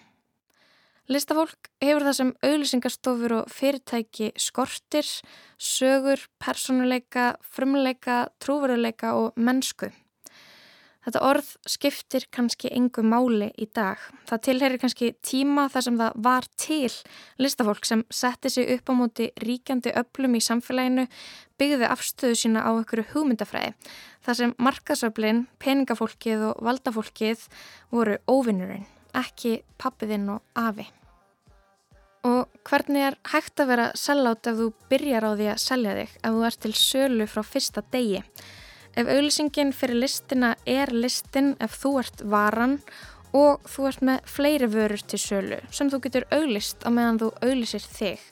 Listafólk 1.11 1.71
hefur 1.81 2.05
það 2.05 2.15
sem 2.17 2.29
auðlýsingastofur 2.45 3.33
og 3.39 3.49
fyrirtæki 3.51 4.29
skortir, 4.39 5.07
sögur, 5.59 6.21
personuleika, 6.39 7.33
frumleika, 7.41 8.29
trúveruleika 8.39 9.15
og 9.19 9.33
mennsku. 9.35 9.89
Þetta 11.01 11.21
orð 11.25 11.47
skiptir 11.65 12.27
kannski 12.29 12.69
engu 12.77 13.01
máli 13.01 13.47
í 13.57 13.65
dag. 13.73 13.97
Það 14.29 14.43
tilherir 14.45 14.81
kannski 14.83 15.07
tíma 15.25 15.65
þar 15.73 15.85
sem 15.87 15.97
það 15.97 16.19
var 16.27 16.47
til 16.61 16.91
listafólk 17.41 17.89
sem 17.89 18.03
setti 18.13 18.51
sig 18.53 18.69
upp 18.75 18.91
á 18.91 18.93
móti 18.99 19.31
ríkjandi 19.41 19.95
öllum 19.97 20.37
í 20.37 20.43
samfélaginu, 20.45 21.07
byggði 21.57 21.89
afstöðu 21.89 22.37
sína 22.43 22.61
á 22.61 22.69
einhverju 22.69 23.07
hugmyndafræði. 23.15 23.73
Það 24.21 24.39
sem 24.43 24.55
markasöflin, 24.61 25.43
peningafólkið 25.57 26.47
og 26.51 26.63
valdafólkið 26.69 27.49
voru 27.89 28.21
óvinnurinn, 28.29 28.85
ekki 29.17 29.63
pappiðinn 29.81 30.29
og 30.37 30.45
afi. 30.53 30.85
Og 32.29 32.45
hvernig 32.69 33.07
er 33.07 33.15
hægt 33.33 33.57
að 33.57 33.71
vera 33.73 33.91
sellátt 33.97 34.45
ef 34.45 34.59
þú 34.59 34.73
byrjar 34.91 35.25
á 35.25 35.31
því 35.33 35.47
að 35.49 35.61
selja 35.63 35.93
þig, 35.97 36.17
ef 36.21 36.35
þú 36.35 36.43
ert 36.45 36.61
til 36.61 36.77
sölu 36.77 37.25
frá 37.25 37.41
fyrsta 37.41 37.81
degi? 37.89 38.21
Ef 38.91 39.07
auðlýsingin 39.07 39.69
fyrir 39.71 40.01
listina 40.01 40.49
er 40.67 40.89
listin 40.91 41.53
ef 41.63 41.77
þú 41.79 41.91
ert 42.01 42.23
varan 42.27 42.73
og 43.31 43.61
þú 43.71 43.85
ert 43.87 44.01
með 44.03 44.25
fleiri 44.27 44.67
vörur 44.73 45.03
til 45.07 45.19
sölu 45.21 45.59
sem 45.71 45.87
þú 45.91 46.01
getur 46.03 46.25
auðlist 46.35 46.83
á 46.83 46.91
meðan 46.91 47.21
þú 47.21 47.29
auðlýsir 47.39 47.85
þig. 47.85 48.25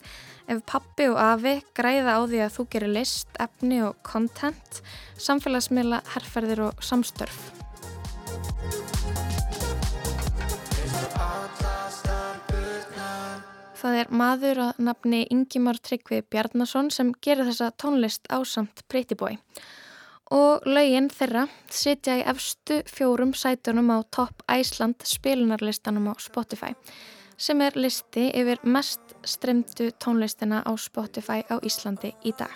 Ef 0.52 0.60
pappi 0.68 1.06
og 1.08 1.16
afi 1.22 1.54
græða 1.78 2.18
á 2.18 2.20
því 2.28 2.42
að 2.44 2.52
þú 2.58 2.66
gerir 2.74 2.92
list, 2.92 3.32
efni 3.40 3.80
og 3.86 3.96
content, 4.04 4.82
samfélagsmiðla, 5.16 6.02
herrferðir 6.12 6.64
og 6.68 6.84
samstörf. 6.84 7.40
Það 13.80 14.00
er 14.02 14.10
maður 14.12 14.64
að 14.66 14.80
nafni 14.84 15.24
Ingimar 15.32 15.78
Tryggvi 15.80 16.20
Bjarnason 16.28 16.90
sem 16.92 17.14
gerir 17.24 17.48
þessa 17.48 17.72
tónlist 17.80 18.28
ásamt 18.28 18.84
Prettyboy 18.92 19.38
og 20.30 20.66
laugin 20.66 21.10
þeirra 21.10 21.46
sitja 21.70 22.20
í 22.20 22.26
efstu 22.30 22.80
fjórum 22.86 23.32
sætunum 23.34 23.90
á 23.90 23.98
Top 24.14 24.44
Iceland 24.46 25.02
spilunarlistanum 25.04 26.10
á 26.10 26.14
Spotify 26.22 26.74
sem 27.40 27.60
er 27.64 27.76
listi 27.76 28.28
yfir 28.36 28.60
mest 28.64 29.14
stremdu 29.24 29.90
tónlistina 30.02 30.60
á 30.62 30.72
Spotify 30.76 31.40
á 31.48 31.56
Íslandi 31.64 32.12
í 32.22 32.34
dag. 32.36 32.52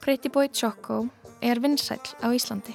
Pretty 0.00 0.28
Boy 0.32 0.48
Choco 0.48 1.06
er 1.42 1.60
vinsæl 1.60 2.00
á 2.24 2.32
Íslandi. 2.32 2.74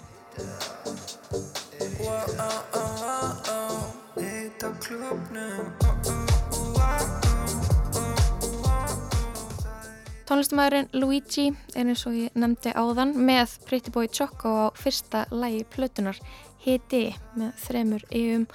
Tónlistamæðurinn 10.31 10.93
Luigi 10.95 11.49
er 11.75 11.89
eins 11.91 12.05
og 12.07 12.13
ég 12.15 12.35
nefndi 12.39 12.71
áðan 12.71 13.09
með 13.19 13.57
Pretty 13.67 13.91
Boy 13.91 14.07
Choco 14.07 14.47
á 14.47 14.65
fyrsta 14.79 15.25
lægi 15.27 15.65
plötunar 15.73 16.21
Hiti 16.63 17.01
með 17.35 17.57
þremur 17.59 18.05
yfum 18.15 18.45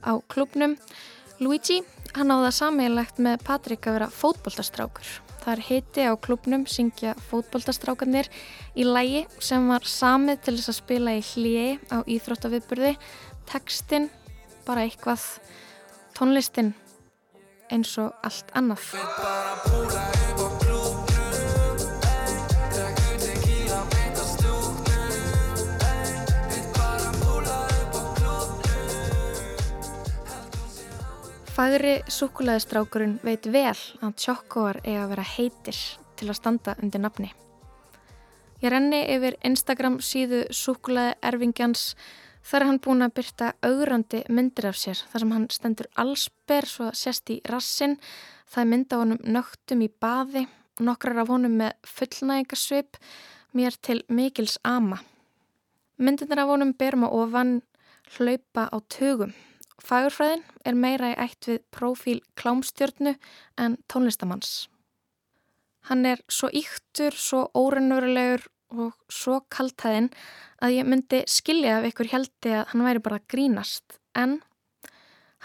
á 0.00 0.16
klubnum. 0.32 0.78
Luigi, 1.36 1.82
hann 2.16 2.32
á 2.32 2.40
það 2.40 2.54
sammeilegt 2.56 3.20
með 3.20 3.44
Patrik 3.44 3.84
að 3.84 3.98
vera 3.98 4.08
fótboltastrákur. 4.16 5.10
Það 5.42 5.52
er 5.52 5.64
hiti 5.66 6.06
á 6.08 6.16
klubnum, 6.16 6.64
syngja 6.64 7.12
fótboltastrákarnir 7.28 8.32
í 8.72 8.88
lægi 8.88 9.26
sem 9.36 9.68
var 9.68 9.84
samið 9.84 10.40
til 10.40 10.56
þess 10.56 10.72
að 10.72 10.78
spila 10.80 11.18
í 11.18 11.26
hlýi 11.34 11.66
á 11.92 12.00
íþróttaviðburði. 12.00 12.94
Tekstinn, 13.52 14.08
bara 14.64 14.88
eitthvað, 14.88 15.28
tónlistin 16.16 16.72
eins 17.68 17.92
og 18.00 18.16
allt 18.24 18.56
annað. 18.56 18.88
Fagri 31.56 32.02
sukulæðistrákurinn 32.12 33.14
veit 33.24 33.46
vel 33.48 33.78
að 34.04 34.10
tjokkoar 34.20 34.76
eiga 34.82 35.06
að 35.06 35.12
vera 35.14 35.22
heitir 35.24 35.78
til 36.20 36.26
að 36.28 36.36
standa 36.36 36.74
undir 36.84 37.00
nafni. 37.00 37.30
Ég 38.60 38.74
renni 38.74 38.98
yfir 39.14 39.38
Instagram 39.40 39.96
síðu 40.04 40.42
sukulæði 40.52 41.14
erfingjans 41.30 41.86
þar 42.44 42.60
er 42.60 42.68
hann 42.68 42.80
búin 42.84 43.06
að 43.06 43.14
byrta 43.16 43.48
augrandi 43.64 44.20
myndir 44.28 44.68
af 44.68 44.76
sér 44.82 45.00
þar 45.00 45.24
sem 45.24 45.32
hann 45.32 45.48
stendur 45.56 45.88
allsber 46.04 46.68
svo 46.68 46.90
að 46.90 47.00
sérst 47.06 47.32
í 47.32 47.38
rassin. 47.48 47.96
Það 48.52 48.64
er 48.66 48.70
mynda 48.74 49.00
honum 49.00 49.24
nögtum 49.24 49.88
í 49.88 49.88
baði 49.88 50.44
nokkrar 50.84 51.24
af 51.24 51.32
honum 51.32 51.56
með 51.62 51.72
fullnægingasvip 51.88 53.00
mér 53.56 53.80
til 53.80 54.02
mikils 54.12 54.60
ama. 54.60 55.00
Myndinir 55.96 56.44
af 56.44 56.52
honum 56.52 56.76
berum 56.76 57.08
á 57.08 57.16
ofan 57.16 57.62
hlaupa 58.12 58.68
á 58.68 58.76
tögum 58.92 59.32
Fagurfræðin 59.82 60.42
er 60.64 60.76
meira 60.78 61.12
í 61.12 61.18
ætt 61.26 61.48
við 61.50 61.60
profíl 61.74 62.18
klámstjörnu 62.40 63.12
en 63.60 63.76
tónlistamanns. 63.92 64.68
Hann 65.86 66.06
er 66.08 66.22
svo 66.32 66.48
yktur, 66.50 67.14
svo 67.14 67.46
órennverulegur 67.54 68.48
og 68.74 68.96
svo 69.12 69.40
kaltæðin 69.52 70.08
að 70.64 70.78
ég 70.78 70.88
myndi 70.88 71.22
skilja 71.30 71.78
af 71.78 71.86
ykkur 71.90 72.10
heldi 72.10 72.54
að 72.56 72.72
hann 72.72 72.86
væri 72.88 73.04
bara 73.04 73.22
grínast. 73.30 74.00
En 74.16 74.40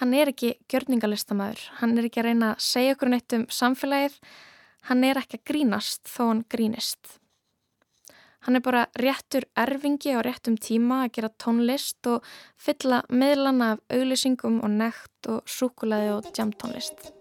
hann 0.02 0.16
er 0.18 0.32
ekki 0.32 0.56
gjörningalistamæður, 0.72 1.68
hann 1.82 1.98
er 1.98 2.08
ekki 2.08 2.24
að 2.24 2.32
reyna 2.32 2.54
að 2.56 2.64
segja 2.66 2.96
ykkur 2.96 3.12
neitt 3.14 3.38
um 3.38 3.46
samfélagið, 3.52 4.16
hann 4.90 5.04
er 5.06 5.20
ekki 5.22 5.38
að 5.38 5.48
grínast 5.52 6.08
þó 6.10 6.24
hann 6.32 6.46
grínist. 6.50 7.21
Hann 8.46 8.58
er 8.58 8.64
bara 8.66 8.88
réttur 8.98 9.46
erfingi 9.56 10.16
á 10.18 10.20
réttum 10.26 10.56
tíma 10.58 11.04
að 11.06 11.12
gera 11.20 11.30
tónlist 11.44 12.08
og 12.10 12.26
fylla 12.58 13.04
miðlana 13.14 13.74
af 13.76 13.84
auglýsingum 13.94 14.62
og 14.66 14.72
nekt 14.82 15.30
og 15.30 15.44
súkulæði 15.46 16.16
og 16.18 16.32
jamtónlist. 16.34 17.12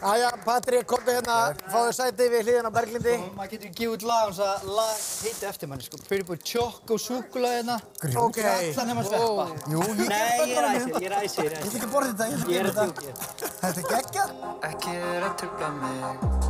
Æja, 0.00 0.30
Patrik, 0.46 0.86
komdu 0.88 1.12
hérna, 1.12 1.34
fáðu 1.68 1.90
sæti 1.92 2.28
við 2.32 2.46
hlýðin 2.46 2.68
á 2.68 2.72
Berglindi. 2.72 3.16
Maður 3.36 3.50
getur 3.52 3.68
ekki 3.68 3.82
gefið 3.82 3.96
út 3.98 4.04
lag 4.08 4.30
og 4.30 4.36
það 4.38 4.70
lag 4.78 5.02
heiti 5.26 5.48
eftir 5.50 5.68
manni, 5.68 5.84
sko. 5.84 6.00
Pretty 6.06 6.24
Boy 6.30 6.38
Choco 6.40 6.96
súkulæði 6.96 7.58
hérna. 7.58 7.76
Ok. 8.22 8.38
Allan 8.40 8.88
nema 8.94 9.04
sveppa. 9.04 9.44
Jú, 9.68 9.82
ég 10.00 10.08
Nei, 10.08 10.46
ég 10.54 10.62
ræsir, 10.64 10.96
ég 11.04 11.12
ræsir, 11.12 11.44
ég 11.44 11.52
Ég 11.52 11.52
ræsir. 11.52 11.52
ætla 11.60 11.74
ekki 11.74 11.84
að 11.84 11.92
borða 11.92 12.14
þetta, 12.14 12.30
ég 12.30 12.32
Ég 12.32 12.40
að 12.40 12.48
er 12.48 12.56
gera 12.56 12.72
að 12.72 12.80
þetta. 12.80 13.50
Þetta 13.60 13.84
er 13.84 13.92
geggjað. 13.92 14.32
Ekki 14.70 14.96
er 15.12 15.28
að 15.28 15.36
trubla 15.44 15.70
mig 15.76 16.49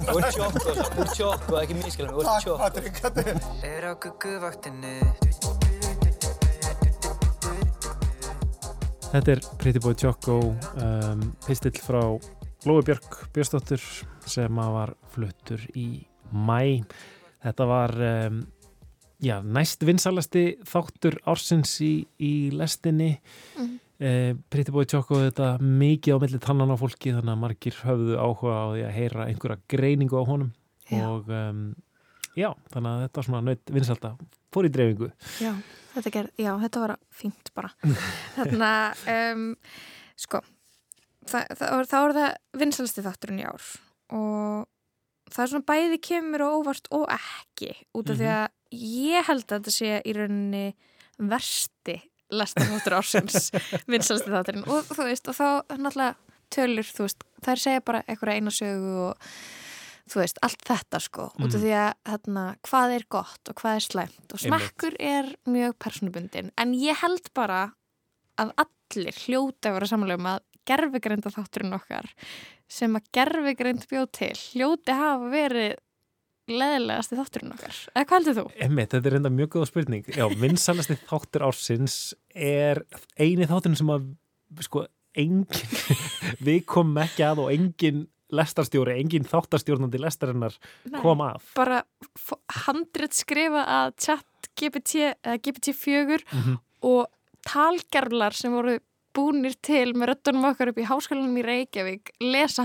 Þú 0.00 0.16
ert 0.18 0.34
Choco, 0.34 0.72
þú 0.74 1.02
ert 1.04 1.14
Choco, 1.16 1.56
ekki 1.60 1.74
miskilum, 1.78 2.12
þú 2.14 2.22
ert 2.22 2.28
Takk, 2.30 2.44
Choco. 2.46 2.58
Patrik, 2.62 3.00
þetta 3.04 3.24
er... 3.30 3.40
Er 3.68 3.84
á 3.84 3.92
gugguvaktinni 4.00 4.94
Þetta 9.10 9.32
er 9.34 9.40
Pretty 9.58 9.80
Boy 9.82 9.96
Choco 9.98 10.36
um, 10.78 11.24
pistill 11.46 11.74
frá 11.82 12.00
Lói 12.68 12.80
Björk 12.86 13.16
Björnsdóttur 13.34 13.82
sem 14.30 14.60
var 14.60 14.92
fluttur 15.10 15.62
í 15.74 15.86
mæ. 16.30 16.84
Þetta 17.42 17.66
var 17.66 17.94
um, 18.06 18.40
já, 19.24 19.40
næst 19.42 19.82
vinsalasti 19.88 20.44
þáttur 20.68 21.18
ársins 21.28 21.76
í, 21.84 21.92
í 22.22 22.32
lestinni 22.54 23.16
Mhm. 23.58 23.78
Eh, 24.00 24.32
Pretty 24.50 24.72
Boy 24.74 24.86
Choco 24.90 25.20
þetta 25.22 25.52
mikið 25.60 26.16
á 26.16 26.22
milli 26.24 26.40
tannan 26.42 26.72
á 26.72 26.76
fólki 26.80 27.12
þannig 27.14 27.34
að 27.34 27.42
margir 27.44 27.76
höfðu 27.84 28.16
áhuga 28.20 28.56
á 28.56 28.66
því 28.74 28.84
að 28.88 28.96
heyra 28.96 29.26
einhverja 29.28 29.60
greiningu 29.74 30.20
á 30.20 30.24
honum 30.28 30.50
Já. 30.90 31.02
og 31.06 31.28
um, 31.30 31.60
já, 32.34 32.48
þannig 32.72 32.90
að 32.96 33.04
þetta 33.06 33.26
svona 33.28 33.42
nöyt 33.46 33.70
vinsalda 33.76 34.14
fór 34.50 34.66
í 34.66 34.72
dreifingu 34.74 35.10
Já, 35.42 35.52
þetta, 35.94 36.12
ger, 36.16 36.30
já, 36.40 36.50
þetta 36.64 36.82
var 36.82 36.96
fínt 37.14 37.52
bara. 37.54 37.70
Þannig 38.34 38.64
að, 38.66 39.04
um, 39.14 39.44
sko, 40.18 40.40
það, 41.30 41.46
það, 41.60 41.70
var- 41.76 41.90
þá 41.92 41.96
er 42.00 42.16
það 42.18 42.34
vinsalasti 42.64 43.04
þátturinn 43.06 43.42
í 43.44 43.46
ár 43.46 43.68
og 44.10 44.66
það 45.30 45.44
er 45.44 45.50
svona 45.52 45.68
bæði 45.70 45.98
kemur 46.02 46.42
og 46.48 46.56
óvart 46.64 46.88
og 46.98 47.04
ekki 47.14 47.70
út 47.94 48.10
af 48.10 48.18
því 48.18 48.30
að 48.34 48.46
ég 48.82 49.28
held 49.30 49.44
að 49.46 49.52
þetta 49.60 49.74
sé 49.76 49.92
í 50.02 50.14
rauninni 50.16 50.64
versti 51.30 52.00
lesta 52.30 52.64
þáttur 52.66 52.96
ársins 53.00 53.50
vinsalasti 53.90 54.30
þátturinn. 54.32 54.66
Og 54.70 54.84
þú 54.90 55.06
veist, 55.08 55.28
og 55.30 55.36
þá 55.38 55.46
náttúrulega 55.76 56.14
tölur, 56.50 56.88
þú 56.90 57.06
veist, 57.06 57.24
þær 57.46 57.60
segja 57.62 57.80
bara 57.86 58.02
einhverja 58.10 58.40
eina 58.40 58.50
sögu 58.54 58.94
og 59.08 59.28
þú 60.10 60.18
veist, 60.24 60.40
allt 60.42 60.64
þetta 60.66 60.98
sko, 61.04 61.28
út 61.38 61.46
af 61.54 61.54
Mhm. 61.54 61.62
því 61.62 61.72
að 61.78 61.92
hérna, 62.10 62.44
hvað 62.66 62.94
er 62.96 63.04
gott 63.14 63.48
og 63.52 63.54
hvað 63.60 63.76
er 63.78 63.84
slæmt? 63.86 64.32
Og 64.34 64.40
smekkur 64.42 64.96
er 64.98 65.28
mjög 65.46 65.74
persónubundin 65.78 66.50
en 66.58 66.72
ég 66.74 66.96
held 67.04 67.30
bara 67.34 67.72
að 68.38 68.50
allir 68.58 69.14
hljóti 69.26 69.68
að 69.70 69.76
vera 69.78 69.86
samanlega 69.86 70.18
um 70.18 70.26
að 70.32 70.40
gerfigreinda 70.66 71.30
þátturinn 71.30 71.74
okkar 71.78 72.08
sem 72.70 72.94
að 72.98 73.06
gerfigreind 73.14 73.86
bjóð 73.90 74.10
til 74.12 74.34
hljóti 74.34 74.94
hafa 74.94 75.30
verið 75.32 75.76
leðilegasti 76.50 77.18
þátturinn 77.18 77.54
okkar. 77.56 77.76
Eða 77.94 78.04
hvað 78.06 78.16
heldur 78.18 78.38
þú? 78.40 78.44
Emmitt, 78.66 78.94
þetta 78.94 79.10
er 79.12 79.16
enda 79.20 79.32
mjög 79.34 79.50
góða 79.56 79.68
spurning. 79.70 80.04
Já, 80.16 80.24
vinsalasti 80.40 80.96
þáttur 81.08 81.46
ársins 81.48 81.98
er 82.34 82.82
eini 83.18 83.48
þátturinn 83.50 83.78
sem 83.80 83.92
að 83.94 84.08
sko, 84.66 84.84
engin 85.18 85.46
við 86.46 86.64
komum 86.70 87.00
ekki 87.02 87.24
að 87.26 87.44
og 87.44 87.52
engin 87.54 88.04
lestarstjóri, 88.30 88.94
engin 89.02 89.24
þáttarstjórnandi 89.26 89.98
lestarinnar 89.98 90.54
kom 91.00 91.22
að. 91.24 91.40
bara 91.56 91.80
handrit 92.66 93.16
skrifa 93.18 93.64
að 93.66 93.88
chat 94.06 94.50
GPT 94.60 95.08
eða 95.16 95.38
GPT-4 95.42 96.20
Mhm. 96.30 96.60
og 96.86 97.08
talgerlar 97.46 98.32
sem 98.36 98.52
voru 98.54 98.76
búnir 99.16 99.56
til 99.58 99.90
með 99.98 100.12
röddunum 100.12 100.46
okkar 100.52 100.70
upp 100.70 100.78
í 100.78 100.86
háskólanum 100.86 101.38
í 101.40 101.42
Reykjavík 101.42 102.12
lesa 102.22 102.62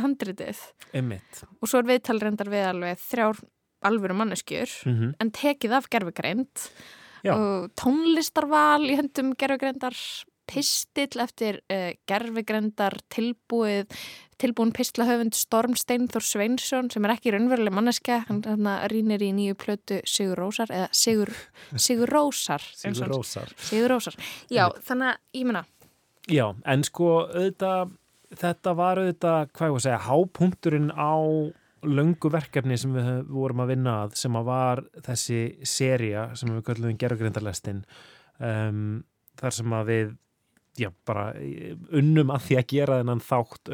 Emmitt 0.93 1.41
og 1.57 1.65
svo 1.67 1.79
er 1.81 1.88
viðtal 1.89 2.19
reyndar 2.21 2.51
við 2.53 2.67
alveg 2.69 2.99
þrjár 3.01 3.39
alvöru 3.86 4.17
manneskjur 4.17 4.69
Mhm. 4.89 5.15
en 5.21 5.31
tekið 5.31 5.77
af 5.79 5.89
gerfugreind 5.93 6.69
og 7.36 7.71
tónlistarval 7.79 8.86
í 8.86 8.97
höndum 8.99 9.33
gerfugreindar 9.38 9.95
pistill 10.45 11.21
eftir 11.23 11.57
uh, 11.73 11.91
gerfugreindar 12.05 12.93
tilbúið 13.09 13.89
tilbúin 14.38 14.69
pistlahöfund 14.75 15.33
Storm 15.33 15.73
Steinþór 15.79 16.21
Sveinsson 16.21 16.91
sem 16.93 17.05
er 17.07 17.13
ekki 17.15 17.31
raunveruleg 17.33 17.73
manneska 17.73 18.19
hann, 18.27 18.43
hann 18.45 18.67
rínir 18.91 19.23
í 19.25 19.31
nýju 19.33 19.55
plötu 19.57 20.01
Sigur 20.05 20.38
Rósar 20.38 20.69
eða 20.69 20.89
Sigur, 20.93 21.31
Sigur 21.88 22.11
Rósar 22.13 22.61
Sigur 22.75 23.07
Rósar 23.09 23.49
Sigur 23.57 23.89
Rósar 23.95 24.13
Já, 24.51 24.67
þannig 24.86 25.15
að 25.15 25.39
ég 25.39 25.45
menna 25.49 25.65
Já, 26.29 26.45
en 26.65 26.83
sko 26.83 27.09
auðvitað, 27.31 27.91
þetta 28.38 28.75
var 28.77 28.97
auðvitað, 29.01 29.49
hvað 29.53 29.67
ég 29.67 29.73
var 29.75 29.79
að 29.81 29.86
segja, 29.88 29.99
hápunkturinn 30.09 30.91
á 30.93 31.13
löngu 31.88 32.31
verkefni 32.33 32.77
sem 32.79 32.93
við 32.95 33.31
vorum 33.31 33.63
að 33.63 33.73
vinna 33.75 33.95
að 34.03 34.19
sem 34.19 34.38
að 34.39 34.49
var 34.49 34.83
þessi 35.05 35.39
seria 35.67 36.27
sem 36.38 36.53
við 36.53 36.67
köllum 36.69 36.99
gerðugrindarlestin 37.01 37.81
um, 38.39 39.01
þar 39.39 39.57
sem 39.59 39.75
að 39.75 39.91
við 39.91 40.13
já, 40.75 40.89
bara 41.07 41.29
eh, 41.39 41.75
unnum 41.95 42.33
að 42.36 42.47
því 42.49 42.57
að 42.59 42.65
gera 42.73 42.97
þennan 42.99 43.21
þátt 43.23 43.71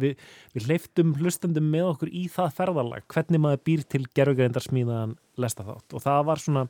við, 0.00 0.22
við 0.56 0.68
leiftum 0.70 1.12
hlustandum 1.18 1.66
með 1.72 1.90
okkur 1.90 2.12
í 2.16 2.22
það 2.32 2.54
ferðalag, 2.56 3.04
hvernig 3.12 3.42
maður 3.44 3.62
býr 3.68 3.84
til 3.92 4.02
gerðugrindarsmíðan 4.16 5.18
lesta 5.40 5.66
þátt 5.66 5.96
og 5.96 6.04
það 6.04 6.24
var 6.30 6.42
svona 6.42 6.64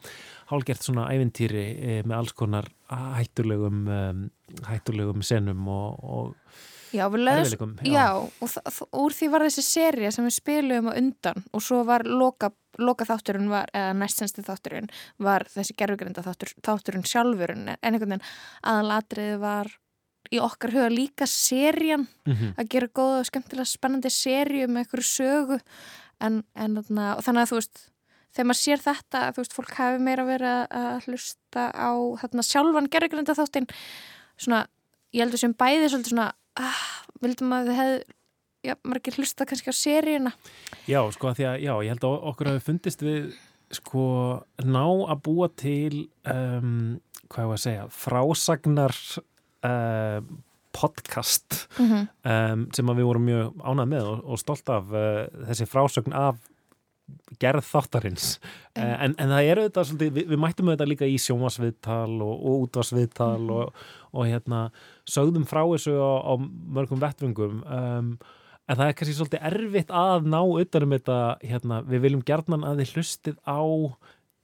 hálgert 0.51 0.85
svona 0.87 1.07
ævintýri 1.15 1.65
eh, 1.77 2.03
með 2.05 2.17
alls 2.19 2.37
konar 2.39 2.69
hættulegum 2.91 3.87
um, 3.95 4.27
hættulegum 4.67 5.25
senum 5.27 5.71
og, 5.71 6.03
og 6.03 6.61
Já, 6.93 7.05
Erfiðleikum, 7.07 7.77
já. 7.85 7.93
já. 7.93 8.07
og 8.43 9.03
úr 9.05 9.13
því 9.15 9.29
var 9.31 9.45
þessi 9.47 9.63
seria 9.63 10.11
sem 10.11 10.25
við 10.27 10.35
spilum 10.41 10.89
á 10.91 10.93
undan 10.99 11.45
og 11.55 11.63
svo 11.63 11.85
var 11.87 12.03
loka, 12.05 12.51
loka 12.79 13.05
þátturinn 13.07 13.49
var, 13.53 13.71
eða 13.75 13.93
næstsensti 14.01 14.43
þátturinn 14.47 14.89
var 15.19 15.45
þessi 15.53 15.77
gerfugreinda 15.79 16.25
þáttur, 16.27 16.55
þátturinn 16.67 17.07
sjálfurinn 17.07 17.69
en 17.71 17.79
einhvern 17.83 18.17
veginn 18.17 18.27
aðalatriði 18.67 19.39
var 19.43 19.71
í 20.31 20.39
okkar 20.43 20.71
huga 20.75 20.91
líka 20.93 21.27
serían 21.27 22.09
Mhm. 22.27 22.55
að 22.59 22.69
gera 22.69 22.89
góða 22.89 23.21
og 23.21 23.27
skemmtilega 23.31 23.67
spennandi 23.67 24.11
seríu 24.13 24.67
með 24.69 24.85
einhverju 24.85 25.07
sögu 25.09 25.61
en, 26.21 26.45
en 26.55 26.77
þannig 26.77 27.25
að 27.25 27.51
þú 27.51 27.57
veist 27.61 27.81
þegar 28.35 28.47
maður 28.47 28.61
sér 28.63 28.83
þetta, 28.85 29.23
þú 29.35 29.41
veist, 29.43 29.55
fólk 29.57 29.73
hafi 29.75 29.99
meira 29.99 30.23
verið 30.25 30.69
að- 30.71 31.07
hlusta 31.07 31.65
á 31.75 31.91
þarna 32.21 32.43
sjálfan 32.47 32.91
gerfugreinda 32.93 33.35
þáttin 33.35 33.67
svona, 34.39 34.67
ég 35.13 35.25
heldur 35.25 35.39
sem 35.43 35.55
bæði 35.55 35.89
svolítið 35.91 36.13
svona 36.15 36.33
ah, 36.57 36.81
vildum 37.23 37.53
að 37.53 37.69
þið 37.71 37.79
hefðu 37.81 38.01
já, 38.67 38.75
margir 38.85 39.17
hlusta 39.21 39.47
kannski 39.49 39.71
á 39.73 39.75
seríuna 39.77 40.33
Já, 40.91 41.01
sko, 41.15 41.33
því 41.37 41.47
að, 41.49 41.57
já, 41.65 41.73
ég 41.85 41.95
held 41.95 42.05
að 42.05 42.19
okkur 42.33 42.51
hafi 42.53 42.65
fundist 42.67 43.03
við, 43.07 43.31
sko, 43.79 44.05
ná 44.65 44.85
að 45.15 45.23
búa 45.25 45.49
til, 45.57 46.09
um, 46.29 47.01
hvað 47.31 47.45
ég 47.45 47.51
var 47.53 47.59
að 47.61 47.65
segja, 47.65 47.89
frásagnar 47.95 48.97
uh, 49.65 50.21
podcast 50.73 51.67
Mhm. 51.79 52.09
um, 52.25 52.67
sem 52.75 52.87
að 52.93 53.01
við 53.01 53.09
vorum 53.09 53.25
mjög 53.27 53.63
ánað 53.67 53.89
með 53.91 54.05
og, 54.13 54.21
og 54.35 54.39
stolt 54.39 54.69
af 54.71 54.93
uh, 54.95 55.27
þessi 55.49 55.67
frásagn 55.71 56.15
af 56.15 56.37
gerð 57.41 57.65
þáttarins. 57.69 58.27
Uh, 58.77 58.95
en, 59.07 59.15
en 59.15 59.33
það 59.35 59.49
er 59.49 59.61
auðvitað 59.63 59.89
svolítið, 59.89 60.13
við, 60.17 60.27
við 60.33 60.43
mættum 60.45 60.71
auðvitað 60.71 60.93
líka 60.93 61.09
í 61.09 61.17
sjómasviðtal 61.23 62.17
og, 62.27 62.35
og 62.35 62.67
útvarsviðtal 62.67 63.55
og, 63.57 63.81
og 64.11 64.29
hérna 64.29 64.67
sögðum 65.09 65.49
frá 65.51 65.63
þessu 65.65 65.97
á, 65.97 66.13
á 66.27 66.33
mörgum 66.41 67.03
vettvöngum. 67.03 67.65
Um, 67.67 68.15
en 68.71 68.79
það 68.79 68.87
er 68.87 68.97
kannski 68.99 69.19
svolítið 69.19 69.49
erfitt 69.51 69.93
að 69.95 70.31
ná 70.31 70.41
utanum 70.45 70.97
þetta, 70.97 71.21
hérna, 71.43 71.83
við 71.89 72.07
viljum 72.07 72.25
gerðnan 72.27 72.67
að 72.69 72.85
þið 72.85 72.97
hlustið 72.97 73.41
á 73.47 73.63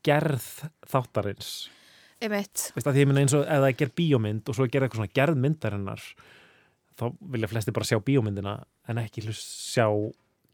gerð 0.06 0.48
þáttarins. 0.86 1.52
Einmitt, 2.16 2.70
Veist 2.72 2.86
að 2.88 2.96
því 2.96 3.02
ég 3.02 3.08
minna 3.10 3.22
eins 3.26 3.34
og 3.36 3.44
ef 3.44 3.60
það 3.60 3.68
er 3.68 3.78
gerð 3.82 3.94
bíómynd 4.00 4.48
og 4.48 4.56
svo 4.56 4.64
er 4.64 4.70
gerð 4.72 4.86
eitthvað 4.86 5.02
svona 5.02 5.16
gerð 5.18 5.40
myndarinnar 5.42 6.04
þá 6.96 7.04
vilja 7.34 7.50
flesti 7.50 7.74
bara 7.76 7.88
sjá 7.88 7.98
bíómyndina 8.00 8.54
en 8.88 9.00
ekki 9.02 9.24
sjá 9.36 9.86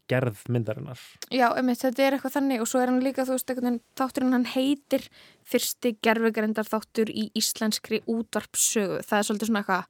gerð 0.09 0.41
myndarinnar. 0.51 0.99
Já, 1.31 1.47
einmitt, 1.55 1.79
þetta 1.81 2.03
er 2.03 2.17
eitthvað 2.17 2.35
þannig 2.37 2.61
og 2.63 2.67
svo 2.67 2.81
er 2.83 2.91
hann 2.91 3.03
líka, 3.03 3.23
þú 3.27 3.37
veist, 3.37 3.49
veginn 3.53 3.79
þátturinn 3.99 4.33
hann 4.35 4.45
heitir 4.53 5.05
fyrsti 5.47 5.93
gerfugrindar 6.03 6.67
þáttur 6.67 7.09
í 7.13 7.29
íslenskri 7.39 8.01
útvarpsögu 8.11 9.01
það 9.07 9.19
er 9.19 9.27
svolítið 9.29 9.51
svona 9.51 9.63
eitthvað 9.63 9.85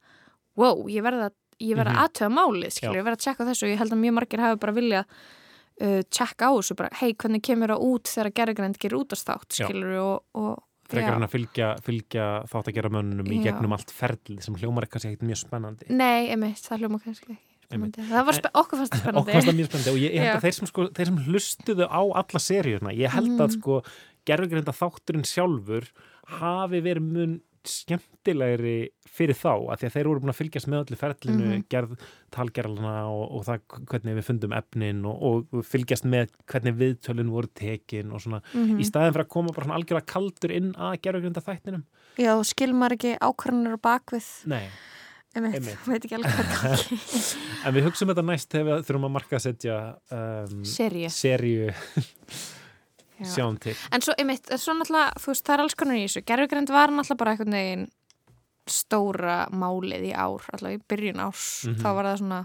wow, 0.56 0.84
ég 0.88 1.02
verða 1.02 1.30
Mhm. 1.86 1.96
að 1.96 2.02
aðtöða 2.04 2.32
málið, 2.34 2.70
skilur, 2.74 2.94
Já. 2.94 2.98
ég 3.00 3.04
verða 3.06 3.18
að 3.18 3.24
tjekka 3.24 3.44
þessu. 3.46 3.62
Og 3.64 3.70
ég 3.70 3.78
held 3.78 3.92
að 3.94 4.00
mjög 4.02 4.14
margir 4.18 4.40
hafi 4.42 4.58
bara 4.58 4.72
vilja 4.74 5.00
uh, 5.80 6.02
tjekka 6.10 6.48
á 6.50 6.52
þessu, 6.58 6.74
bara, 6.76 6.88
hei, 7.00 7.12
hvernig 7.14 7.42
kemur 7.46 7.68
það 7.74 7.84
út 7.90 8.10
þegar 8.10 8.30
gerfugrind 8.40 8.78
gerir 8.82 8.98
útastátt, 8.98 9.48
skilur 9.54 9.94
og, 10.02 10.24
og 10.34 10.62
frekar 10.90 11.14
en 11.16 11.22
að 11.26 11.30
fylgja, 11.32 11.68
fylgja 11.86 12.26
þátt 12.50 12.68
að 12.70 12.74
gera 12.74 12.90
mönnum 12.90 13.30
í 13.32 13.38
gegnum 13.42 13.72
allt 13.72 13.90
ferlið 13.94 14.42
sem 14.44 14.54
hljómar 14.60 14.84
eitthvað 14.86 15.04
sér 15.06 15.14
ekkert 15.14 15.28
mjög 15.30 15.40
spennandi. 15.44 15.88
Nei, 15.94 16.28
einmitt, 16.34 16.60
það 16.66 16.82
hljóma 16.82 17.00
kannski 17.06 17.30
ekki. 17.38 17.53
Það 17.70 18.26
var 18.28 18.40
okkur 18.54 18.78
fannst 18.78 18.92
það 18.94 19.00
spennandi. 19.00 19.20
okkur 19.20 19.32
fannst 19.32 19.48
það 19.48 19.58
mjög 19.60 19.68
spennandi 19.70 19.90
og 19.94 19.98
ég, 20.02 20.10
ég 20.14 20.20
held 20.24 20.36
að 20.36 20.44
þeir 20.44 20.54
sem, 20.58 20.66
sko, 20.66 20.88
þeir 20.94 21.06
sem 21.10 21.18
hlustuðu 21.28 21.86
á 21.88 22.02
alla 22.22 22.40
seríuna, 22.40 22.94
ég 22.94 23.10
held 23.10 23.34
að 23.40 23.48
Mhm. 23.48 23.56
sko 23.58 23.82
gerfugreinda 24.24 24.72
þátturinn 24.72 25.24
sjálfur 25.28 25.84
hafi 26.40 26.80
verið 26.80 27.02
mun 27.02 27.40
skemmtilegri 27.64 28.90
fyrir 29.08 29.36
þá, 29.38 29.52
af 29.72 29.80
því 29.80 29.86
að 29.88 29.94
þeir 29.94 30.08
voru 30.10 30.20
búin 30.20 30.32
að 30.32 30.38
fylgjast 30.40 30.68
með 30.68 30.80
öllu 30.84 30.96
ferlinu, 31.00 31.46
Mhm. 31.54 31.64
gerð 31.70 31.98
talgerlana 32.30 33.08
og, 33.08 33.24
og 33.32 33.44
það 33.46 33.60
hvernig 33.88 34.16
við 34.18 34.24
fundum 34.28 34.52
efnin 34.52 35.04
og, 35.06 35.46
og 35.52 35.64
fylgjast 35.64 36.04
með 36.04 36.28
hvernig 36.46 36.76
viðtölun 36.76 37.30
voru 37.30 37.48
tekin 37.54 38.12
og 38.12 38.20
svona, 38.20 38.42
Mhm. 38.52 38.80
í 38.80 38.84
staðin 38.84 39.12
fyrir 39.14 39.24
að 39.24 39.28
koma 39.28 39.52
bara 39.54 39.66
svona 39.66 39.78
algjörlega 39.80 40.06
kaldur 40.06 40.50
inn 40.50 40.72
að 40.74 41.00
gerfugreinda 41.00 41.40
þættinum 41.44 41.84
Já, 42.18 42.36
og 42.38 42.44
skilmar 42.44 42.90
ekki 42.92 43.18
ákvarðanir 43.18 43.74
á 43.74 43.80
bakvið. 43.80 44.46
Nei, 44.46 44.68
Einmitt, 45.34 45.54
Einmitt. 45.58 45.86
veit 45.90 46.04
ekki 46.06 46.14
alveg 46.14 46.34
hvað 46.38 46.82
en 47.66 47.74
við 47.74 47.86
hugsaum 47.88 48.10
þetta 48.12 48.24
næst 48.28 48.52
þegar 48.54 48.66
við 48.68 48.84
þurfum 48.88 49.06
að 49.08 49.14
marka 49.16 49.38
að 49.38 49.44
setja 49.48 49.78
um, 50.14 50.60
Já. 53.18 53.26
sjáum 53.30 53.56
til 53.62 53.74
En 53.94 54.02
svo, 54.02 54.14
einmitt, 54.18 54.48
svo 54.58 54.74
veist, 55.32 55.44
það 55.46 55.54
er 55.56 55.62
alls 55.64 55.76
konar 55.78 55.98
í 55.98 56.04
þessu. 56.06 56.22
Gerfugrind 56.26 56.70
var 56.74 56.90
náttúrulega 56.90 57.20
bara 57.20 57.34
einhvern 57.34 57.54
veginn 57.58 57.84
stóra 58.66 59.36
málið 59.54 60.06
í 60.08 60.12
ár, 60.16 60.42
allavega 60.56 60.80
í 60.80 60.84
byrjun 60.90 61.20
árs. 61.26 61.44
Mhm. 61.68 61.78
Þá 61.82 61.88
var 61.98 62.08
það 62.08 62.18
svona, 62.22 62.40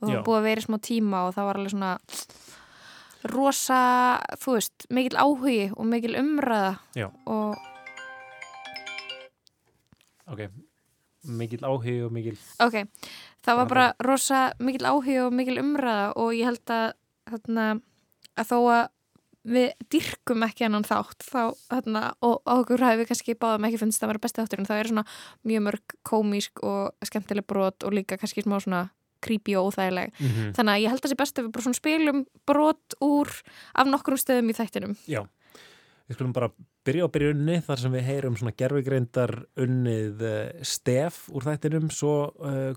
og 0.00 0.06
það 0.06 0.14
var 0.14 0.26
búið 0.28 0.38
að 0.40 0.46
vera 0.48 0.62
í 0.62 0.66
smá 0.68 0.76
tíma 0.86 1.22
og 1.26 1.34
það 1.36 1.48
var 1.50 1.60
alveg 1.60 1.74
svona 1.74 1.92
rosa, 3.26 3.80
þú 4.44 4.54
veist, 4.56 4.86
mikil 4.94 5.16
áhugi 5.18 5.58
og 5.76 5.88
mikil 5.90 6.14
umræða 6.20 6.76
Já. 6.96 7.08
og 7.26 7.56
Ok, 10.26 10.40
mikil 11.26 11.62
áhug 11.66 12.06
og 12.08 12.12
mikil... 12.14 12.36
ok, 12.62 12.76
það 13.46 13.56
var 13.60 13.70
bara 13.72 13.86
rosa 14.06 14.42
mikil 14.58 14.86
áhugi 14.90 15.18
og 15.24 15.32
mikil 15.36 15.58
umræða 15.62 16.12
og 16.16 16.34
ég 16.36 16.44
held 16.50 16.72
að, 16.74 16.92
þarna, 17.30 17.66
að 18.36 18.50
þó 18.52 18.58
að 18.76 18.84
við 19.46 19.68
dyrkum 19.94 20.42
ekki 20.42 20.64
hennan 20.66 20.82
þátt 20.82 21.22
þá, 21.22 21.42
þarna, 21.70 22.00
og 22.26 22.40
okkur 22.50 22.82
hefur 22.82 22.98
við 23.04 23.08
kannski 23.12 23.36
báðum 23.38 23.66
ekki 23.68 23.78
finnst 23.78 24.02
að 24.02 24.10
vera 24.10 24.22
besti 24.24 24.42
þáttur 24.42 24.58
en 24.62 24.66
það 24.66 24.80
er 24.82 24.88
svona 24.90 25.04
mjög 25.46 25.62
mörg 25.68 25.94
komísk 26.02 26.62
og 26.66 27.06
skemmtileg 27.06 27.46
brot 27.46 27.86
og 27.86 27.94
líka 27.94 28.18
kannski 28.18 28.42
smá 28.42 28.56
svona 28.58 28.88
creepy 29.22 29.54
og 29.56 29.70
óþægileg 29.70 30.10
Mhm. 30.18 30.50
þannig 30.58 30.72
að 30.74 30.82
ég 30.82 30.90
held 30.90 31.00
að 31.00 31.06
það 31.06 31.12
sé 31.14 31.18
best 31.22 31.38
að 31.38 31.44
við 31.46 31.52
bara 31.54 31.62
svona 31.62 31.78
spilum 31.78 32.18
brot 32.46 32.96
úr 33.00 33.30
af 33.74 33.86
nokkrum 33.86 34.18
stöðum 34.18 34.50
í 34.50 34.56
þættinum 34.58 34.96
Já, 35.06 35.22
við 36.10 36.18
skulum 36.18 36.34
bara 36.34 36.50
byrja 36.86 37.06
á 37.06 37.14
byrjunni 37.14 37.60
þar 37.66 37.82
sem 37.82 37.94
við 37.96 38.06
heyrum 38.06 38.36
svona 38.38 38.54
gerfigreindar 38.56 39.32
unnið 39.62 40.22
uh, 40.26 40.36
stef 40.66 41.24
úr 41.34 41.46
þættinum. 41.46 41.90
Svo 41.94 42.14
uh, 42.30 42.72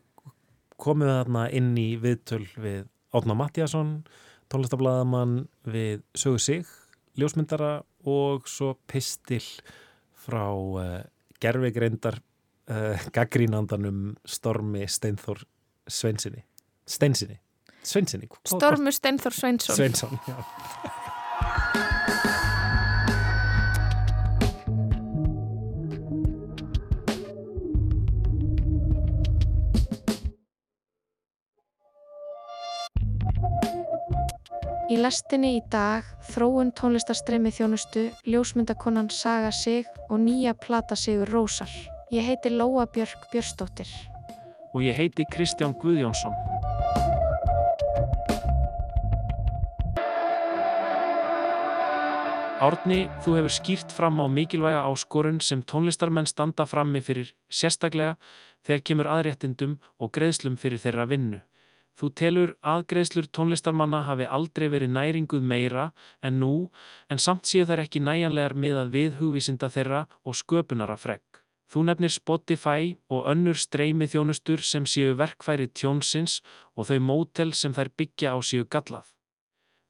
komum 0.80 1.08
við 1.08 1.16
þarna 1.18 1.46
inn 1.60 1.76
í 1.80 1.90
viðtöl 2.02 2.46
við 2.58 2.88
Átna 3.16 3.36
Mattiasson 3.38 3.94
tónlistablaðamann 4.50 5.44
við 5.70 6.02
Sögu 6.18 6.42
Sig, 6.42 6.70
ljósmyndara 7.18 7.80
og 8.10 8.48
svo 8.50 8.76
pistil 8.90 9.44
frá 10.18 10.46
gerfigreindar 11.42 12.20
uh, 12.70 13.10
gaggrínandanum 13.16 14.16
Stormi 14.26 14.88
Steinþór 14.88 15.44
Sveinsinni 15.90 16.46
Steinsinni 16.90 17.40
Sveinsinni 17.84 18.30
Stormur 18.46 18.96
Steinþór 18.96 19.36
Sveinsson. 19.36 19.76
Sveinsson, 19.76 20.20
já 20.28 20.99
Í 34.90 34.96
lestinni 34.98 35.52
í 35.54 35.60
dag 35.70 36.08
þróun 36.32 36.72
tónlistarstreymi 36.74 37.52
þjónustu, 37.54 38.08
ljósmyndakonan 38.26 39.12
Saga 39.14 39.52
Sig 39.54 39.86
og 40.10 40.18
nýja 40.24 40.56
plata 40.58 40.96
Sigur 40.98 41.30
Rósar. 41.30 41.70
Ég 42.10 42.26
heiti 42.26 42.50
Lóa 42.50 42.88
Björk 42.90 43.28
Björstóttir. 43.30 43.86
og 44.74 44.82
ég 44.82 44.96
heiti 44.98 45.26
Kristján 45.30 45.76
Guðjónsson. 45.78 46.34
Árni, 52.60 53.06
þú 53.22 53.36
hefur 53.38 53.54
skýrt 53.54 53.94
fram 53.94 54.18
á 54.20 54.26
mikilvæga 54.26 54.82
áskorun 54.90 55.40
sem 55.42 55.62
tónlistarmenn 55.62 56.28
standa 56.28 56.66
frammi 56.66 57.02
fyrir 57.02 57.30
sérstaklega 57.50 58.18
þegar 58.66 58.84
kemur 58.84 59.08
aðréttindum 59.08 59.78
og 60.00 60.12
greiðslum 60.12 60.58
fyrir 60.58 60.82
þeirra 60.82 61.06
vinnu. 61.06 61.40
Þú 62.00 62.08
telur 62.16 62.52
að 62.64 62.86
greiðslur 62.94 63.26
tónlistarmanna 63.36 64.06
hafi 64.08 64.24
aldrei 64.24 64.70
verið 64.72 64.94
næringuð 64.96 65.44
meira 65.44 65.90
en 66.24 66.38
nú, 66.40 66.70
en 67.12 67.20
samt 67.20 67.50
séu 67.50 67.66
þær 67.68 67.82
ekki 67.84 68.00
næjanlegar 68.00 68.56
miðað 68.56 68.94
við 68.94 69.18
hugvísinda 69.20 69.68
þeirra 69.74 70.06
og 70.24 70.38
sköpunara 70.40 70.96
fregg. 70.96 71.26
Þú 71.70 71.84
nefnir 71.90 72.14
Spotify 72.16 72.96
og 73.12 73.28
önnur 73.30 73.60
streymi 73.60 74.08
þjónustur 74.08 74.64
sem 74.64 74.88
séu 74.88 75.12
verkfæri 75.20 75.68
tjónsins 75.76 76.40
og 76.80 76.88
þau 76.88 77.04
mótel 77.04 77.52
sem 77.54 77.76
þær 77.76 77.92
byggja 78.00 78.32
á 78.32 78.38
séu 78.48 78.64
gallað. 78.64 79.12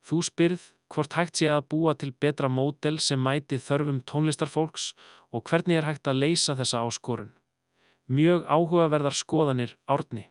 Þú 0.02 0.24
spyrð 0.32 0.66
hvort 0.90 1.14
hægt 1.14 1.38
sé 1.38 1.52
að 1.54 1.70
búa 1.70 1.94
til 1.94 2.10
betra 2.12 2.50
mótel 2.50 2.98
sem 2.98 3.22
mæti 3.22 3.62
þörfum 3.62 4.02
tónlistarfólks 4.10 4.96
og 5.30 5.46
hvernig 5.46 5.78
er 5.78 5.86
hægt 5.86 6.10
að 6.10 6.26
leysa 6.26 6.58
þessa 6.58 6.82
áskorun. 6.90 7.32
Mjög 8.10 8.50
áhugaverðar 8.50 9.14
skoðanir, 9.14 9.78
Árni. 9.86 10.26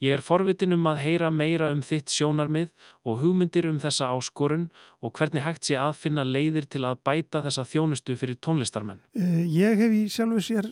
Ég 0.00 0.14
er 0.16 0.22
forvitin 0.24 0.72
um 0.72 0.86
að 0.88 1.02
heyra 1.04 1.28
meira 1.28 1.68
um 1.74 1.82
þitt 1.84 2.08
sjónarmið 2.14 2.70
og 3.04 3.18
hugmyndir 3.20 3.66
um 3.68 3.76
þessa 3.82 4.08
áskorun 4.14 4.70
og 5.04 5.12
hvernig 5.18 5.44
hægt 5.44 5.68
sé 5.68 5.76
að 5.76 5.98
finna 6.00 6.24
leiðir 6.24 6.64
til 6.72 6.86
að 6.88 7.02
bæta 7.04 7.42
þessa 7.44 7.66
þjónustu 7.68 8.16
fyrir 8.16 8.38
tónlistarmenn. 8.40 9.02
Uh, 9.12 9.42
Ég 9.44 9.76
hef 9.82 9.92
í 9.92 10.06
sjálfu 10.08 10.40
sér 10.46 10.70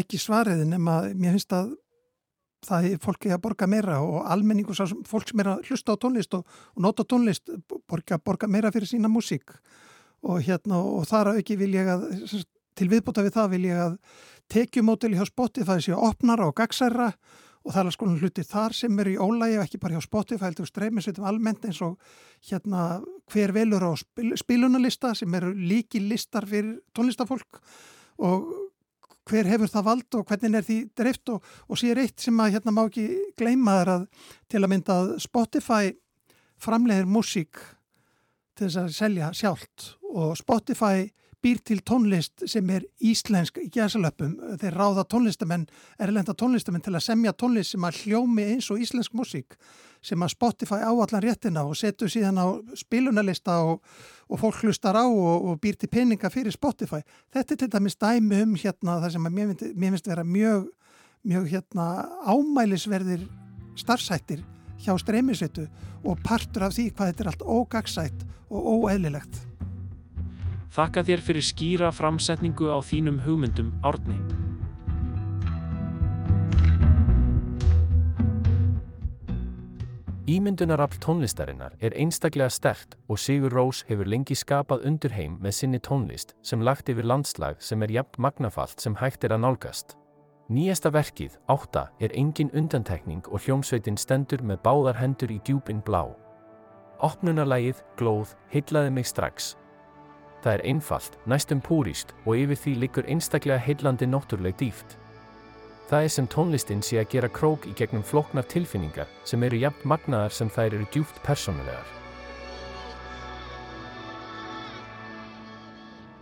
ekki 0.00 0.20
svarið 0.22 0.64
nema 0.70 1.02
mér 1.12 1.36
finnst 1.36 1.52
að 1.52 1.74
það 2.64 2.88
er 2.88 3.02
fólki 3.04 3.32
að 3.34 3.42
borga 3.44 3.68
meira 3.68 3.98
og 4.04 4.24
almenningu, 4.30 4.72
fólk 5.08 5.28
sem 5.28 5.42
er 5.42 5.52
að 5.54 5.68
hlusta 5.68 5.96
á 5.96 6.00
tónlist 6.00 6.36
og, 6.36 6.56
og 6.76 6.84
nota 6.84 7.04
tónlist 7.08 7.52
borga, 7.88 8.18
borga 8.20 8.48
meira 8.48 8.72
fyrir 8.72 8.88
sína 8.88 9.12
músík 9.12 9.52
og 10.24 10.40
hérna 10.44 10.80
og 10.80 11.06
þar 11.08 11.32
að 11.32 11.42
ekki 11.42 11.56
vil 11.60 11.72
ég 11.76 11.88
að 11.88 12.08
til 12.76 12.88
viðbúta 12.88 13.24
við 13.24 13.36
það 13.36 13.54
vil 13.54 13.62
ég 13.68 13.84
að 13.84 13.94
tekjumódeli 14.52 15.20
hjá 15.20 15.28
Spotify 15.28 15.80
séu 15.84 15.96
opnara 15.96 16.48
og 16.48 16.56
gagsæra 16.60 17.10
og 17.10 17.40
það 17.68 17.90
er 17.90 17.98
konar 18.00 18.22
hluti 18.22 18.44
þar 18.46 18.74
sem 18.76 18.98
eru 19.02 19.12
í 19.12 19.20
ólægi 19.20 19.58
og 19.58 19.64
ekki 19.66 19.80
bara 19.82 19.98
hjá 19.98 20.06
Spotify 20.06 20.46
heldur 20.46 20.68
streymisveitum 20.68 21.26
almennt 21.28 21.66
eins 21.68 21.80
og 21.84 21.98
hérna 22.48 23.02
hver 23.32 23.52
velur 23.52 23.84
á 23.84 23.92
spil, 24.00 24.32
spilunarlista 24.40 25.12
sem 25.14 25.34
eru 25.36 25.52
líki 25.52 26.00
listar 26.00 26.48
fyrir 26.48 26.78
tónlistafólk 26.96 27.60
og 28.24 28.48
hver 29.28 29.46
hefur 29.46 29.70
það 29.70 29.86
vald 29.86 30.18
og 30.18 30.26
hvernig 30.30 30.56
er 30.56 30.66
því 30.66 30.78
dreift 30.96 31.32
og, 31.34 31.44
og 31.68 31.78
sér 31.78 32.00
eitt 32.02 32.22
sem 32.22 32.40
að 32.40 32.56
hérna 32.56 32.74
má 32.74 32.86
ekki 32.86 33.06
gleyma 33.38 33.76
þar 33.80 33.92
að 33.94 34.06
til 34.50 34.62
að 34.62 34.72
mynda 34.72 34.96
að 35.02 35.12
Spotify 35.22 35.92
framleiðir 36.60 37.08
músík 37.08 37.60
til 38.56 38.66
þess 38.66 38.80
að 38.80 38.94
selja 38.96 39.32
sjálft 39.36 39.94
og 40.10 40.32
Spotify 40.40 41.10
býr 41.42 41.60
til 41.64 41.80
tónlist 41.86 42.44
sem 42.50 42.70
er 42.70 42.84
íslensk 43.00 43.60
í 43.62 43.68
gæsalöpum. 43.72 44.34
Þeir 44.60 44.76
ráða 44.76 45.04
tónlistamenn, 45.08 45.66
erlenda 45.98 46.34
tónlistamenn 46.36 46.84
til 46.84 46.94
að 46.94 47.06
semja 47.06 47.32
tónlist 47.32 47.74
sem 47.74 47.86
að 47.86 48.02
hljómi 48.04 48.46
eins 48.54 48.70
og 48.72 48.82
íslensk 48.82 49.16
músík 49.16 49.56
sem 50.04 50.22
að 50.24 50.32
Spotify 50.32 50.80
á 50.80 50.92
allan 50.92 51.24
réttina 51.24 51.64
og 51.68 51.76
setur 51.76 52.08
síðan 52.08 52.40
á 52.40 52.46
spilunarlista 52.78 53.58
og, 53.68 53.82
og 54.28 54.40
fólk 54.40 54.62
hlustar 54.64 54.96
á 54.96 55.04
og, 55.04 55.44
og 55.44 55.60
býr 55.60 55.76
til 55.76 55.90
peninga 55.92 56.30
fyrir 56.32 56.54
Spotify. 56.54 57.02
Þetta 57.32 57.54
er 57.54 57.60
til 57.60 57.72
dæmis 57.74 57.98
dæmi 58.00 58.40
um 58.46 58.56
hérna 58.56 58.96
það 59.02 59.16
sem 59.16 59.28
mér 59.28 59.52
finnst 59.52 60.08
vera 60.08 60.24
mjög, 60.24 60.70
mjög 61.28 61.52
hérna 61.52 61.90
ámælisverðir 62.24 63.28
starfsættir 63.80 64.40
hjá 64.80 64.96
streymisveitu 64.96 65.68
og 66.04 66.20
partur 66.24 66.64
af 66.68 66.76
því 66.76 66.88
hvað 66.94 67.12
þetta 67.12 67.24
er 67.24 67.32
allt 67.34 67.44
ógagsætt 67.44 68.26
og 68.48 68.74
óeðlilegt. 68.74 69.49
Þakka 70.70 71.02
þér 71.02 71.22
fyrir 71.26 71.42
skýra 71.42 71.88
framsetningu 71.90 72.70
á 72.70 72.78
þínum 72.78 73.18
hugmyndum, 73.24 73.72
Árni. 73.82 74.14
Ímyndunarafl 80.30 81.00
tónlistarinnar 81.02 81.72
er 81.82 81.96
einstaklega 81.98 82.52
stert 82.54 82.94
og 83.10 83.18
Sigur 83.18 83.50
Rós 83.50 83.80
hefur 83.88 84.06
lengi 84.06 84.36
skapað 84.38 84.84
undurheim 84.86 85.40
með 85.42 85.56
sinni 85.58 85.80
tónlist 85.82 86.36
sem 86.46 86.62
lagt 86.62 86.92
yfir 86.92 87.08
landslag 87.08 87.58
sem 87.58 87.82
er 87.82 87.90
jafn 87.96 88.22
magnafalt 88.22 88.78
sem 88.78 88.94
hægt 89.00 89.26
er 89.26 89.34
að 89.34 89.42
nálgast. 89.42 89.96
Nýjasta 90.50 90.92
verkið, 90.94 91.34
Átta, 91.50 91.88
er 91.98 92.14
engin 92.14 92.50
undantekning 92.54 93.26
og 93.26 93.42
hljómsveitin 93.42 93.98
stendur 93.98 94.42
með 94.46 94.62
báðar 94.62 95.00
hendur 95.02 95.34
í 95.34 95.40
djúpin 95.42 95.82
blá. 95.82 96.04
Opnunarlægið, 97.02 97.82
glóð, 97.98 98.36
heillaði 98.54 98.94
mig 98.94 99.10
strax. 99.10 99.56
Það 100.40 100.54
er 100.54 100.64
einfalt, 100.72 101.18
næstum 101.28 101.60
púrist 101.60 102.14
og 102.24 102.38
yfir 102.38 102.56
því 102.56 102.74
liggur 102.80 103.08
einstaklega 103.12 103.60
heillandi 103.60 104.08
náttúrleg 104.08 104.56
dýft. 104.56 104.96
Það 105.90 106.04
er 106.06 106.12
sem 106.14 106.28
tónlistin 106.30 106.84
sé 106.86 107.00
að 107.00 107.10
gera 107.12 107.28
krók 107.28 107.66
í 107.66 107.72
gegnum 107.76 108.04
flóknar 108.06 108.46
tilfinningar 108.48 109.08
sem 109.26 109.42
eru 109.42 109.58
jafn 109.60 109.88
magnaðar 109.90 110.32
sem 110.32 110.48
þær 110.48 110.76
eru 110.78 110.86
djúft 110.94 111.18
persónulegar. 111.26 111.88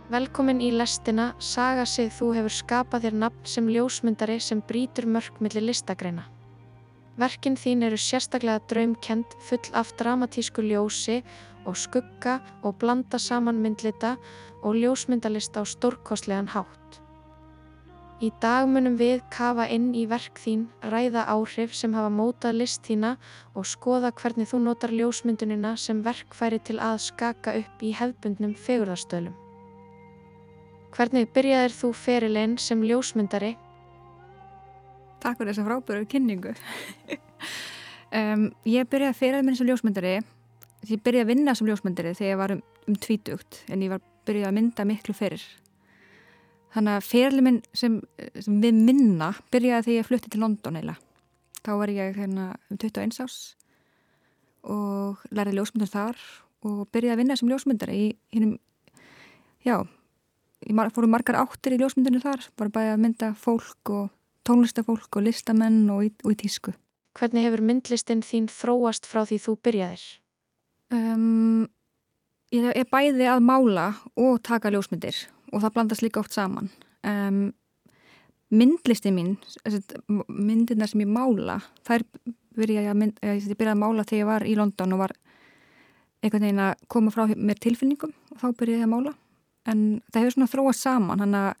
Velkomin 0.09 0.57
í 0.57 0.71
lestina 0.73 1.35
Saga 1.37 1.85
sig 1.85 2.09
þú 2.09 2.31
hefur 2.39 2.55
skapað 2.55 3.03
þér 3.05 3.17
nafn 3.23 3.45
sem 3.45 3.67
ljósmyndari 3.69 4.39
sem 4.41 4.63
brýtur 4.65 5.05
mörk 5.05 5.37
milli 5.37 5.61
listagreina. 5.67 6.25
Verkin 7.19 7.53
þín 7.59 7.85
eru 7.85 7.97
sérstaklega 7.99 8.63
draumkend 8.71 9.37
full 9.45 9.69
af 9.77 9.91
dramatísku 9.99 10.63
ljósi 10.65 11.19
og 11.69 11.77
skugga 11.77 12.39
og 12.63 12.79
blanda 12.81 13.19
saman 13.21 13.61
myndlita 13.63 14.15
og 14.63 14.75
ljósmyndalista 14.75 15.61
á 15.61 15.65
stórkostlegan 15.65 16.51
hátt. 16.51 16.99
Í 18.19 18.33
dag 18.43 18.65
munum 18.67 18.97
við 18.99 19.21
kafa 19.31 19.69
inn 19.71 19.93
í 19.95 20.01
verk 20.11 20.41
þín, 20.43 20.65
ræða 20.83 21.21
áhrif 21.31 21.71
sem 21.71 21.93
hafa 21.95 22.09
mótað 22.11 22.57
list 22.59 22.81
þína 22.83 23.13
og 23.55 23.63
skoða 23.63 24.11
hvernig 24.11 24.49
þú 24.49 24.59
notar 24.65 24.91
ljósmyndunina 24.91 25.77
sem 25.79 26.01
verkfæri 26.03 26.59
til 26.59 26.81
að 26.83 26.97
skaka 27.05 27.53
upp 27.61 27.79
í 27.79 27.93
hefbundnum 27.95 28.57
fegurðarstöðlum. 28.59 29.37
Hvernig 30.91 31.29
byrjaðir 31.31 31.75
þú 31.77 31.93
ferilinn 31.95 32.57
sem 32.59 32.83
ljósmyndari? 32.83 33.53
Takk 35.23 35.39
fyrir 35.39 35.53
þessa 35.53 35.67
frábæru 35.69 36.09
kynningu. 36.11 36.51
um, 38.19 38.49
ég 38.67 38.91
byrjaði 38.91 39.19
fyrir 39.21 39.47
minn 39.47 39.55
sem 39.55 39.69
ljósmyndari 39.69 40.17
ég 40.87 41.01
byrjaði 41.03 41.25
að 41.25 41.31
vinna 41.33 41.55
sem 41.55 41.67
ljósmyndari 41.67 42.15
þegar 42.15 42.31
ég 42.31 42.39
var 42.39 42.55
um, 42.55 42.61
um 42.87 42.95
tvítugt 42.95 43.63
en 43.67 43.83
ég 43.83 43.91
var 43.93 44.03
byrjaði 44.27 44.49
að 44.49 44.57
mynda 44.59 44.87
miklu 44.87 45.15
fyrir 45.17 45.43
þannig 46.73 46.95
að 46.95 47.07
ferli 47.09 47.45
minn 47.45 47.61
sem, 47.73 47.99
sem 48.39 48.59
við 48.63 48.81
minna 48.87 49.33
byrjaði 49.51 49.87
þegar 49.87 49.97
ég 49.97 50.09
flutti 50.09 50.33
til 50.33 50.43
London 50.43 50.79
eila 50.79 50.95
þá 51.65 51.71
var 51.81 51.93
ég 51.93 52.19
hérna 52.19 52.51
um 52.69 52.79
21 52.79 53.19
ás 53.25 53.39
og 54.69 55.19
lærði 55.33 55.57
ljósmyndar 55.57 55.91
þar 55.91 56.25
og 56.67 56.81
byrjaði 56.93 57.15
að 57.15 57.21
vinna 57.23 57.39
sem 57.39 57.51
ljósmyndari 57.51 57.99
í 57.99 58.07
hinnum 58.35 58.57
já, 59.65 59.83
ég 60.67 60.93
fóru 60.95 61.09
margar 61.09 61.39
áttir 61.39 61.75
í 61.75 61.79
ljósmyndinu 61.81 62.21
þar, 62.23 62.47
bara 62.57 62.73
bæði 62.73 62.93
að 62.93 63.03
mynda 63.03 63.31
fólk 63.37 63.93
og 63.93 64.09
tónlistafólk 64.47 65.19
og 65.19 65.25
listamenn 65.27 65.83
og 65.93 66.07
í, 66.07 66.13
og 66.23 66.33
í 66.33 66.39
tísku. 66.39 66.73
Hvernig 67.17 67.45
hefur 67.47 67.63
myndlistin 67.65 68.23
þín 68.25 68.47
þróast 68.51 69.07
frá 69.09 69.25
því 69.27 69.39
þú 69.43 69.55
byrjaðir? 69.65 70.05
Um, 70.89 71.67
ég 72.49 72.65
er 72.73 72.87
bæði 72.89 73.27
að 73.29 73.43
mála 73.45 73.91
og 74.17 74.39
taka 74.45 74.71
ljósmyndir 74.73 75.17
og 75.53 75.61
það 75.61 75.73
blandast 75.75 76.03
líka 76.05 76.21
oft 76.21 76.33
saman. 76.33 76.71
Um, 77.05 77.51
myndlistin 78.49 79.13
mín, 79.13 79.35
myndirna 80.27 80.87
sem 80.89 81.03
ég 81.03 81.09
mála, 81.13 81.59
þær 81.85 82.05
byrjaði 82.57 82.89
að, 82.89 82.97
mynd, 82.97 83.19
ég 83.21 83.49
byrjaði 83.53 83.75
að 83.75 83.83
mála 83.83 84.05
þegar 84.09 84.21
ég 84.23 84.29
var 84.31 84.45
í 84.49 84.55
London 84.57 84.95
og 84.95 85.03
var 85.03 85.13
einhvern 86.23 86.47
veginn 86.47 86.63
að 86.65 86.85
koma 86.91 87.13
frá 87.13 87.27
mér 87.37 87.61
tilfinningum 87.61 88.15
og 88.33 88.41
þá 88.41 88.47
byrjaði 88.49 88.79
ég 88.81 88.87
að 88.87 88.93
mála. 88.95 89.13
En 89.69 89.83
það 90.09 90.23
hefur 90.23 90.35
svona 90.35 90.51
þróast 90.55 90.85
saman, 90.87 91.21
hann 91.21 91.37
að 91.37 91.51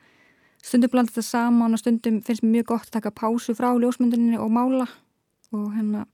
stundum 0.65 0.93
blandast 0.95 1.19
það 1.19 1.27
saman 1.27 1.77
og 1.77 1.83
stundum 1.83 2.17
finnst 2.25 2.43
mér 2.43 2.55
mjög 2.57 2.71
gott 2.73 2.89
að 2.89 2.97
taka 2.97 3.13
pásu 3.13 3.53
frá 3.55 3.69
ljósmyndinni 3.77 4.41
og 4.41 4.49
mála 4.57 4.89
og 5.53 5.69
hérna, 5.75 6.07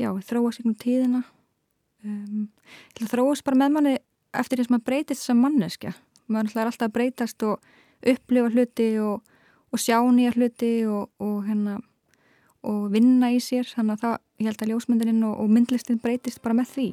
já, 0.00 0.08
þróast 0.24 0.64
ykkur 0.64 0.80
tíðina 0.80 1.22
um, 2.04 2.46
þróast 3.00 3.44
bara 3.46 3.60
með 3.62 3.76
manni 3.76 3.98
eftir 4.36 4.60
því 4.60 4.66
sem 4.66 4.76
maður 4.76 4.88
breytist 4.90 5.26
sem 5.26 5.44
manneskja 5.44 5.94
maður 6.30 6.56
er 6.56 6.70
alltaf 6.70 6.88
að 6.88 6.96
breytast 6.96 7.46
og 7.46 7.70
upplifa 8.06 8.50
hluti 8.54 8.90
og, 9.02 9.20
og 9.70 9.82
sjá 9.82 9.98
nýja 10.14 10.34
hluti 10.36 10.72
og, 10.86 11.10
og 11.20 11.44
hérna 11.48 11.78
og 12.66 12.90
vinna 12.92 13.30
í 13.32 13.38
sér 13.40 13.68
þannig 13.70 13.98
að 13.98 14.02
það, 14.04 14.18
ég 14.40 14.50
held 14.50 14.64
að 14.64 14.72
ljósmyndininn 14.74 15.28
og, 15.30 15.38
og 15.40 15.54
myndlistin 15.54 16.02
breytist 16.02 16.42
bara 16.44 16.60
með 16.60 16.74
því 16.74 16.88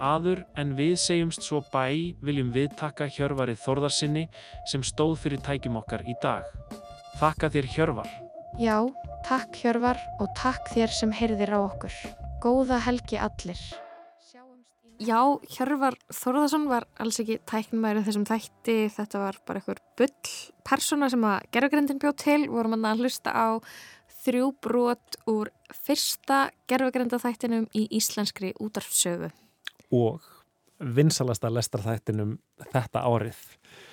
Aður 0.00 0.46
en 0.56 0.70
við 0.78 0.94
segjumst 0.96 1.44
svo 1.44 1.58
bæ 1.74 2.16
viljum 2.24 2.54
við 2.54 2.70
taka 2.80 3.04
Hjörvari 3.12 3.52
Þorðarsinni 3.60 4.22
sem 4.70 4.80
stóð 4.80 5.18
fyrir 5.20 5.42
tækjum 5.44 5.76
okkar 5.82 6.06
í 6.08 6.14
dag. 6.22 6.46
Þakka 7.20 7.50
þér 7.52 7.68
Hjörvar. 7.74 8.08
Já, 8.56 8.78
takk 9.28 9.60
Hjörvar 9.60 10.00
og 10.16 10.32
takk 10.40 10.72
þér 10.72 10.96
sem 10.96 11.12
heyrðir 11.12 11.52
á 11.52 11.60
okkur. 11.60 11.92
Góða 12.40 12.80
helgi 12.86 13.18
allir. 13.20 13.60
Já, 15.00 15.20
Hjörvar 15.48 15.96
Þorðarsson 16.12 16.66
var 16.68 16.84
alls 17.00 17.16
ekki 17.22 17.38
tæknumæri 17.48 18.02
þessum 18.04 18.26
þætti. 18.28 18.76
Þetta 18.92 19.22
var 19.22 19.38
bara 19.48 19.62
einhver 19.62 19.80
bull 19.96 20.34
persóna 20.68 21.08
sem 21.12 21.24
að 21.24 21.46
gerfugrindin 21.56 22.00
bjóð 22.02 22.16
til. 22.20 22.40
Vorum 22.52 22.76
að 22.76 23.04
hlusta 23.04 23.32
á 23.32 23.48
þrjú 24.20 24.50
brot 24.60 25.16
úr 25.30 25.52
fyrsta 25.72 26.50
gerfugrindaþættinum 26.68 27.68
í 27.76 27.86
íslenskri 27.96 28.52
útarfsögu 28.60 29.30
og 29.90 30.22
vinsalasta 30.80 31.50
lestarþættinum 31.50 32.36
þetta 32.72 33.06
árið. 33.06 33.40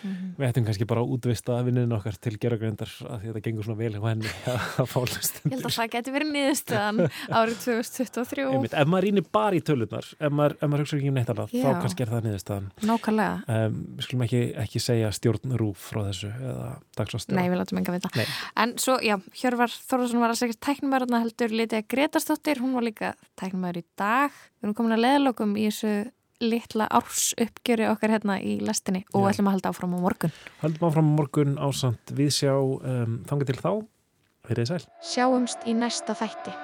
Mm 0.04 0.12
-hmm. 0.14 0.34
Við 0.38 0.48
ættum 0.48 0.66
kannski 0.66 0.86
bara 0.86 1.02
að 1.02 1.12
útvista 1.16 1.56
vinnin 1.66 1.92
okkar 1.92 2.16
til 2.22 2.38
gerðagrindar 2.38 2.92
að 3.10 3.24
þetta 3.26 3.42
gengur 3.46 3.66
svona 3.66 3.78
vel 3.78 3.94
hjá 3.94 4.04
henni 4.06 4.32
að 4.82 4.90
fá 4.92 5.00
lestum. 5.02 5.52
Ég 5.52 5.56
held 5.58 5.66
að 5.66 5.76
það 5.78 5.90
geti 5.96 6.14
verið 6.14 6.32
niðurstöðan 6.36 7.00
árið 7.40 7.58
2023. 7.64 8.46
Einmitt, 8.54 8.74
ef 8.74 8.88
maður 8.88 9.08
rínir 9.08 9.26
bara 9.32 9.56
í 9.58 9.62
tölunar, 9.62 10.06
ef 10.20 10.32
maður, 10.32 10.58
ef 10.62 10.70
maður 10.70 10.84
hugsa 10.84 10.98
ekki 10.98 11.10
um 11.10 11.18
neitt 11.18 11.32
annað, 11.34 11.56
þá 11.56 11.70
kannski 11.82 12.06
er 12.06 12.12
það 12.14 12.28
niðurstöðan. 12.28 12.68
Nákvæmlega. 12.92 13.36
Um, 13.48 13.80
við 13.98 14.08
skulum 14.08 14.26
ekki, 14.28 14.42
ekki 14.66 14.84
segja 14.86 15.12
stjórnrúf 15.18 15.88
frá 15.92 16.02
þessu 16.10 16.30
eða 16.36 16.70
dagsvastjóð. 16.98 17.40
Nei, 17.40 17.50
við 17.50 17.62
látum 17.62 17.82
enga 17.82 17.98
vita. 17.98 18.28
En 18.56 18.78
svo, 18.78 19.00
já, 19.02 19.18
Hjörvar 19.34 19.74
Þorðarsson 19.90 20.22
var 20.22 20.36
að 20.36 20.42
segja 20.44 20.62
tæknumæðurna 20.68 21.24
heldur 21.26 21.58
litið 21.58 21.82
að 21.82 21.90
Gretastóttir, 21.96 22.62
hún 22.62 22.78
var 22.78 22.86
líka 22.86 23.16
tæknumæður 23.40 23.82
í 23.82 23.86
dag. 23.98 24.32
Við 24.58 24.70
erum 24.70 24.78
komin 24.78 24.98
að 24.98 25.04
leðlokum 25.06 25.58
í 25.58 25.68
þessu 25.70 26.12
litla 26.44 26.88
árs 26.94 27.32
uppgjöri 27.42 27.88
okkar 27.92 28.14
hérna 28.18 28.38
í 28.42 28.58
lestinni 28.64 29.04
og 29.14 29.26
Já. 29.26 29.34
ætlum 29.34 29.50
að 29.50 29.58
halda 29.58 29.74
áfram 29.74 29.98
á 29.98 30.00
morgun. 30.04 30.36
Haldum 30.62 30.90
áfram 30.90 31.12
á 31.12 31.16
morgun 31.18 31.58
ásand 31.58 32.16
við 32.18 32.34
sjá 32.40 32.54
um, 32.56 33.20
þanga 33.30 33.50
til 33.50 33.60
þá, 33.62 33.72
verið 34.50 34.72
sæl. 34.72 34.82
Sjáumst 35.14 35.68
í 35.68 35.78
næsta 35.78 36.18
þætti. 36.18 36.58